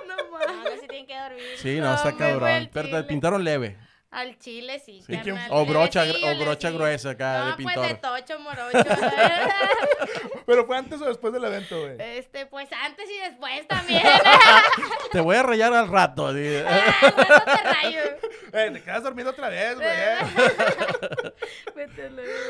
No 0.07 0.15
No, 0.15 0.63
se 0.79 0.87
tienen 0.87 1.05
que 1.07 1.17
dormir. 1.19 1.43
Sí, 1.57 1.77
no, 1.79 1.89
No, 1.89 1.95
está 1.95 2.15
cabrón. 2.15 2.69
Pero 2.73 2.89
te 2.89 3.03
pintaron 3.03 3.43
leve. 3.43 3.77
Al 4.13 4.37
chile 4.37 4.79
sí, 4.79 5.01
Sí. 5.01 5.07
quién 5.23 5.35
carnal. 5.35 5.47
O 5.51 5.65
brocha, 5.65 6.05
Sí, 6.05 6.23
o 6.23 6.37
brocha 6.43 6.69
sí. 6.69 6.73
gruesa 6.75 7.09
acá 7.11 7.39
no, 7.39 7.55
de 7.57 7.63
pues 7.63 7.75
de 7.87 7.95
tocho, 7.95 8.39
morocho. 8.39 8.77
Pero 10.45 10.65
fue 10.67 10.77
antes 10.77 11.01
o 11.01 11.05
después 11.05 11.33
del 11.33 11.43
evento, 11.45 11.79
güey. 11.79 11.95
este, 12.17 12.45
pues 12.45 12.69
antes 12.83 13.09
y 13.09 13.17
después 13.29 13.67
también. 13.67 14.03
Te 15.11 15.19
voy 15.19 15.35
a 15.35 15.43
rayar 15.43 15.73
al 15.73 15.87
rato. 15.87 16.27
así. 16.27 16.57
Ah, 16.65 16.93
bueno, 17.01 17.43
te 17.45 17.63
rayo. 17.73 17.99
Eh, 18.53 18.69
te 18.71 18.81
quedas 18.83 19.03
dormido 19.03 19.31
otra 19.31 19.49
vez, 19.49 19.75
güey. 19.75 19.87
eh. 19.87 20.17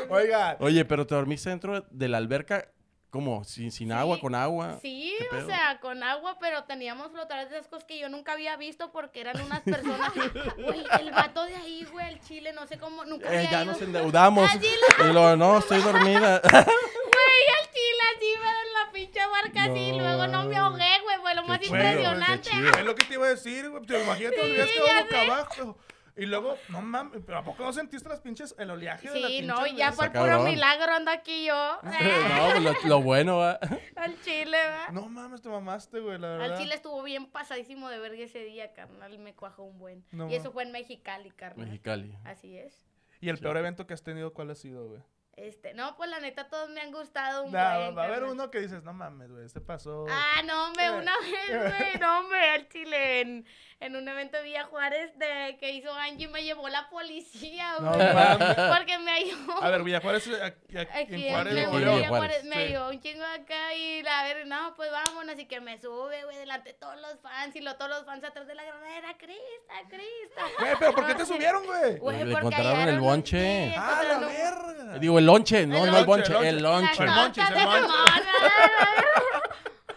Oiga, 0.08 0.56
Oye, 0.60 0.84
pero 0.84 1.06
te 1.06 1.14
dormiste 1.14 1.50
dentro 1.50 1.84
de 1.90 2.08
la 2.08 2.18
alberca, 2.18 2.68
¿cómo? 3.14 3.44
¿Sin, 3.44 3.70
sin 3.70 3.92
agua, 3.92 4.18
con 4.18 4.34
agua? 4.34 4.80
Sí, 4.82 5.14
¿Qué 5.30 5.36
o 5.36 5.46
sea, 5.46 5.78
con 5.80 6.02
agua, 6.02 6.36
pero 6.40 6.64
teníamos 6.64 7.12
flotadores 7.12 7.48
de 7.48 7.58
esas 7.58 7.68
cosas 7.68 7.84
que 7.84 7.96
yo 7.96 8.08
nunca 8.08 8.32
había 8.32 8.56
visto 8.56 8.90
porque 8.90 9.20
eran 9.20 9.40
unas 9.40 9.60
personas. 9.60 10.10
Güey, 10.58 10.84
el 10.98 11.12
vato 11.12 11.44
de 11.44 11.54
ahí, 11.54 11.86
güey, 11.92 12.08
el 12.12 12.20
chile, 12.22 12.52
no 12.52 12.66
sé 12.66 12.76
cómo, 12.76 13.04
nunca 13.04 13.32
Eh, 13.32 13.36
había 13.38 13.50
ya 13.52 13.62
ido. 13.62 13.72
nos 13.72 13.82
endeudamos. 13.82 14.50
Así 14.50 14.66
Y 14.98 15.12
luego, 15.12 15.36
no, 15.36 15.58
estoy 15.60 15.80
dormida. 15.80 16.40
Güey, 16.42 16.64
al 17.60 17.66
chile 17.70 18.02
así, 18.16 18.32
pero 18.34 18.58
en 18.66 18.72
la 18.86 18.92
pinche 18.92 19.20
barca 19.26 19.62
así, 19.64 19.92
No, 19.92 19.98
luego 19.98 20.26
no 20.26 20.44
me 20.46 20.56
ahogué, 20.56 21.00
güey, 21.04 21.16
fue 21.20 21.34
lo 21.36 21.42
Qué 21.42 21.48
más 21.48 21.60
chido, 21.60 21.74
impresionante. 21.76 22.50
es 22.80 22.84
lo 22.84 22.94
que 22.96 23.04
te 23.04 23.14
iba 23.14 23.26
a 23.26 23.28
decir, 23.30 23.70
güey. 23.70 23.86
Te 23.86 24.02
imagínate, 24.02 24.66
Sí, 24.66 24.78
boca 24.80 25.20
abajo. 25.22 25.76
Y 26.16 26.26
luego, 26.26 26.56
no 26.68 26.80
mames, 26.80 27.22
pero 27.26 27.38
¿a 27.38 27.44
poco 27.44 27.64
no 27.64 27.72
sentiste 27.72 28.08
las 28.08 28.20
pinches, 28.20 28.54
el 28.58 28.70
oleaje 28.70 29.10
de 29.10 29.20
la 29.20 29.28
Sí, 29.28 29.42
no, 29.42 29.66
y 29.66 29.74
ya 29.74 29.90
por 29.90 30.12
puro 30.12 30.44
milagro 30.44 30.92
ando 30.92 31.10
aquí 31.10 31.46
yo. 31.46 31.78
no, 31.82 32.50
pues 32.52 32.62
lo, 32.62 32.88
lo 32.88 33.02
bueno 33.02 33.38
va. 33.38 33.58
Al 33.96 34.20
chile, 34.20 34.56
va. 34.56 34.92
No 34.92 35.08
mames, 35.08 35.42
te 35.42 35.48
mamaste, 35.48 35.98
güey, 35.98 36.18
la 36.18 36.28
verdad. 36.28 36.52
Al 36.52 36.58
chile 36.58 36.76
estuvo 36.76 37.02
bien 37.02 37.26
pasadísimo 37.26 37.88
de 37.88 37.98
verga 37.98 38.22
ese 38.22 38.44
día, 38.44 38.72
carnal. 38.72 39.18
Me 39.18 39.34
cuajó 39.34 39.64
un 39.64 39.78
buen. 39.78 40.04
No 40.12 40.30
y 40.30 40.34
eso 40.36 40.52
fue 40.52 40.62
en 40.62 40.70
Mexicali, 40.70 41.30
carnal. 41.30 41.66
Mexicali. 41.66 42.16
Así 42.24 42.56
es. 42.56 42.86
¿Y 43.20 43.28
el 43.28 43.38
peor 43.38 43.56
evento 43.56 43.86
que 43.86 43.94
has 43.94 44.02
tenido 44.02 44.32
cuál 44.32 44.50
ha 44.50 44.54
sido, 44.54 44.86
güey? 44.88 45.02
Este, 45.36 45.74
no, 45.74 45.96
pues 45.96 46.08
la 46.10 46.20
neta 46.20 46.48
todos 46.48 46.70
me 46.70 46.80
han 46.80 46.92
gustado 46.92 47.42
un 47.44 47.50
Nah, 47.52 47.76
buen. 47.78 47.98
va 47.98 48.02
a 48.02 48.04
haber 48.04 48.18
carnal. 48.20 48.32
uno 48.34 48.50
que 48.50 48.60
dices, 48.60 48.82
no 48.84 48.92
mames, 48.92 49.30
güey, 49.32 49.44
este 49.44 49.60
pasó. 49.60 50.06
Ah, 50.08 50.42
no, 50.44 50.66
hombre, 50.66 50.84
Eh. 50.86 50.90
una 50.92 51.12
vez, 51.20 51.78
güey, 51.78 51.98
no, 52.00 52.20
hombre, 52.20 52.50
al 52.50 52.68
chile, 52.68 53.20
en, 53.20 53.46
en 53.80 53.96
un 53.96 54.06
evento 54.08 54.36
de 54.36 54.44
Villa 54.44 54.64
Juárez 54.64 55.18
de, 55.18 55.56
que 55.58 55.72
hizo 55.72 55.92
Angie, 55.92 56.28
me 56.28 56.44
llevó 56.44 56.68
la 56.68 56.88
policía, 56.88 57.74
No 57.80 57.92
güey. 57.94 58.14
mames. 58.14 58.54
porque 58.78 58.98
me 58.98 59.10
ayudó. 59.10 59.60
A 59.62 59.70
ver, 59.70 59.82
Villajuárez, 59.82 60.26
eh, 60.28 60.42
aquí, 60.42 60.78
aquí 60.78 60.98
Aquí 60.98 61.26
en 61.26 61.32
Juárez, 61.32 61.52
en 61.56 61.64
Aquí 61.66 61.76
en 61.76 61.80
León. 61.84 61.96
Villa 61.96 62.08
Juárez, 62.08 62.36
Juárez, 62.42 62.44
me 62.44 62.54
sí. 62.54 62.62
ayudó 62.62 62.90
un 62.90 63.00
chingo 63.00 63.24
acá 63.24 63.74
y 63.74 64.02
la 64.04 64.22
ver, 64.22 64.46
no, 64.46 64.74
pues 64.76 64.92
vámonos 64.92 65.36
y 65.38 65.46
que 65.46 65.60
me 65.60 65.78
sube, 65.80 66.24
güey, 66.24 66.36
delante 66.36 66.70
de 66.72 66.78
todos 66.78 67.00
los 67.00 67.18
fans 67.20 67.56
y 67.56 67.60
lo, 67.60 67.74
todos 67.76 67.90
los 67.90 68.04
fans 68.04 68.22
atrás 68.22 68.46
de 68.46 68.54
la 68.54 68.62
granadera, 68.64 69.14
Crista, 69.18 69.74
Crista. 69.88 70.42
Güey, 70.60 70.72
pero 70.78 70.92
¿por 70.94 71.06
qué 71.06 71.14
te 71.16 71.26
subieron, 71.26 71.66
güey? 71.66 71.98
Güey, 71.98 72.18
Le 72.24 72.32
porque 72.32 72.38
encontraron 72.54 72.88
el 72.88 73.00
bonche. 73.00 73.70
sí, 73.70 73.74
Ah, 73.76 74.02
la 74.08 74.18
verga. 74.20 74.98
Digo, 75.00 75.18
el 75.18 75.23
lonche, 75.26 75.66
no, 75.66 75.84
El 75.84 75.90
no 75.92 75.98
el 75.98 76.06
lonche, 76.06 76.32
bonche, 76.32 76.48
el 76.48 76.56
el 76.56 76.62
lonche. 76.62 77.04
lonche. 77.06 77.40
El 77.42 77.46
notas 77.46 77.50
el 77.50 77.56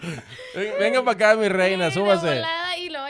Ven- 0.55 0.73
Venga 0.79 1.01
para 1.03 1.11
acá, 1.15 1.35
mi 1.35 1.47
reina, 1.49 1.91
súbase. 1.91 2.43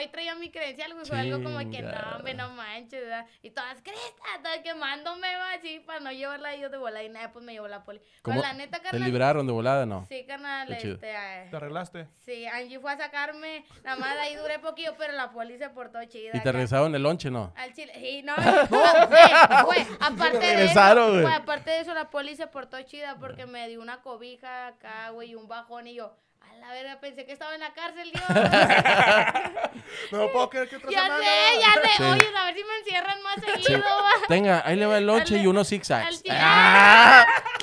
Ahí 0.08 0.12
traía 0.12 0.34
mi 0.34 0.50
credencial, 0.50 0.94
güey. 0.94 1.06
Fue 1.06 1.18
algo 1.18 1.42
como 1.42 1.58
que 1.70 1.82
no, 1.82 2.16
hombre, 2.16 2.34
no 2.34 2.50
manches, 2.50 3.00
¿verdad? 3.02 3.26
Y 3.42 3.50
todas, 3.50 3.80
cresta, 3.82 4.24
todas 4.42 4.58
quemándome, 4.60 5.36
va, 5.36 5.52
así, 5.52 5.80
para 5.80 6.00
no 6.00 6.10
llevarla 6.12 6.54
yo 6.56 6.68
de 6.70 6.78
volada. 6.78 7.04
Y 7.04 7.08
nada, 7.08 7.32
pues 7.32 7.44
me 7.44 7.52
llevó 7.52 7.68
la 7.68 7.84
poli. 7.84 8.00
¿Cómo? 8.22 8.40
Pero 8.40 8.48
la 8.48 8.54
neta, 8.54 8.78
¿Te 8.78 8.84
carnal. 8.84 9.04
libraron 9.04 9.46
de 9.46 9.52
volada, 9.52 9.86
no? 9.86 10.06
Sí, 10.08 10.24
carnal, 10.26 10.72
este. 10.72 11.16
ay, 11.16 11.50
¿Te 11.50 11.56
arreglaste? 11.56 12.08
Sí, 12.24 12.46
Angie 12.46 12.80
fue 12.80 12.92
a 12.92 12.96
sacarme. 12.96 13.64
Nada 13.84 13.96
más 13.96 14.16
ahí 14.18 14.34
duré 14.36 14.58
poquillo, 14.58 14.94
pero 14.98 15.12
la 15.12 15.30
poli 15.30 15.58
se 15.58 15.68
portó 15.70 16.02
chida. 16.04 16.32
¿Y 16.34 16.40
te 16.40 16.52
regresaron 16.52 16.94
el 16.94 17.02
lonche, 17.02 17.30
no? 17.30 17.52
Al 17.56 17.72
chile. 17.72 17.92
Y 17.98 18.22
no, 18.22 18.34
güey, 18.70 19.64
güey, 19.64 19.86
aparte 20.00 20.38
de 20.38 20.64
eso, 20.64 21.12
güey. 21.12 21.26
aparte 21.26 21.70
de 21.70 21.80
eso, 21.80 21.94
la 21.94 22.10
poli 22.10 22.36
se 22.36 22.46
portó 22.46 22.80
chida 22.82 23.16
porque 23.18 23.46
me 23.46 23.68
dio 23.68 23.80
una 23.80 24.00
cobija 24.02 24.68
acá, 24.68 25.10
güey, 25.10 25.30
y 25.30 25.34
un 25.34 25.48
bajón 25.48 25.86
y 25.86 25.94
yo, 25.94 26.16
la 26.60 26.72
verga, 26.72 27.00
pensé 27.00 27.24
que 27.26 27.32
estaba 27.32 27.54
en 27.54 27.60
la 27.60 27.72
cárcel, 27.72 28.10
Dios. 28.12 28.24
No 30.12 30.30
puedo 30.32 30.50
creer 30.50 30.68
que 30.68 30.76
otra 30.76 30.90
ya 30.90 31.02
semana. 31.02 31.24
sé, 31.24 31.60
ya 31.60 31.72
sé. 31.82 31.88
Sí. 31.96 32.02
Oye, 32.02 32.28
a 32.36 32.44
ver 32.44 32.54
si 32.54 32.64
me 32.64 32.76
encierran 32.78 33.22
más 33.22 33.36
seguido, 33.42 33.80
va. 33.82 34.10
Tenga, 34.28 34.62
ahí 34.66 34.76
le 34.76 34.86
va 34.86 34.98
el 34.98 35.06
lonche 35.06 35.38
y 35.38 35.46
unos 35.46 35.68
zigzags. 35.68 36.22
¡Ah! 36.30 37.26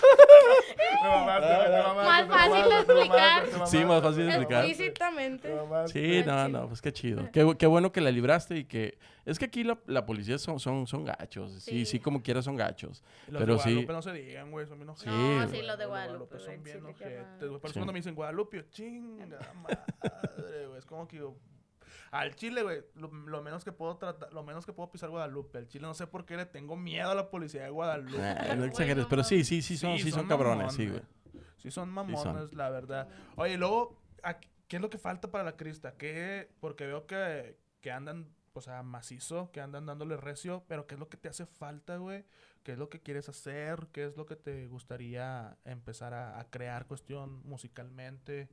Mamaste, 1.03 2.03
Más 2.03 2.27
fácil 2.27 2.69
de 2.69 2.75
explicar. 2.79 3.67
Sí, 3.67 3.85
más 3.85 4.01
fácil 4.01 4.25
de 4.25 4.29
explicar. 4.29 4.65
Explícitamente. 4.65 5.55
Sí, 5.87 6.23
no, 6.25 6.47
no, 6.49 6.67
pues 6.67 6.81
qué 6.81 6.91
chido. 6.91 7.29
Qué, 7.31 7.55
qué 7.57 7.67
bueno 7.67 7.91
que 7.91 8.01
la 8.01 8.11
libraste 8.11 8.57
y 8.57 8.65
que... 8.65 8.97
Es 9.25 9.39
que 9.39 9.45
aquí 9.45 9.63
la, 9.63 9.77
la 9.87 10.05
policía 10.05 10.37
son, 10.37 10.59
son, 10.59 10.85
son 10.85 11.03
gachos. 11.03 11.51
Sí, 11.53 11.79
sí, 11.79 11.85
Sí. 11.85 11.99
como 11.99 12.21
quiera 12.21 12.41
son 12.41 12.55
gachos. 12.55 13.03
Los 13.27 13.39
Pero 13.41 13.53
de 13.55 13.59
sí. 13.59 13.69
Guadalupe 13.69 13.93
no 13.93 14.01
se 14.01 14.13
digan, 14.13 14.51
güey, 14.51 14.67
son 14.67 14.77
bien. 14.79 14.95
Sí, 14.95 15.05
No, 15.07 15.35
güey. 15.45 15.49
sí, 15.49 15.65
los 15.65 15.77
de 15.77 15.83
Los 15.85 15.87
Guadalupe, 15.87 16.39
son 16.39 16.63
bien 16.63 16.85
ojetes. 16.85 17.25
Por 17.39 17.47
eso 17.47 17.67
Sí. 17.67 17.73
cuando 17.73 17.93
me 17.93 17.99
dicen 17.99 18.15
Guadalupe, 18.15 18.65
chinga 18.69 19.39
madre, 19.55 20.65
güey. 20.67 20.77
Es 20.79 20.85
como 20.85 21.07
que 21.07 21.17
yo... 21.17 21.33
Al 22.11 22.35
Chile, 22.35 22.63
güey, 22.63 22.83
lo, 22.95 23.07
lo 23.09 23.41
menos 23.41 23.63
que 23.65 23.71
puedo 23.71 23.97
tratar, 23.97 24.31
lo 24.33 24.43
menos 24.43 24.65
que 24.65 24.73
puedo 24.73 24.91
pisar 24.91 25.09
Guadalupe. 25.09 25.57
Al 25.59 25.67
Chile 25.67 25.85
no 25.87 25.93
sé 25.93 26.07
por 26.07 26.25
qué 26.25 26.37
le 26.37 26.45
tengo 26.45 26.75
miedo 26.77 27.09
a 27.09 27.15
la 27.15 27.29
policía 27.29 27.63
de 27.63 27.69
Guadalupe. 27.69 28.21
Ah, 28.23 28.55
no 28.55 28.63
exageres, 28.65 29.05
pero 29.09 29.23
sí, 29.23 29.43
sí, 29.43 29.61
sí 29.61 29.77
son, 29.77 29.97
Sí, 29.97 30.03
sí 30.03 30.11
son, 30.11 30.21
son 30.21 30.29
cabrones, 30.29 30.73
sí, 30.73 30.87
güey. 30.87 31.01
mamones. 31.01 31.55
Sí 31.57 31.71
son 31.71 31.89
mamones, 31.89 32.53
la 32.53 32.69
verdad. 32.69 33.09
Oye, 33.35 33.57
luego, 33.57 33.99
¿a- 34.23 34.39
¿qué 34.67 34.75
es 34.77 34.81
lo 34.81 34.89
que 34.89 34.97
falta 34.97 35.29
para 35.31 35.43
la 35.43 35.57
crista? 35.57 35.95
¿Qué? 35.97 36.49
Porque 36.59 36.85
veo 36.85 37.05
que, 37.07 37.57
que 37.81 37.91
andan 37.91 38.27
o 38.53 38.61
sea, 38.61 38.83
macizo, 38.83 39.51
que 39.51 39.59
andan 39.59 39.85
dándole 39.85 40.15
recio, 40.15 40.63
pero 40.69 40.87
¿qué 40.87 40.95
es 40.95 40.99
lo 40.99 41.09
que 41.09 41.17
te 41.17 41.27
hace 41.27 41.45
falta, 41.45 41.97
güey? 41.97 42.23
¿Qué 42.63 42.71
es 42.71 42.77
lo 42.77 42.87
que 42.89 43.01
quieres 43.01 43.27
hacer? 43.27 43.87
¿Qué 43.91 44.05
es 44.05 44.15
lo 44.15 44.25
que 44.25 44.37
te 44.37 44.67
gustaría 44.67 45.57
empezar 45.65 46.13
a, 46.13 46.39
a 46.39 46.49
crear 46.49 46.85
cuestión 46.87 47.41
musicalmente? 47.45 48.47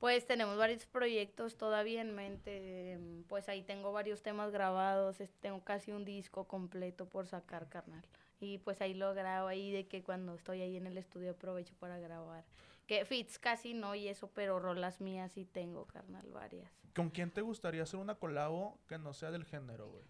Pues 0.00 0.26
tenemos 0.26 0.56
varios 0.56 0.86
proyectos 0.86 1.56
todavía 1.58 2.00
en 2.00 2.14
mente. 2.14 2.92
em, 2.92 3.22
Pues 3.24 3.48
ahí 3.50 3.62
tengo 3.62 3.92
varios 3.92 4.22
temas 4.22 4.50
grabados. 4.50 5.18
Tengo 5.40 5.62
casi 5.62 5.92
un 5.92 6.04
disco 6.06 6.48
completo 6.48 7.06
por 7.06 7.26
sacar, 7.26 7.68
carnal. 7.68 8.02
Y 8.40 8.58
pues 8.58 8.80
ahí 8.80 8.94
lo 8.94 9.12
grabo 9.14 9.48
ahí 9.48 9.70
de 9.70 9.86
que 9.86 10.02
cuando 10.02 10.34
estoy 10.34 10.62
ahí 10.62 10.78
en 10.78 10.86
el 10.86 10.96
estudio 10.96 11.32
aprovecho 11.32 11.74
para 11.78 11.98
grabar. 11.98 12.44
Que 12.86 13.04
fits 13.04 13.38
casi 13.38 13.74
no 13.74 13.94
y 13.94 14.08
eso, 14.08 14.30
pero 14.34 14.58
rolas 14.58 15.02
mías 15.02 15.32
sí 15.32 15.44
tengo, 15.44 15.86
carnal, 15.86 16.26
varias. 16.32 16.72
¿Con 16.94 17.10
quién 17.10 17.30
te 17.30 17.42
gustaría 17.42 17.82
hacer 17.82 18.00
una 18.00 18.14
colabo 18.14 18.78
que 18.88 18.98
no 18.98 19.12
sea 19.12 19.30
del 19.30 19.44
género, 19.44 19.90
güey? 19.90 20.04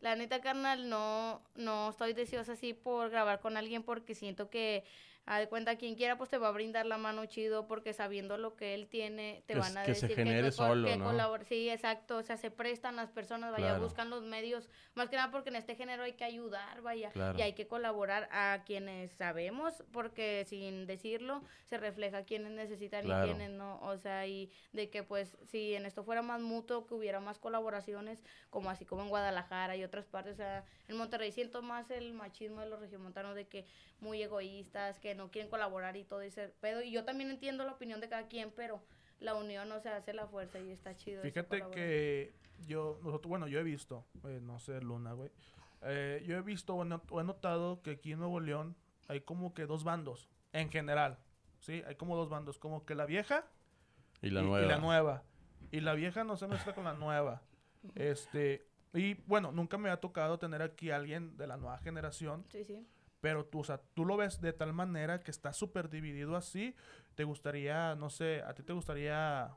La 0.00 0.14
neta, 0.16 0.40
carnal, 0.40 0.88
no, 0.88 1.42
no 1.56 1.90
estoy 1.90 2.14
deseosa 2.14 2.52
así 2.52 2.72
por 2.72 3.10
grabar 3.10 3.40
con 3.40 3.58
alguien 3.58 3.82
porque 3.82 4.14
siento 4.14 4.48
que, 4.48 4.84
a 5.26 5.38
de 5.38 5.48
cuenta, 5.48 5.76
quien 5.76 5.94
quiera, 5.94 6.16
pues 6.18 6.30
te 6.30 6.38
va 6.38 6.48
a 6.48 6.52
brindar 6.52 6.86
la 6.86 6.98
mano 6.98 7.24
chido 7.26 7.66
porque 7.66 7.92
sabiendo 7.92 8.36
lo 8.36 8.56
que 8.56 8.74
él 8.74 8.88
tiene, 8.88 9.42
te 9.46 9.54
Que 9.54 9.60
van 9.60 9.76
a 9.78 9.84
que 9.84 9.94
se 9.94 10.08
decir 10.08 10.16
genere 10.16 10.48
es 10.48 10.58
mejor 10.58 10.76
solo, 10.76 10.88
que 11.38 11.44
Sí, 11.44 11.68
exacto, 11.68 12.16
o 12.18 12.22
sea, 12.22 12.36
se 12.36 12.50
prestan 12.50 12.96
las 12.96 13.10
personas, 13.10 13.52
vaya, 13.52 13.68
Claro. 13.68 13.82
buscan 13.82 14.10
los 14.10 14.22
medios, 14.24 14.68
más 14.94 15.08
que 15.08 15.16
nada 15.16 15.30
porque 15.30 15.50
en 15.50 15.56
este 15.56 15.76
género 15.76 16.02
hay 16.02 16.12
que 16.14 16.24
ayudar, 16.24 16.80
vaya, 16.82 17.10
Claro. 17.10 17.38
y 17.38 17.42
hay 17.42 17.52
que 17.54 17.66
colaborar 17.66 18.28
a 18.32 18.62
quienes 18.64 19.10
sabemos, 19.12 19.84
porque 19.92 20.44
sin 20.46 20.86
decirlo, 20.86 21.42
se 21.64 21.78
refleja 21.78 22.24
quienes 22.24 22.52
necesitan 22.52 23.04
Claro. 23.04 23.26
y 23.26 23.30
quienes 23.30 23.50
no, 23.50 23.80
o 23.82 23.96
sea, 23.98 24.26
y 24.26 24.50
de 24.72 24.90
que 24.90 25.02
pues 25.02 25.36
si 25.46 25.74
en 25.74 25.86
esto 25.86 26.02
fuera 26.04 26.22
más 26.22 26.40
mutuo, 26.40 26.86
que 26.86 26.94
hubiera 26.94 27.20
más 27.20 27.38
colaboraciones, 27.38 28.22
como 28.50 28.70
así 28.70 28.84
como 28.84 29.02
en 29.02 29.08
Guadalajara 29.08 29.76
y 29.76 29.84
otras 29.84 30.06
partes, 30.06 30.34
o 30.34 30.36
sea, 30.36 30.64
en 30.88 30.96
Monterrey 30.96 31.32
siento 31.32 31.62
más 31.62 31.90
el 31.90 32.12
machismo 32.14 32.60
de 32.60 32.68
los 32.68 32.80
regiomontanos 32.80 33.34
de 33.34 33.46
que 33.46 33.66
muy 34.00 34.22
egoístas, 34.22 34.98
que 34.98 35.09
no 35.14 35.30
quieren 35.30 35.50
colaborar 35.50 35.96
y 35.96 36.04
todo 36.04 36.20
ese 36.22 36.48
pedo, 36.60 36.82
y 36.82 36.90
yo 36.90 37.04
también 37.04 37.30
entiendo 37.30 37.64
la 37.64 37.72
opinión 37.72 38.00
de 38.00 38.08
cada 38.08 38.28
quien, 38.28 38.50
pero 38.54 38.82
la 39.18 39.34
unión 39.34 39.68
no 39.68 39.80
se 39.80 39.88
hace 39.90 40.12
la 40.14 40.26
fuerza 40.26 40.58
y 40.60 40.70
está 40.70 40.96
chido. 40.96 41.22
Fíjate 41.22 41.62
que 41.72 42.32
yo, 42.66 42.98
nosotros, 43.02 43.28
bueno, 43.28 43.48
yo 43.48 43.58
he 43.60 43.62
visto, 43.62 44.04
eh, 44.24 44.40
no 44.42 44.58
sé, 44.58 44.80
Luna, 44.80 45.12
güey. 45.12 45.30
eh, 45.82 46.22
yo 46.26 46.36
he 46.36 46.42
visto 46.42 46.74
o 46.74 46.82
he 47.20 47.24
notado 47.24 47.82
que 47.82 47.92
aquí 47.92 48.12
en 48.12 48.18
Nuevo 48.20 48.40
León 48.40 48.76
hay 49.08 49.20
como 49.22 49.52
que 49.54 49.66
dos 49.66 49.84
bandos, 49.84 50.28
en 50.52 50.70
general. 50.70 51.18
¿Sí? 51.58 51.82
Hay 51.86 51.96
como 51.96 52.16
dos 52.16 52.30
bandos, 52.30 52.58
como 52.58 52.86
que 52.86 52.94
la 52.94 53.04
vieja 53.04 53.44
Y 54.22 54.30
la 54.30 54.40
y, 54.40 54.44
y 54.44 54.46
nueva. 54.46 54.66
la 54.66 54.78
nueva. 54.78 55.22
Y 55.70 55.80
la 55.80 55.92
vieja 55.94 56.24
no 56.24 56.36
se 56.38 56.46
mezcla 56.48 56.74
con 56.74 56.84
la 56.84 56.94
nueva. 56.94 57.42
Este, 57.94 58.66
y 58.94 59.14
bueno, 59.26 59.52
nunca 59.52 59.76
me 59.78 59.90
ha 59.90 59.98
tocado 60.00 60.38
tener 60.38 60.62
aquí 60.62 60.90
a 60.90 60.96
alguien 60.96 61.36
de 61.36 61.46
la 61.46 61.56
nueva 61.58 61.78
generación, 61.78 62.44
Sí, 62.50 62.64
sí. 62.64 62.86
Pero 63.20 63.44
tú, 63.46 63.60
o 63.60 63.64
sea, 63.64 63.78
tú 63.94 64.04
lo 64.04 64.16
ves 64.16 64.40
de 64.40 64.52
tal 64.52 64.72
manera 64.72 65.20
que 65.20 65.30
está 65.30 65.52
súper 65.52 65.90
dividido 65.90 66.36
así. 66.36 66.74
¿Te 67.14 67.24
gustaría, 67.24 67.94
no 67.96 68.10
sé, 68.10 68.42
a 68.42 68.54
ti 68.54 68.62
te 68.62 68.72
gustaría, 68.72 69.54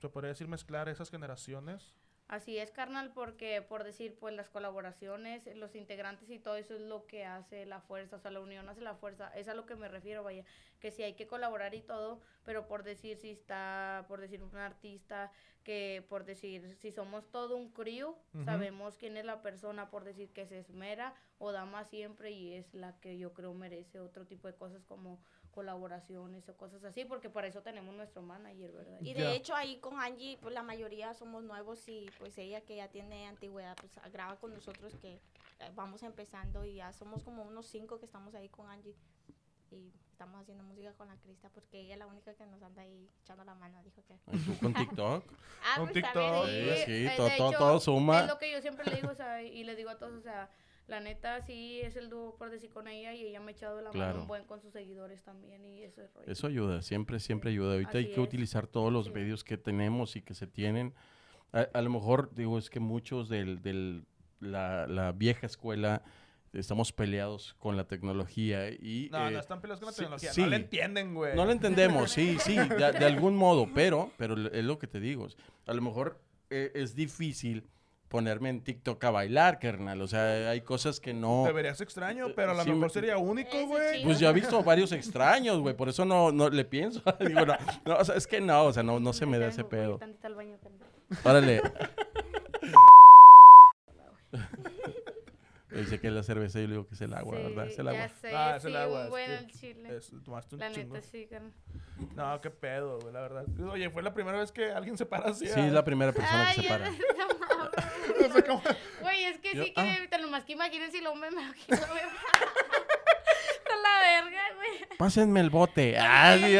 se 0.00 0.08
podría 0.08 0.30
decir, 0.30 0.48
mezclar 0.48 0.88
esas 0.88 1.10
generaciones? 1.10 1.94
Así 2.34 2.58
es, 2.58 2.72
carnal, 2.72 3.12
porque 3.14 3.62
por 3.62 3.84
decir, 3.84 4.16
pues 4.18 4.34
las 4.34 4.48
colaboraciones, 4.48 5.46
los 5.54 5.76
integrantes 5.76 6.28
y 6.30 6.40
todo 6.40 6.56
eso 6.56 6.74
es 6.74 6.80
lo 6.80 7.06
que 7.06 7.24
hace 7.24 7.64
la 7.64 7.80
fuerza, 7.80 8.16
o 8.16 8.18
sea, 8.18 8.32
la 8.32 8.40
unión 8.40 8.68
hace 8.68 8.80
la 8.80 8.96
fuerza, 8.96 9.30
es 9.36 9.46
a 9.46 9.54
lo 9.54 9.66
que 9.66 9.76
me 9.76 9.86
refiero, 9.86 10.24
vaya, 10.24 10.44
que 10.80 10.90
sí 10.90 11.04
hay 11.04 11.14
que 11.14 11.28
colaborar 11.28 11.76
y 11.76 11.80
todo, 11.80 12.20
pero 12.44 12.66
por 12.66 12.82
decir 12.82 13.18
si 13.18 13.30
está, 13.30 14.04
por 14.08 14.20
decir 14.20 14.42
un 14.42 14.56
artista, 14.56 15.30
que 15.62 16.04
por 16.08 16.24
decir 16.24 16.76
si 16.80 16.90
somos 16.90 17.30
todo 17.30 17.56
un 17.56 17.70
crew, 17.70 18.16
sabemos 18.44 18.98
quién 18.98 19.16
es 19.16 19.24
la 19.24 19.40
persona, 19.40 19.88
por 19.88 20.02
decir 20.02 20.32
que 20.32 20.44
se 20.44 20.58
esmera 20.58 21.14
o 21.38 21.52
da 21.52 21.66
más 21.66 21.88
siempre 21.88 22.32
y 22.32 22.54
es 22.54 22.74
la 22.74 22.98
que 22.98 23.16
yo 23.16 23.32
creo 23.32 23.54
merece 23.54 24.00
otro 24.00 24.26
tipo 24.26 24.48
de 24.48 24.56
cosas 24.56 24.82
como 24.84 25.20
colaboraciones 25.54 26.48
o 26.48 26.56
cosas 26.56 26.82
así, 26.84 27.04
porque 27.04 27.30
para 27.30 27.46
eso 27.46 27.62
tenemos 27.62 27.94
nuestro 27.94 28.20
manager, 28.22 28.72
¿verdad? 28.72 28.98
Y 29.00 29.14
de 29.14 29.34
hecho 29.36 29.54
ahí 29.54 29.78
con 29.78 29.98
Angie, 30.00 30.36
pues 30.42 30.52
la 30.52 30.62
mayoría 30.62 31.14
somos 31.14 31.44
nuevos 31.44 31.88
y 31.88 32.10
pues 32.18 32.36
ella 32.38 32.60
que 32.62 32.76
ya 32.76 32.88
tiene 32.88 33.26
antigüedad, 33.28 33.76
pues 33.76 33.92
graba 34.12 34.36
con 34.36 34.52
nosotros 34.52 34.94
que 35.00 35.14
eh, 35.14 35.70
vamos 35.74 36.02
empezando 36.02 36.64
y 36.64 36.74
ya 36.74 36.92
somos 36.92 37.22
como 37.22 37.44
unos 37.44 37.66
cinco 37.66 37.98
que 37.98 38.06
estamos 38.06 38.34
ahí 38.34 38.48
con 38.48 38.68
Angie. 38.68 38.94
Y 39.70 39.92
estamos 40.12 40.40
haciendo 40.40 40.62
música 40.64 40.92
con 40.92 41.08
la 41.08 41.16
Crista 41.16 41.48
porque 41.48 41.80
ella 41.80 41.94
es 41.94 41.98
la 41.98 42.06
única 42.06 42.34
que 42.34 42.46
nos 42.46 42.62
anda 42.62 42.82
ahí 42.82 43.08
echando 43.22 43.42
la 43.44 43.54
mano, 43.54 43.82
dijo 43.82 44.04
que... 44.06 44.14
¿Y 44.32 44.38
tú 44.38 44.56
con 44.60 44.74
TikTok? 44.74 45.24
Ah, 45.64 45.74
Con 45.76 45.84
pues, 45.88 45.94
TikTok. 45.94 46.46
Sí, 46.46 46.84
sí, 46.84 47.06
eh, 47.06 47.12
todo- 47.16 47.26
de 47.28 47.36
todo- 47.36 47.48
hecho, 47.50 47.58
todo 47.58 47.80
suma. 47.80 48.20
Es 48.20 48.28
lo 48.28 48.38
que 48.38 48.52
yo 48.52 48.60
siempre 48.60 48.84
le 48.88 48.96
digo, 48.96 49.10
o 49.10 49.14
sea, 49.14 49.42
y 49.42 49.64
le 49.64 49.74
digo 49.74 49.90
a 49.90 49.98
todos, 49.98 50.14
o 50.14 50.20
sea, 50.20 50.48
la 50.86 51.00
neta 51.00 51.40
sí 51.42 51.80
es 51.80 51.96
el 51.96 52.10
dúo 52.10 52.36
por 52.36 52.50
decir 52.50 52.70
con 52.70 52.88
ella 52.88 53.14
y 53.14 53.24
ella 53.26 53.40
me 53.40 53.52
ha 53.52 53.54
echado 53.54 53.80
la 53.80 53.90
Claro. 53.90 54.10
mano 54.12 54.22
un 54.22 54.28
buen 54.28 54.44
con 54.44 54.60
sus 54.60 54.72
seguidores 54.72 55.22
también 55.22 55.64
y 55.64 55.82
eso 55.82 56.02
es 56.02 56.12
rollo. 56.12 56.30
Eso 56.30 56.46
ayuda, 56.46 56.82
siempre, 56.82 57.18
siempre 57.20 57.50
ayuda. 57.50 57.72
Ahorita 57.74 57.98
hay 57.98 58.06
que 58.06 58.12
es. 58.12 58.18
utilizar 58.18 58.66
todos 58.66 58.92
los 58.92 59.06
Sí. 59.06 59.12
medios 59.12 59.44
que 59.44 59.56
tenemos 59.56 60.16
y 60.16 60.22
que 60.22 60.34
se 60.34 60.46
tienen. 60.46 60.92
A, 61.52 61.60
a 61.72 61.82
lo 61.82 61.90
mejor, 61.90 62.34
digo, 62.34 62.58
es 62.58 62.68
que 62.68 62.80
muchos 62.80 63.28
del, 63.28 63.62
del 63.62 64.04
la, 64.40 64.86
la 64.86 65.12
vieja 65.12 65.46
escuela 65.46 66.02
estamos 66.52 66.92
peleados 66.92 67.54
con 67.54 67.76
la 67.76 67.88
tecnología 67.88 68.68
y... 68.70 69.08
No, 69.10 69.26
eh, 69.26 69.32
no 69.32 69.38
están 69.40 69.60
peleados 69.60 69.80
con 69.80 69.86
la 69.88 69.92
sí- 69.92 69.98
tecnología. 70.02 70.32
sí. 70.32 70.40
No 70.42 70.46
la 70.48 70.56
entienden, 70.56 71.14
güey. 71.14 71.34
No 71.34 71.44
lo 71.46 71.50
entendemos, 71.52 72.10
sí, 72.12 72.36
sí, 72.40 72.54
de, 72.78 72.92
de 72.92 73.04
algún 73.06 73.34
modo, 73.36 73.68
pero, 73.74 74.12
pero 74.18 74.34
es 74.48 74.64
lo 74.64 74.78
que 74.78 74.86
te 74.86 75.00
digo. 75.00 75.26
A 75.66 75.72
lo 75.74 75.82
mejor 75.82 76.20
eh, 76.50 76.70
es 76.74 76.94
difícil 76.94 77.66
ponerme 78.14 78.48
en 78.48 78.60
TikTok 78.60 79.02
a 79.02 79.10
bailar, 79.10 79.58
carnal. 79.58 80.00
O 80.00 80.06
sea, 80.06 80.48
hay 80.50 80.60
cosas 80.60 81.00
que 81.00 81.12
no... 81.12 81.42
Te 81.46 81.50
verías 81.50 81.80
extraño, 81.80 82.28
pero 82.36 82.52
a 82.52 82.54
lo 82.54 82.62
Sí, 82.62 82.70
mejor 82.70 82.82
me- 82.86 82.90
sería 82.90 83.18
único, 83.18 83.66
güey. 83.66 84.04
Pues 84.04 84.20
ya 84.20 84.30
he 84.30 84.32
visto 84.32 84.62
varios 84.62 84.92
extraños, 84.92 85.58
güey, 85.58 85.74
por 85.76 85.88
eso 85.88 86.04
no, 86.04 86.30
no 86.30 86.48
le 86.48 86.64
pienso. 86.64 87.02
Digo, 87.18 87.44
no, 87.44 87.56
no, 87.84 87.96
o 87.96 88.04
sea, 88.04 88.14
es 88.14 88.28
que 88.28 88.40
no, 88.40 88.66
o 88.66 88.72
sea, 88.72 88.84
no, 88.84 89.00
no 89.00 89.12
se 89.12 89.26
me 89.26 89.40
da 89.40 89.48
ese 89.48 89.64
pedo. 89.64 89.98
Órale. 91.24 91.60
Dice 95.74 96.00
que 96.00 96.06
es 96.08 96.12
la 96.12 96.22
cerveza, 96.22 96.60
yo 96.60 96.66
le 96.66 96.72
digo 96.72 96.86
que 96.86 96.94
es 96.94 97.00
el 97.00 97.12
agua, 97.14 97.36
¿verdad? 97.38 97.66
Es 97.66 97.78
el 97.78 97.84
ya 97.86 97.90
agua. 97.92 98.08
sé, 98.20 98.36
Ah, 98.36 98.54
es 98.56 98.62
sí, 98.62 98.68
el 98.68 98.76
agua, 98.76 98.98
un 99.00 99.04
es 99.04 99.10
buen 99.10 99.26
que 99.26 99.36
al 99.36 99.46
chile. 99.50 99.96
Es- 99.96 100.12
tomaste 100.24 100.54
un 100.54 100.60
la 100.60 100.70
chingo. 100.72 100.94
neta, 100.94 101.06
sí, 101.06 101.26
carnal. 101.26 101.52
No, 102.14 102.40
qué 102.40 102.50
pedo, 102.50 102.98
güey, 103.00 103.12
la 103.12 103.20
verdad. 103.20 103.44
Oye, 103.70 103.90
fue 103.90 104.02
la 104.02 104.14
primera 104.14 104.38
vez 104.38 104.52
que 104.52 104.70
alguien 104.70 104.96
se 104.96 105.04
para 105.06 105.30
así. 105.30 105.46
Sí, 105.48 105.60
es 105.60 105.72
la 105.72 105.84
primera 105.84 106.12
persona 106.12 106.48
Ay, 106.48 106.56
que 106.56 106.62
se 106.62 106.68
para. 106.68 106.90
No 106.90 106.96
sé 108.34 108.42
cómo- 108.44 108.62
Güey, 109.00 109.24
es 109.24 109.38
que 109.38 109.54
Yo- 109.54 109.64
sí 109.64 109.72
ah. 109.76 109.96
que 110.00 110.08
te 110.08 110.18
lo 110.18 110.28
más 110.28 110.44
que 110.44 110.52
imaginen 110.52 110.90
si 110.92 111.00
lo 111.00 111.14
me 111.16 111.28
imagino. 111.28 111.76
Con 113.66 113.82
la 113.82 113.98
verga, 114.00 114.42
güey. 114.56 114.96
Pásenme 114.98 115.40
el 115.40 115.50
bote. 115.50 115.96
Ah, 116.00 116.36
sí. 116.38 116.56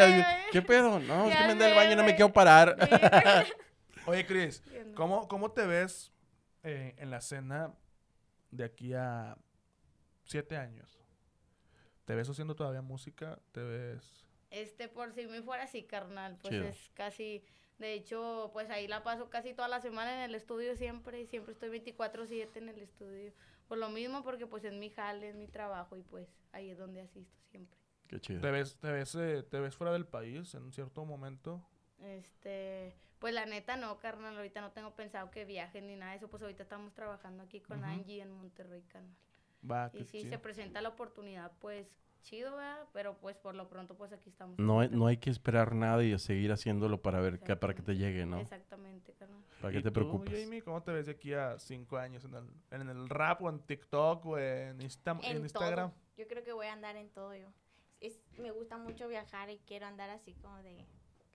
¿Qué 0.53 0.63
pedo? 0.63 0.99
No, 1.01 1.29
es 1.29 1.37
que 1.37 1.45
me 1.45 1.53
anda 1.53 1.69
el 1.69 1.75
baño 1.75 1.93
y 1.93 1.97
no 1.97 2.05
me 2.05 2.15
quiero 2.17 2.33
parar. 2.33 2.77
Oye, 4.07 4.27
Chris, 4.27 4.63
Entiendo. 4.67 4.95
¿cómo, 4.97 5.29
¿cómo 5.29 5.51
te 5.53 5.67
ves 5.67 6.13
eh, 6.63 6.95
en 6.99 7.11
la 7.11 7.19
escena 7.19 7.73
de 8.55 8.65
aquí 8.65 8.95
a 8.95 9.37
siete 10.25 10.57
años? 10.57 10.99
¿Te 12.05 12.15
ves 12.15 12.29
haciendo 12.29 12.55
todavía 12.55 12.83
música? 12.83 13.39
¿Te 13.53 13.63
ves...? 13.63 14.27
Este, 14.51 14.89
por 14.89 15.13
si 15.13 15.27
me 15.27 15.43
fuera 15.43 15.65
así, 15.65 15.83
carnal, 15.83 16.37
pues 16.41 16.53
Chido. 16.55 16.65
es 16.67 16.91
casi, 16.95 17.43
de 17.79 17.95
hecho, 17.95 18.51
pues 18.53 18.71
ahí 18.71 18.87
la 18.87 19.03
paso 19.03 19.29
casi 19.29 19.53
toda 19.53 19.67
la 19.67 19.81
semana 19.81 20.15
en 20.15 20.31
el 20.31 20.35
estudio 20.37 20.77
siempre, 20.77 21.21
y 21.21 21.27
siempre 21.27 21.53
estoy 21.53 21.71
24/7 21.71 22.59
en 22.59 22.69
el 22.69 22.81
estudio. 22.81 23.33
Por 23.67 23.79
lo 23.79 23.89
mismo, 23.89 24.23
porque 24.23 24.47
pues 24.47 24.63
es 24.65 24.73
mi 24.73 24.91
jale, 24.91 25.31
es 25.31 25.35
mi 25.35 25.49
trabajo, 25.49 25.97
y 25.97 26.03
pues 26.03 26.29
ahí 26.53 26.71
es 26.71 26.79
donde 26.79 27.01
asisto 27.01 27.37
siempre. 27.51 27.77
Qué 28.07 28.21
chido. 28.21 28.41
¿Te 28.43 28.51
ves, 28.53 28.77
te, 28.77 28.93
ves, 28.93 29.15
eh, 29.17 29.43
¿Te 29.43 29.59
ves 29.59 29.75
fuera 29.75 29.93
del 29.93 30.07
país 30.07 30.55
en 30.55 30.71
cierto 30.71 31.05
momento? 31.05 31.67
Este, 32.05 32.95
pues 33.19 33.33
la 33.35 33.47
neta 33.47 33.77
no, 33.77 33.99
carnal, 33.99 34.37
ahorita 34.37 34.61
no 34.61 34.73
tengo 34.73 34.95
pensado 34.95 35.31
que 35.31 35.45
viajen 35.45 35.87
ni 35.87 35.97
nada 35.97 36.13
de 36.13 36.19
eso, 36.19 36.29
pues 36.29 36.43
ahorita 36.43 36.63
estamos 36.63 36.93
trabajando 36.95 37.43
aquí 37.43 37.61
con. 37.61 37.85
Angie 37.85 38.21
en 38.23 38.31
Monterrey, 38.31 38.83
carnal. 38.83 39.15
Va, 39.69 39.91
Y 39.95 40.05
si 40.05 40.19
chido. 40.21 40.31
se 40.31 40.39
presenta 40.39 40.83
la 40.83 40.91
oportunidad, 40.91 41.53
pues 41.61 41.89
chido, 42.23 42.53
¿verdad? 42.57 42.87
Pero 42.93 43.17
pues 43.19 43.37
por 43.37 43.55
lo 43.55 43.69
pronto, 43.69 43.97
pues 43.97 44.13
aquí 44.13 44.29
estamos. 44.31 44.59
No 44.59 44.81
hay, 44.81 44.89
no 44.91 45.07
hay 45.07 45.17
que 45.17 45.31
esperar 45.31 45.75
nada 45.75 46.03
y 46.05 46.19
seguir 46.19 46.53
haciéndolo 46.53 47.01
para 47.03 47.21
ver 47.21 47.39
que, 47.41 47.57
para 47.57 47.75
que 47.75 47.83
te 47.83 47.97
llegue, 47.97 48.27
¿no? 48.27 48.39
Exactamente, 48.41 49.13
carnal. 49.15 49.43
Para 49.61 49.73
¿Y 49.73 49.77
que 49.77 49.83
te 49.83 49.89
tú, 49.91 49.95
preocupes. 49.95 50.43
Jamie, 50.43 50.63
¿cómo 50.63 50.83
te 50.83 50.93
ves 50.93 51.07
de 51.07 51.13
aquí 51.13 51.33
a 51.33 51.59
cinco 51.59 51.97
años 51.97 52.25
en 52.25 52.35
el, 52.35 52.47
en 52.71 52.89
el 52.89 53.09
rap 53.09 53.43
o 53.43 53.49
en 53.49 53.61
TikTok 53.61 54.25
o 54.27 54.39
en, 54.39 54.81
Insta- 54.81 55.19
en 55.23 55.37
En 55.39 55.43
Instagram? 55.45 55.91
todo. 55.93 56.01
Yo 56.17 56.27
creo 56.29 56.45
que 56.45 56.53
voy 56.53 56.67
a 56.67 56.73
andar 56.75 56.97
en 56.97 57.09
todo 57.11 57.35
yo. 57.35 57.49
Es, 58.01 58.21
me 58.39 58.51
gusta 58.51 58.77
mucho 58.77 59.09
viajar 59.09 59.49
y 59.51 59.59
quiero 59.67 59.87
andar 59.87 60.11
así 60.11 60.35
como 60.35 60.63
de 60.63 60.85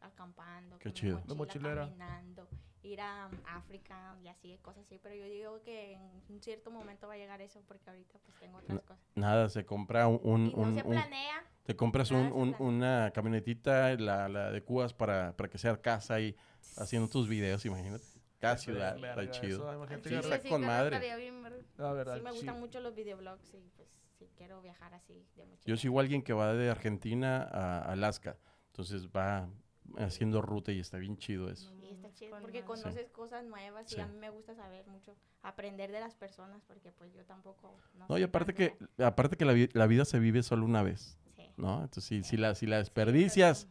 acampando, 0.01 0.77
Qué 0.77 0.83
con 0.83 0.91
mi 0.91 0.99
chido. 0.99 1.17
De 1.17 1.35
mochila, 1.35 1.35
mochilera. 1.35 1.81
caminando, 1.85 2.47
ir 2.83 3.01
a 3.01 3.27
um, 3.27 3.37
África 3.45 4.15
y 4.23 4.27
así, 4.27 4.57
cosas 4.61 4.85
así. 4.85 4.99
Pero 5.01 5.15
yo 5.15 5.25
digo 5.25 5.61
que 5.63 5.93
en 5.93 6.01
un 6.29 6.41
cierto 6.41 6.71
momento 6.71 7.07
va 7.07 7.13
a 7.13 7.17
llegar 7.17 7.41
eso 7.41 7.61
porque 7.67 7.89
ahorita 7.89 8.19
pues 8.19 8.37
tengo 8.39 8.57
otras 8.57 8.75
No, 8.75 8.81
cosas. 8.81 9.03
Nada, 9.15 9.49
se 9.49 9.65
compra 9.65 10.07
un... 10.07 10.19
un- 10.23 10.47
Y 10.47 10.51
no 10.51 10.61
un- 10.61 10.75
se 10.75 10.83
un- 10.83 10.91
planea. 10.91 11.43
te 11.63 11.75
compras 11.75 12.11
un- 12.11 12.55
una 12.59 13.11
camionetita, 13.13 13.93
la, 13.95 14.27
la 14.29 14.51
de 14.51 14.63
Cubas, 14.63 14.93
para, 14.93 15.35
para 15.35 15.49
que 15.49 15.57
sea 15.57 15.79
casa 15.81 16.19
y 16.19 16.35
haciendo 16.77 17.07
tus 17.09 17.27
videos, 17.27 17.65
imagínate. 17.65 18.05
cada 18.39 18.57
ciudad. 18.57 18.93
Verga, 18.99 19.23
Está 19.23 19.37
eso, 19.37 19.41
chido. 19.41 19.73
imagínate 19.75 20.03
Sí, 20.09 20.15
que- 20.15 20.21
está 20.21 20.39
sí, 20.39 20.47
con 20.49 20.61
madre. 20.61 20.95
estaría 20.95 21.17
bien, 21.17 21.43
¿verdad? 21.43 21.59
La 21.77 21.91
verdad, 21.91 22.15
Sí 22.15 22.21
me 22.21 22.31
gustan 22.31 22.55
sí. 22.55 22.61
mucho 22.61 22.79
los 22.79 22.95
videoblogs 22.95 23.53
y 23.53 23.69
pues 23.75 23.89
sí 24.17 24.29
quiero 24.37 24.61
viajar 24.61 24.93
así 24.93 25.25
de 25.35 25.45
mochila. 25.45 25.65
Yo 25.65 25.75
sigo 25.75 25.99
a 25.99 26.01
alguien 26.03 26.21
que 26.21 26.31
va 26.31 26.53
de 26.53 26.69
Argentina 26.69 27.43
a 27.43 27.81
Alaska. 27.91 28.37
Entonces 28.67 29.09
va 29.09 29.49
haciendo 29.97 30.41
ruta 30.41 30.71
y 30.71 30.79
está 30.79 30.97
bien 30.97 31.17
chido 31.17 31.49
eso. 31.49 31.73
Y 31.81 31.89
está 31.91 32.13
chido 32.13 32.31
Con 32.31 32.41
porque 32.41 32.63
conoces 32.63 33.09
cosas 33.11 33.43
nuevas 33.45 33.91
y 33.91 33.95
Sí. 33.95 34.01
a 34.01 34.07
mí 34.07 34.17
me 34.17 34.29
gusta 34.29 34.55
saber 34.55 34.85
mucho, 34.87 35.15
aprender 35.41 35.91
de 35.91 35.99
las 35.99 36.15
personas 36.15 36.61
porque 36.67 36.91
pues 36.91 37.13
yo 37.13 37.23
tampoco... 37.25 37.75
No, 38.07 38.17
y 38.17 38.21
sé 38.21 38.25
aparte 38.25 38.53
que, 38.53 38.77
aparte 39.03 39.37
que 39.37 39.45
la, 39.45 39.53
vi- 39.53 39.69
la 39.73 39.87
vida 39.87 40.05
se 40.05 40.19
vive 40.19 40.43
solo 40.43 40.65
una 40.65 40.83
vez, 40.83 41.17
Sí. 41.35 41.49
¿no? 41.57 41.75
Entonces, 41.83 42.03
si, 42.05 42.23
si, 42.23 42.37
la, 42.37 42.55
si 42.55 42.65
la 42.65 42.77
desperdicias, 42.77 43.67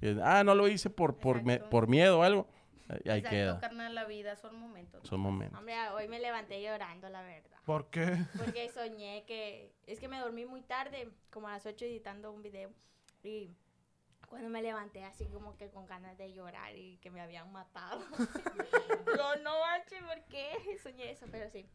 eh, 0.00 0.18
ah, 0.22 0.42
no 0.44 0.54
lo 0.54 0.68
hice 0.68 0.90
por, 0.90 1.16
por, 1.18 1.42
me- 1.42 1.60
por 1.60 1.88
miedo 1.88 2.20
o 2.20 2.22
algo, 2.22 2.48
ahí 2.88 2.96
Exacto, 3.18 3.28
queda. 3.30 3.60
carnal, 3.60 3.94
la 3.94 4.04
vida 4.04 4.36
son 4.36 4.56
momentos. 4.58 5.06
Son 5.08 5.20
momentos. 5.20 5.58
Hombre, 5.58 5.74
hoy 5.94 6.08
me 6.08 6.18
levanté 6.20 6.62
llorando, 6.62 7.08
la 7.08 7.22
verdad. 7.22 7.58
¿Por 7.64 7.88
qué? 7.90 8.18
Porque 8.36 8.68
soñé 8.70 9.24
que... 9.26 9.72
Es 9.86 10.00
que 10.00 10.08
me 10.08 10.18
dormí 10.18 10.44
muy 10.46 10.62
tarde, 10.62 11.08
como 11.30 11.46
a 11.48 11.52
las 11.52 11.66
8 11.66 11.84
editando 11.84 12.32
un 12.32 12.42
video. 12.42 12.70
Y 13.22 13.50
cuando 14.30 14.48
me 14.48 14.62
levanté 14.62 15.04
así 15.04 15.26
como 15.28 15.56
que 15.58 15.68
con 15.68 15.86
ganas 15.86 16.16
de 16.16 16.32
llorar 16.32 16.74
y 16.74 16.96
que 16.98 17.10
me 17.10 17.20
habían 17.20 17.52
matado. 17.52 18.00
no, 19.16 19.36
no 19.36 19.60
manches, 19.60 20.02
¿por 20.02 20.22
qué 20.30 20.78
soñé 20.82 21.10
eso? 21.10 21.26
Pero 21.30 21.50
sí. 21.50 21.68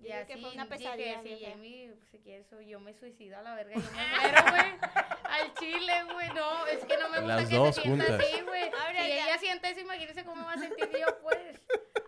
Y 0.00 0.10
así 0.12 0.26
que 0.34 0.38
fue 0.42 0.52
una 0.52 0.66
pesadilla. 0.68 1.22
si. 1.22 1.42
Jamie 1.42 1.94
se 2.10 2.20
quiere 2.20 2.42
eso, 2.42 2.60
yo 2.60 2.78
me 2.80 2.92
suicido 2.92 3.38
a 3.38 3.42
la 3.42 3.54
verga, 3.54 3.76
yo 3.76 3.80
me 3.80 4.20
muero, 4.20 4.42
güey. 4.50 4.78
Al 5.24 5.54
chile, 5.54 6.04
güey, 6.12 6.28
no, 6.34 6.66
es 6.66 6.84
que 6.84 6.96
no 6.98 7.08
me 7.08 7.20
gusta 7.20 7.36
Las 7.36 7.48
que 7.48 7.56
se 7.56 7.72
sienta 7.80 8.04
juntas. 8.04 8.10
así, 8.20 8.40
güey. 8.42 8.64
Si 8.64 8.94
ya- 8.94 9.24
ella 9.26 9.38
siente 9.38 9.70
eso, 9.70 9.80
imagínese 9.80 10.24
cómo 10.24 10.44
va 10.44 10.52
a 10.52 10.58
sentir 10.58 10.90
yo, 10.90 11.18
pues. 11.22 11.60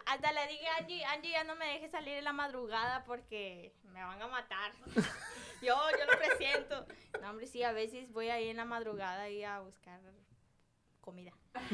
Hasta 0.05 0.33
le 0.33 0.47
dije 0.49 0.67
a 0.67 0.77
Angie, 0.79 1.05
Angie 1.07 1.31
ya 1.33 1.45
no 1.45 1.55
me 1.57 1.67
dejes 1.67 1.91
salir 1.91 2.19
en 2.19 2.25
la 2.25 2.33
madrugada 2.33 3.05
porque 3.05 3.73
me 3.85 4.03
van 4.05 4.21
a 4.21 4.27
matar. 4.27 4.73
Yo, 5.63 5.75
yo 5.99 6.07
lo 6.13 6.19
presiento. 6.19 6.87
No, 7.21 7.31
hombre, 7.31 7.47
sí, 7.47 7.63
a 7.63 7.73
veces 7.73 8.11
voy 8.13 8.29
ahí 8.29 8.49
en 8.49 8.57
la 8.57 8.65
madrugada 8.65 9.23
ahí 9.23 9.43
a 9.45 9.61
buscar 9.61 10.01
comida. 11.01 11.33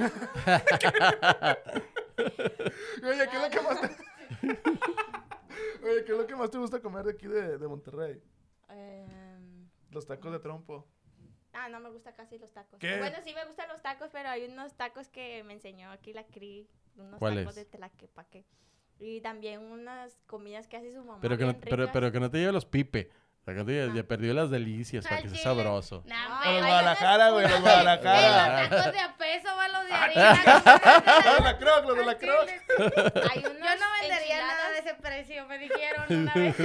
Oye, 3.03 3.29
¿qué 3.31 3.37
es 3.37 3.43
lo 3.43 3.51
que 3.51 3.61
más 3.61 3.81
te... 3.81 3.89
Oye, 5.85 6.05
¿qué 6.05 6.13
es 6.13 6.19
lo 6.19 6.27
que 6.27 6.37
más 6.37 6.51
te 6.51 6.59
gusta 6.59 6.81
comer 6.81 7.05
de 7.05 7.13
aquí 7.13 7.27
de, 7.27 7.59
de 7.59 7.69
Monterrey? 7.69 8.23
Em, 8.69 9.69
Los 9.91 10.07
tacos 10.07 10.33
de 10.33 10.39
trompo. 10.39 10.87
ah, 11.53 11.69
no 11.69 11.81
me 11.81 11.91
gusta 11.91 12.15
casi 12.15 12.39
los 12.39 12.53
tacos. 12.53 12.79
¿Qué? 12.79 12.99
Bueno, 12.99 13.17
sí 13.25 13.35
me 13.35 13.45
gustan 13.45 13.69
los 13.69 13.83
tacos, 13.83 14.09
pero 14.13 14.29
hay 14.31 14.45
unos 14.47 14.75
tacos 14.75 15.09
que 15.09 15.43
me 15.45 15.53
enseñó 15.55 15.91
aquí 15.91 16.13
la 16.13 16.25
CRI. 16.25 16.69
Unos 16.97 17.19
¿Cuáles? 17.19 17.41
tacos 17.45 17.57
de 17.57 17.65
telaquepaque. 17.65 18.45
Y 19.01 19.21
también 19.21 19.61
unas 19.61 20.17
comidas 20.27 20.69
que 20.69 20.77
hace 20.77 20.93
su 20.93 21.01
mamá. 21.05 21.19
Pero 21.21 21.37
que, 21.37 21.45
no, 21.45 21.59
pero, 21.59 21.91
pero 21.93 22.13
que 22.13 22.21
no 22.21 22.31
te 22.31 22.39
lleve 22.39 22.53
los 22.53 22.65
pipe. 22.65 23.11
O 23.47 23.51
Ah. 23.51 23.93
ya 23.95 24.03
perdió 24.05 24.33
las 24.33 24.49
delicias 24.51 25.05
para 25.07 25.21
que 25.21 25.29
sea 25.29 25.39
sabroso. 25.43 26.03
Nah, 26.07 26.17
Ah, 26.17 26.41
A 26.45 26.53
los 26.53 26.63
Guadalajara, 26.67 27.31
güey, 27.31 27.49
los 27.49 27.61
Guadalajara. 27.61 28.61
los 28.63 28.71
tacos 28.71 28.93
de 28.93 29.01
a 29.01 29.17
peso, 29.17 29.49
va 29.57 29.69
los 29.69 29.85
de 29.85 29.93
Ah, 29.93 30.03
harina. 30.05 31.23
Los 31.25 31.37
de 31.37 31.43
la 31.45 31.59
Croc, 31.59 31.85
los 31.87 31.97
de 31.99 32.05
la 32.07 32.19
Croc. 32.19 32.49
Yo 33.35 33.51
no 33.53 33.87
vendería 34.01 34.47
nada 34.47 34.71
de 34.71 34.79
ese 34.79 34.95
precio, 34.95 35.47
me 35.47 35.59
dijeron 35.59 36.05
una 36.09 36.35
vez. 36.35 36.57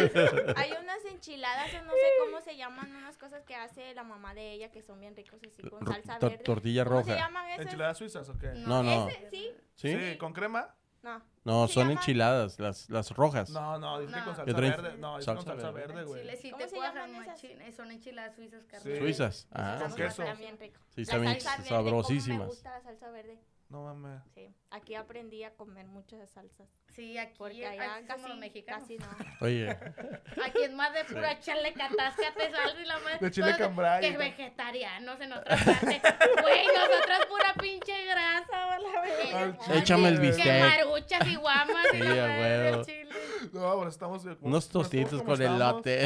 Hay 0.55 0.71
unas 0.82 1.03
enchiladas, 1.11 1.69
o 1.73 1.84
no 1.84 1.91
sé 1.91 2.07
cómo 2.25 2.41
se 2.41 2.55
llaman, 2.55 2.95
unas 2.95 3.17
cosas 3.17 3.43
que 3.43 3.55
hace 3.55 3.93
la 3.93 4.03
mamá 4.03 4.34
de 4.34 4.53
ella 4.53 4.71
que 4.71 4.82
son 4.82 4.99
bien 5.01 5.15
ricos 5.17 5.39
así 5.45 5.61
con 5.69 5.86
salsa 5.86 6.17
verde. 6.19 6.38
tortilla 6.43 6.86
¿Cómo 6.86 7.03
se 7.03 7.11
roja. 7.11 7.21
llaman 7.25 7.47
esas? 7.49 7.65
¿Enchiladas 7.65 7.97
suizas 7.97 8.30
o 8.30 8.38
qué? 8.38 8.47
No, 8.55 8.84
no. 8.84 9.07
¿Sí? 9.32 9.51
Sí, 9.75 10.17
¿con 10.17 10.32
crema? 10.34 10.73
No. 11.02 11.22
No, 11.45 11.68
son 11.68 11.84
llama? 11.88 11.93
enchiladas, 12.00 12.60
las, 12.60 12.89
las 12.89 13.12
rojas. 13.12 13.50
No, 13.52 13.80
no, 13.80 14.00
dice 14.02 14.14
que 14.14 14.20
No. 14.20 14.26
con 14.26 14.34
¿Qué 14.45 14.52
salsa 14.52 14.62
verde. 14.82 14.97
No, 14.97 15.18
dice 15.18 15.26
con 15.26 15.36
Salsa 15.45 15.52
salsa 15.62 15.72
verde. 15.72 16.04
güey. 16.04 16.22
Chile 16.22 16.38
sí 16.38 16.52
¿Cómo 16.52 16.64
te 16.64 16.70
se 16.70 16.76
llaman 16.76 17.16
esas? 17.16 17.76
Son 17.76 17.91
enchiladas 17.91 18.36
suizas, 18.36 18.66
carnal. 18.66 18.93
Sí. 18.93 19.00
Suizas. 19.00 19.47
Ah, 19.52 19.78
Con 19.82 19.95
queso. 19.95 20.24
están 20.24 20.38
bien 20.38 20.58
ricas. 20.60 20.82
Sí, 20.89 21.06
verde, 21.06 21.70
sabrosísimas. 21.70 22.39
me 22.39 22.45
gusta 22.47 22.72
la 22.72 22.82
salsa 22.82 23.10
verde. 23.12 23.39
No 23.70 23.84
mames. 23.84 24.22
Sí. 24.34 24.54
Aquí 24.72 24.95
aprendí 24.95 25.43
a 25.43 25.56
comer 25.56 25.88
muchas 25.88 26.30
salsas. 26.32 26.68
Sí, 26.95 27.17
aquí, 27.17 27.33
Porque 27.37 27.65
aquí 27.65 27.79
allá 27.79 27.93
somos 27.95 28.07
casi, 28.07 28.27
los 28.29 28.37
mexicanos. 28.37 28.81
casi 28.81 28.97
no. 28.97 29.07
Oye, 29.41 29.69
Aquí 29.69 30.63
es 30.63 30.71
más 30.73 30.93
de 30.93 31.03
pura 31.05 31.31
echarle 31.31 31.71
catascate 31.73 32.51
salsa 32.51 32.79
y 32.81 32.85
la 32.85 32.99
madre. 32.99 33.17
De 33.21 33.31
chile 33.31 33.55
cambray, 33.57 34.01
Que 34.01 34.11
¿no? 34.11 34.19
vegetarianos 34.19 35.21
en 35.21 35.33
otra 35.33 35.55
parte. 35.55 36.01
Güey, 36.41 36.67
nosotros 36.67 37.25
pura 37.29 37.53
pinche 37.59 38.05
grasa, 38.05 38.77
Que 38.79 39.57
chile. 39.65 39.77
Échame 39.79 40.09
el 40.09 40.19
bistec. 40.19 40.61
maruchas 40.61 41.27
y 41.27 41.35
guamas 41.35 41.85
y 41.93 41.97
Sí, 41.97 42.03
la 42.03 42.25
a 42.25 42.27
madre 42.27 42.41
huevo. 42.41 42.77
del 42.77 42.85
chile. 42.85 43.09
No, 43.53 43.59
ahora 43.65 43.89
estamos... 43.89 44.23
de- 44.23 44.37
unos 44.41 44.67
como- 44.67 44.81
tostitos 44.83 45.21
como 45.21 45.35
con. 45.37 45.39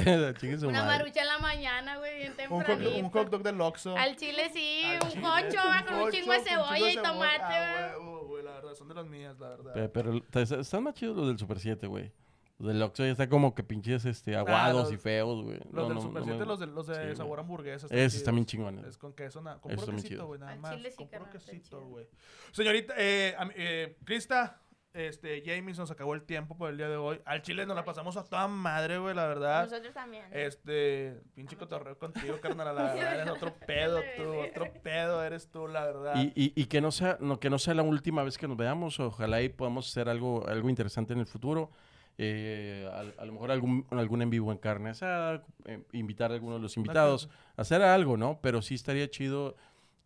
Chingue 0.40 0.58
su 0.60 0.68
Una 0.68 0.84
madre. 0.84 0.98
marucha 1.00 1.22
en 1.22 1.28
la 1.28 1.38
mañana, 1.40 1.98
güey, 1.98 2.18
bien 2.18 2.34
Un 2.50 2.60
hot, 2.60 2.66
tempranito. 2.68 2.98
un 3.06 3.10
hot 3.10 3.30
dog 3.30 3.42
del 3.44 3.62
Oxxo. 3.62 3.98
Al 3.98 4.16
chile 4.16 4.50
sí, 4.54 4.84
Al 4.86 5.02
un 5.04 5.10
chile, 5.10 5.22
cocho, 5.24 5.68
va, 5.68 5.86
con 5.86 5.96
un 5.96 6.12
chingo 6.12 6.34
de 6.34 6.40
cebolla 6.42 6.86
de 6.86 6.92
y 6.92 6.96
tomate, 6.98 7.42
Ah, 7.42 7.94
güey, 7.98 8.13
la 8.54 8.62
verdad, 8.62 8.76
son 8.76 8.88
de 8.88 8.94
las 8.96 9.06
mías, 9.08 9.40
la 9.40 9.50
verdad. 9.50 9.74
Pe- 9.74 9.90
Pero, 9.90 10.22
te- 10.22 10.42
están 10.42 10.84
más 10.84 10.94
chidos 10.96 11.16
los 11.18 11.28
del 11.28 11.38
Super 11.40 11.60
7, 11.60 11.88
güey. 11.88 12.12
Los 12.60 12.68
del 12.72 12.82
Oxxo 12.84 13.04
ya 13.04 13.12
están 13.12 13.30
como 13.30 13.56
que 13.56 13.64
pinches 13.64 14.06
este, 14.06 14.36
aguados 14.36 14.84
los- 14.84 14.94
y 14.94 14.98
feos, 14.98 15.44
güey. 15.44 15.58
Los 15.58 15.74
No, 15.74 15.86
del 15.86 15.96
no, 15.96 16.02
Super 16.02 16.20
no 16.22 16.26
7, 16.26 16.40
me- 16.40 16.46
los 16.46 16.60
de, 16.60 16.68
los 16.68 16.88
de 16.88 17.10
Sí, 17.10 17.16
sabor 17.18 17.40
hamburguesa. 17.40 17.88
Esos 17.90 18.14
están 18.16 18.36
bien 18.36 18.46
chingones. 18.46 18.86
Es 18.86 18.98
con 18.98 19.12
queso, 19.14 19.42
con 19.60 19.76
puro 19.76 19.92
quesito, 19.96 20.28
güey, 20.28 20.40
nada 20.40 20.56
más. 20.58 20.76
con 20.96 21.08
puro 21.10 21.30
quesito, 21.32 21.82
güey. 21.88 22.08
Señorita, 22.52 22.94
eh, 22.98 23.36
eh, 23.56 23.98
Krista, 24.06 24.62
este, 24.94 25.42
Jamie, 25.46 25.74
se 25.74 25.82
nos 25.82 25.92
acabó 25.92 26.14
el 26.14 26.22
tiempo 26.24 26.56
por 26.56 26.70
el 26.70 26.78
día 26.78 26.88
de 26.88 26.98
hoy. 26.98 27.20
Al 27.26 27.42
chile 27.42 27.66
nos 27.66 27.76
la 27.76 27.84
pasamos 27.84 28.16
a 28.16 28.24
toda 28.24 28.48
madre, 28.48 29.00
güey, 29.00 29.16
la 29.16 29.26
verdad. 29.26 29.64
Nosotros 29.64 29.94
también. 29.94 30.26
Este, 30.32 31.22
pinche 31.34 31.58
cotorreo 31.58 31.98
contigo, 31.98 32.40
carnal, 32.40 32.76
la 32.76 32.84
verdad, 32.94 33.22
eres 33.22 33.30
otro 33.30 33.54
pedo 33.66 34.02
tú, 34.16 34.34
otro 34.40 34.72
pedo 34.84 35.24
eres 35.24 35.50
tú, 35.50 35.68
la 35.68 35.86
verdad. 35.86 36.16
Y, 36.16 36.32
y, 36.36 36.54
y 36.56 36.66
que, 36.66 36.80
no 36.80 36.92
sea, 36.92 37.18
no, 37.20 37.40
que 37.40 37.50
no 37.50 37.58
sea 37.58 37.74
la 37.74 37.84
última 37.84 38.24
vez 38.24 38.38
que 38.38 38.48
nos 38.48 38.56
veamos. 38.56 39.00
Ojalá 39.00 39.42
y 39.42 39.50
podamos 39.50 39.90
hacer 39.90 40.10
algo, 40.10 40.48
algo 40.48 40.70
interesante 40.70 41.14
en 41.14 41.20
el 41.20 41.26
futuro. 41.26 41.72
Eh, 42.20 42.88
a, 42.94 43.22
a 43.22 43.26
lo 43.26 43.34
mejor 43.34 43.50
algún, 43.50 43.88
algún 43.90 44.22
en 44.22 44.30
vivo 44.30 44.52
en 44.52 44.60
carne 44.60 44.92
asada, 44.92 45.44
eh, 45.66 45.82
invitar 45.94 46.30
a 46.32 46.36
algunos 46.36 46.58
de 46.58 46.62
los 46.62 46.78
invitados, 46.78 47.30
hacer 47.58 47.82
algo, 47.82 48.18
¿no? 48.18 48.40
Pero 48.42 48.62
sí 48.62 48.76
estaría 48.76 49.10
chido 49.10 49.56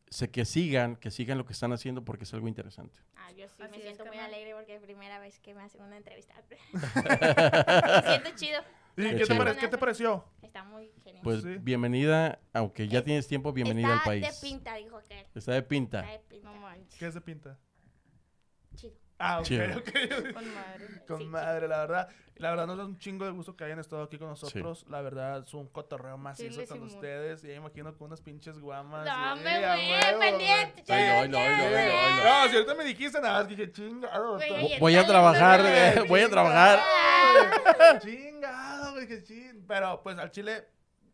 sé 0.10 0.30
que 0.32 0.46
sigan, 0.46 0.96
que 0.96 1.12
sigan 1.12 1.38
lo 1.38 1.46
que 1.46 1.54
están 1.54 1.74
haciendo 1.74 2.04
porque 2.06 2.24
es 2.24 2.34
algo 2.34 2.48
interesante. 2.48 3.00
Ah, 3.16 3.32
yo 3.32 3.48
sí 3.50 3.62
Así 3.64 3.72
me 3.78 3.82
siento 3.82 4.06
muy 4.06 4.18
alegre 4.18 4.54
porque 4.56 4.76
es 4.76 4.82
primera 4.82 5.20
vez 5.20 5.40
que 5.40 5.54
me 5.54 5.62
hacen 5.64 5.82
una 5.82 5.98
entrevista. 5.98 6.34
me 6.74 8.02
siento 8.10 8.30
chido. 8.36 8.62
¿Y 8.96 9.02
Qué 9.04 9.16
te, 9.16 9.24
chido. 9.26 9.38
pare- 9.38 9.58
qué 9.58 9.68
te 9.68 9.78
pareció? 9.78 10.26
Está 10.42 10.64
muy 10.64 10.92
genial. 11.04 11.22
Pues 11.24 11.44
Sí. 11.44 11.58
bienvenida, 11.60 12.40
aunque 12.54 12.88
ya 12.88 13.00
Es- 13.00 13.06
tienes 13.06 13.28
tiempo, 13.28 13.54
bienvenida 13.54 13.90
Está 13.90 14.00
al 14.00 14.06
país. 14.06 14.42
de 14.42 14.48
pinta, 14.48 14.76
dijo 14.76 15.00
que. 15.08 15.26
Está 15.36 15.52
de 15.54 15.62
pinta. 15.62 16.00
Está 16.00 16.12
de 16.14 16.20
pinta. 16.20 16.52
No 16.52 16.60
manches. 16.62 16.96
¿Qué 16.98 17.06
es 17.06 17.14
de 17.14 17.22
pinta? 17.22 17.60
Chido. 18.76 18.96
Ah, 19.20 19.40
ok, 19.40 19.46
Chido. 19.46 19.78
ok. 19.78 20.34
Con 20.34 20.54
madre. 20.54 20.88
Con 21.08 21.18
Sí, 21.20 21.26
madre, 21.26 21.68
la 21.68 21.78
verdad. 21.80 22.10
La 22.36 22.52
verdad 22.52 22.68
nos 22.68 22.78
da 22.78 22.86
un 22.86 23.00
chingo 23.00 23.26
de 23.26 23.32
gusto 23.32 23.56
que 23.56 23.64
hayan 23.64 23.80
estado 23.80 24.04
aquí 24.04 24.20
con 24.20 24.28
nosotros. 24.30 24.86
La 24.90 25.02
verdad, 25.02 25.44
es 25.44 25.54
un 25.56 25.68
cotorreo 25.68 26.20
macizo 26.20 26.60
les 26.62 26.70
con 26.70 26.84
ustedes. 26.84 27.44
Y 27.44 27.48
ya 27.48 27.56
imagino 27.56 27.98
con 27.98 28.08
unas 28.08 28.22
pinches 28.22 28.60
guamas. 28.60 29.08
No, 29.08 29.38
y- 29.38 29.44
me 29.44 29.66
a 29.66 29.76
güey, 29.76 30.20
pendiente. 30.20 30.84
güey. 30.86 31.10
Oilo, 31.10 31.38
oilo, 31.40 31.40
oilo, 31.40 31.66
oilo, 31.66 31.78
oilo. 31.78 32.24
No, 32.24 32.48
si 32.50 32.56
ahorita 32.58 32.76
me 32.76 32.84
dijiste 32.84 33.20
nada, 33.22 33.40
más 33.40 33.48
dije 33.48 33.72
chingado. 33.72 34.36
Güey, 34.36 34.52
oye, 34.54 34.78
Voy 34.80 34.96
a 34.98 35.08
trabajar, 35.08 35.62
eh, 35.66 36.06
voy 36.08 36.22
a 36.22 36.30
trabajar. 36.30 36.80
Chingado, 38.00 38.92
güey, 38.94 39.08
que 39.08 39.24
ching. 39.24 39.66
Pero 39.68 40.02
pues 40.04 40.18
al 40.18 40.32
chile, 40.32 40.68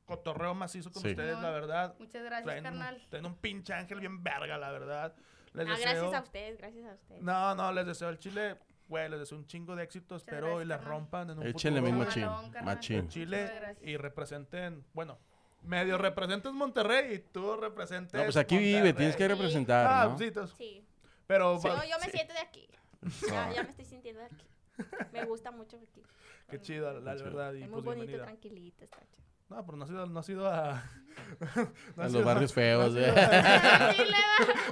cotorreo 0.06 0.54
macizo 0.54 0.91
con 0.91 1.01
Sí. 1.01 1.10
ustedes, 1.12 1.39
la 1.39 1.51
verdad. 1.51 1.95
Muchas 1.99 2.24
gracias, 2.24 2.43
Traen, 2.43 2.66
un- 2.66 2.72
carnal. 2.80 3.01
traen 3.10 3.26
un 3.26 3.36
pinche 3.36 3.74
ángel 3.74 3.99
bien 3.99 4.22
verga, 4.24 4.58
la 4.58 4.72
verdad. 4.72 5.14
Les 5.54 5.68
Ah, 5.68 5.72
deseo... 5.72 5.91
gracias 5.91 6.14
a 6.14 6.22
ustedes, 6.24 6.58
gracias 6.58 6.86
a 6.89 6.93
ustedes. 6.93 7.22
No, 7.22 7.56
no, 7.56 7.72
les 7.72 7.86
deseo 7.86 8.08
al 8.08 8.18
chile, 8.20 8.58
güey, 8.88 9.10
les 9.10 9.20
deseo 9.20 9.38
un 9.38 9.45
chingo 9.45 9.76
de 9.76 9.84
éxito. 9.84 10.16
Espero 10.16 10.47
gracias, 10.47 10.66
y 10.66 10.68
la 10.68 10.78
rompan 10.78 11.30
en 11.30 11.39
un 11.39 11.45
Échenle 11.47 11.82
mi 11.82 11.89
futuro, 11.89 12.06
machín, 12.06 12.26
Mamalón, 12.26 12.51
carnal. 12.51 12.76
machín. 12.76 12.95
en 12.97 13.08
Chile 13.10 13.51
y 13.82 13.97
representen, 13.97 14.84
bueno, 14.93 15.20
medio 15.62 15.97
representas 15.97 16.51
Monterrey 16.54 17.14
y 17.16 17.20
tú 17.20 17.56
representes 17.56 18.14
No, 18.20 18.24
pues 18.26 18.36
aquí 18.38 18.58
vive, 18.58 18.74
Monterrey. 18.80 18.93
tienes 18.93 19.16
que 19.16 19.24
Sí. 19.24 19.28
representar, 19.30 19.88
Ah, 19.88 20.08
¿no? 20.10 20.18
sí, 20.18 20.24
entonces, 20.26 20.58
Sí. 20.58 20.86
pero 21.28 21.62
Yo, 21.62 21.70
va- 21.70 21.86
yo 21.86 21.97
me 21.99 22.06
sí, 22.06 22.12
siento 22.12 22.34
de 22.34 22.39
aquí. 22.39 22.68
Ya, 23.30 23.51
ya 23.54 23.64
me 23.64 23.70
estoy 23.70 23.86
sintiendo 23.86 24.22
de 24.22 24.26
aquí. 24.28 24.47
Me 25.12 25.26
gusta 25.26 25.51
mucho 25.51 25.78
aquí. 25.78 26.01
qué 26.49 26.60
chido, 26.62 26.99
la, 26.99 27.14
verdad, 27.16 27.54
y 27.54 27.64
Es 27.64 27.70
muy 27.70 27.82
pues 27.82 27.86
bonito, 27.86 28.08
bienvenida. 28.08 28.24
tranquilito, 28.26 28.84
está 28.84 28.99
chido. 29.12 29.24
No, 29.49 29.64
pero 29.66 29.78
no 29.78 29.84
has 29.86 29.91
ido, 29.91 30.06
no 30.08 30.20
has 30.20 30.30
ido 30.30 30.47
a... 30.47 30.84
no 31.96 32.04
A 32.04 32.08
los 32.10 32.24
barrios 32.24 32.54
feos, 32.54 32.94
da. 32.96 33.94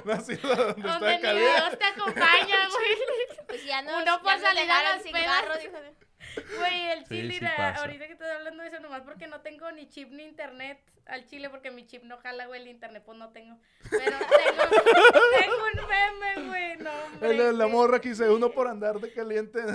No 0.04 0.12
has 0.12 0.28
ido 0.28 0.54
donde 0.54 0.82
Donde 0.82 1.14
está 1.14 1.16
ni 1.16 1.20
Calea. 1.22 1.56
Dios 1.56 1.78
te 1.78 1.84
acompaña, 1.84 2.68
güey. 2.68 3.46
Pues 3.46 3.64
ya 3.64 3.82
no, 3.82 3.98
Uno 3.98 4.20
salir 4.40 4.70
a 4.70 4.82
las 4.82 5.02
sin 5.02 5.12
pedas. 5.12 5.42
carro, 5.42 5.56
dijo. 5.58 5.72
Güey, 6.58 6.90
el 6.92 7.00
Sí, 7.06 7.14
chile, 7.16 7.34
sí 7.34 7.40
pasa. 7.56 7.80
ahorita 7.80 8.06
que 8.06 8.12
estoy 8.12 8.30
hablando 8.30 8.62
de 8.62 8.68
eso, 8.70 8.80
nomás 8.80 9.02
porque 9.02 9.26
no 9.26 9.40
tengo 9.40 9.70
ni 9.72 9.88
chip 9.88 10.10
ni 10.12 10.22
internet 10.24 10.78
al 11.06 11.26
chile, 11.26 11.50
porque 11.50 11.70
mi 11.70 11.84
chip 11.84 12.04
no 12.04 12.16
jala, 12.18 12.46
güey, 12.46 12.62
el 12.62 12.68
internet 12.68 13.02
pues 13.04 13.18
no 13.18 13.30
tengo. 13.32 13.58
Pero 13.90 14.16
tengo, 14.18 14.62
tengo 15.40 15.56
un 15.56 15.88
meme, 15.88 16.48
güey, 16.48 16.76
no. 16.78 16.90
El 17.26 17.36
de 17.38 17.52
la 17.52 17.66
morra 17.66 18.00
que 18.00 18.10
dice 18.10 18.28
uno 18.28 18.50
por 18.50 18.68
andar 18.68 19.00
de 19.00 19.12
caliente. 19.12 19.60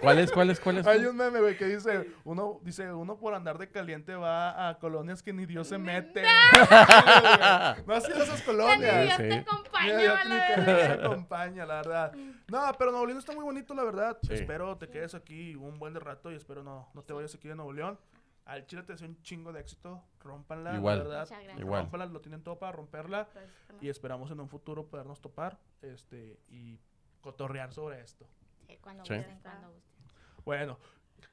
¿Cuál 0.00 0.18
es, 0.18 0.30
cuál 0.30 0.50
es, 0.50 0.60
cuál 0.60 0.78
es? 0.78 0.86
Hay 0.86 1.04
un 1.06 1.16
meme, 1.16 1.40
güey, 1.40 1.56
que 1.56 1.64
dice 1.66 2.10
uno, 2.24 2.60
dice, 2.62 2.92
uno 2.92 3.16
por 3.18 3.34
andar 3.34 3.58
de 3.58 3.70
caliente 3.70 4.14
va 4.14 4.68
a 4.68 4.78
colonias 4.78 5.22
que 5.22 5.32
ni 5.32 5.46
Dios 5.46 5.68
se 5.68 5.78
mete. 5.78 6.22
no 7.86 7.94
has 7.94 8.08
ido 8.08 8.20
a 8.20 8.24
esas 8.24 8.42
colonias. 8.42 8.94
ni 8.94 9.04
Dios 9.04 9.16
Sí. 9.16 9.28
te 9.28 9.34
acompaña, 9.34 9.96
la 9.96 10.14
verdad. 10.14 10.64
Dios 10.64 10.98
te 10.98 11.04
acompaña, 11.04 11.66
la 11.66 11.74
verdad. 11.76 12.12
No, 12.48 12.72
pero 12.78 12.90
Nuevo 12.90 13.06
León 13.06 13.18
está 13.18 13.32
muy 13.32 13.44
bonito, 13.44 13.74
la 13.74 13.84
verdad. 13.84 14.18
Sí. 14.22 14.34
Espero 14.34 14.76
te 14.76 14.88
quedes 14.88 15.14
aquí 15.14 15.54
un 15.56 15.78
buen 15.78 15.94
rato 15.94 16.30
y 16.30 16.34
espero 16.34 16.62
no, 16.62 16.88
no 16.94 17.02
te 17.02 17.12
vayas 17.12 17.34
aquí 17.34 17.48
de 17.48 17.54
Nuevo 17.54 17.72
León. 17.72 17.98
Al 18.46 18.66
Chile 18.66 18.82
te 18.82 18.92
deseo 18.92 19.08
un 19.08 19.22
chingo 19.22 19.52
de 19.52 19.60
éxito. 19.60 20.02
Rómpanla, 20.20 20.74
Igual. 20.76 20.98
la 20.98 21.04
verdad. 21.04 21.28
Igual. 21.58 21.82
Rómpanla, 21.84 22.06
lo 22.06 22.20
tienen 22.20 22.42
todo 22.42 22.58
para 22.58 22.72
romperla. 22.72 23.26
Pues, 23.32 23.46
no. 23.72 23.78
Y 23.80 23.88
esperamos 23.88 24.30
en 24.30 24.40
un 24.40 24.48
futuro 24.48 24.86
podernos 24.86 25.20
topar 25.20 25.58
este 25.82 26.38
y 26.48 26.78
cotorrear 27.22 27.72
sobre 27.72 28.00
esto. 28.00 28.26
Sí, 28.66 28.76
cuando 28.82 29.04
Sí. 29.04 29.14
gusten, 29.16 29.38
cuando 29.40 29.68
gusten. 29.72 30.04
Bueno, 30.44 30.78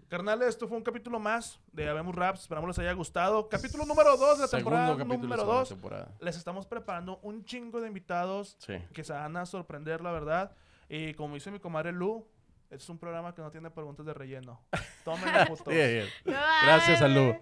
carnales, 0.07 0.47
esto 0.49 0.67
fue 0.69 0.77
un 0.77 0.83
capítulo 0.83 1.19
más 1.19 1.59
de 1.73 1.89
Habemos 1.89 2.15
Raps. 2.15 2.41
Esperamos 2.41 2.69
les 2.69 2.79
haya 2.79 2.93
gustado. 2.93 3.49
Capítulo 3.49 3.85
número 3.85 4.15
2 4.15 4.37
de 4.37 4.45
la 4.45 4.49
temporada 4.49 4.85
Segundo 4.87 5.03
capítulo 5.05 5.23
número 5.27 5.41
de 5.43 5.47
la 5.47 5.59
2. 5.59 5.69
temporada. 5.69 6.11
Les 6.21 6.37
estamos 6.37 6.65
preparando 6.65 7.19
un 7.23 7.43
chingo 7.43 7.81
de 7.81 7.87
invitados 7.87 8.55
Sí. 8.59 8.75
que 8.93 9.03
se 9.03 9.11
van 9.11 9.35
a 9.35 9.45
sorprender, 9.45 9.99
la 10.01 10.11
verdad. 10.13 10.55
Y 10.87 11.13
como 11.15 11.35
dice 11.35 11.51
mi 11.51 11.59
comadre 11.59 11.91
Lu, 11.91 12.25
este 12.71 12.83
es 12.83 12.89
un 12.89 12.97
programa 12.97 13.35
que 13.35 13.41
no 13.41 13.51
tiene 13.51 13.69
preguntas 13.69 14.05
de 14.05 14.13
relleno. 14.13 14.63
Tomen 15.03 15.45
putos. 15.47 15.67
Bien. 15.67 16.07
Gracias. 16.25 16.99
Salud. 16.99 17.35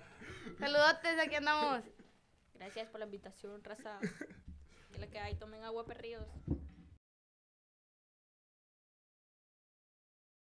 Saludotes, 0.58 1.20
aquí 1.20 1.36
andamos. 1.36 1.84
Gracias 2.56 2.88
por 2.90 3.00
la 3.00 3.06
invitación, 3.06 3.64
raza. 3.64 4.00
Que 4.92 4.98
la 4.98 5.06
que 5.06 5.20
hay, 5.20 5.36
tomen 5.36 5.64
agua, 5.64 5.86
perrillos. 5.86 6.26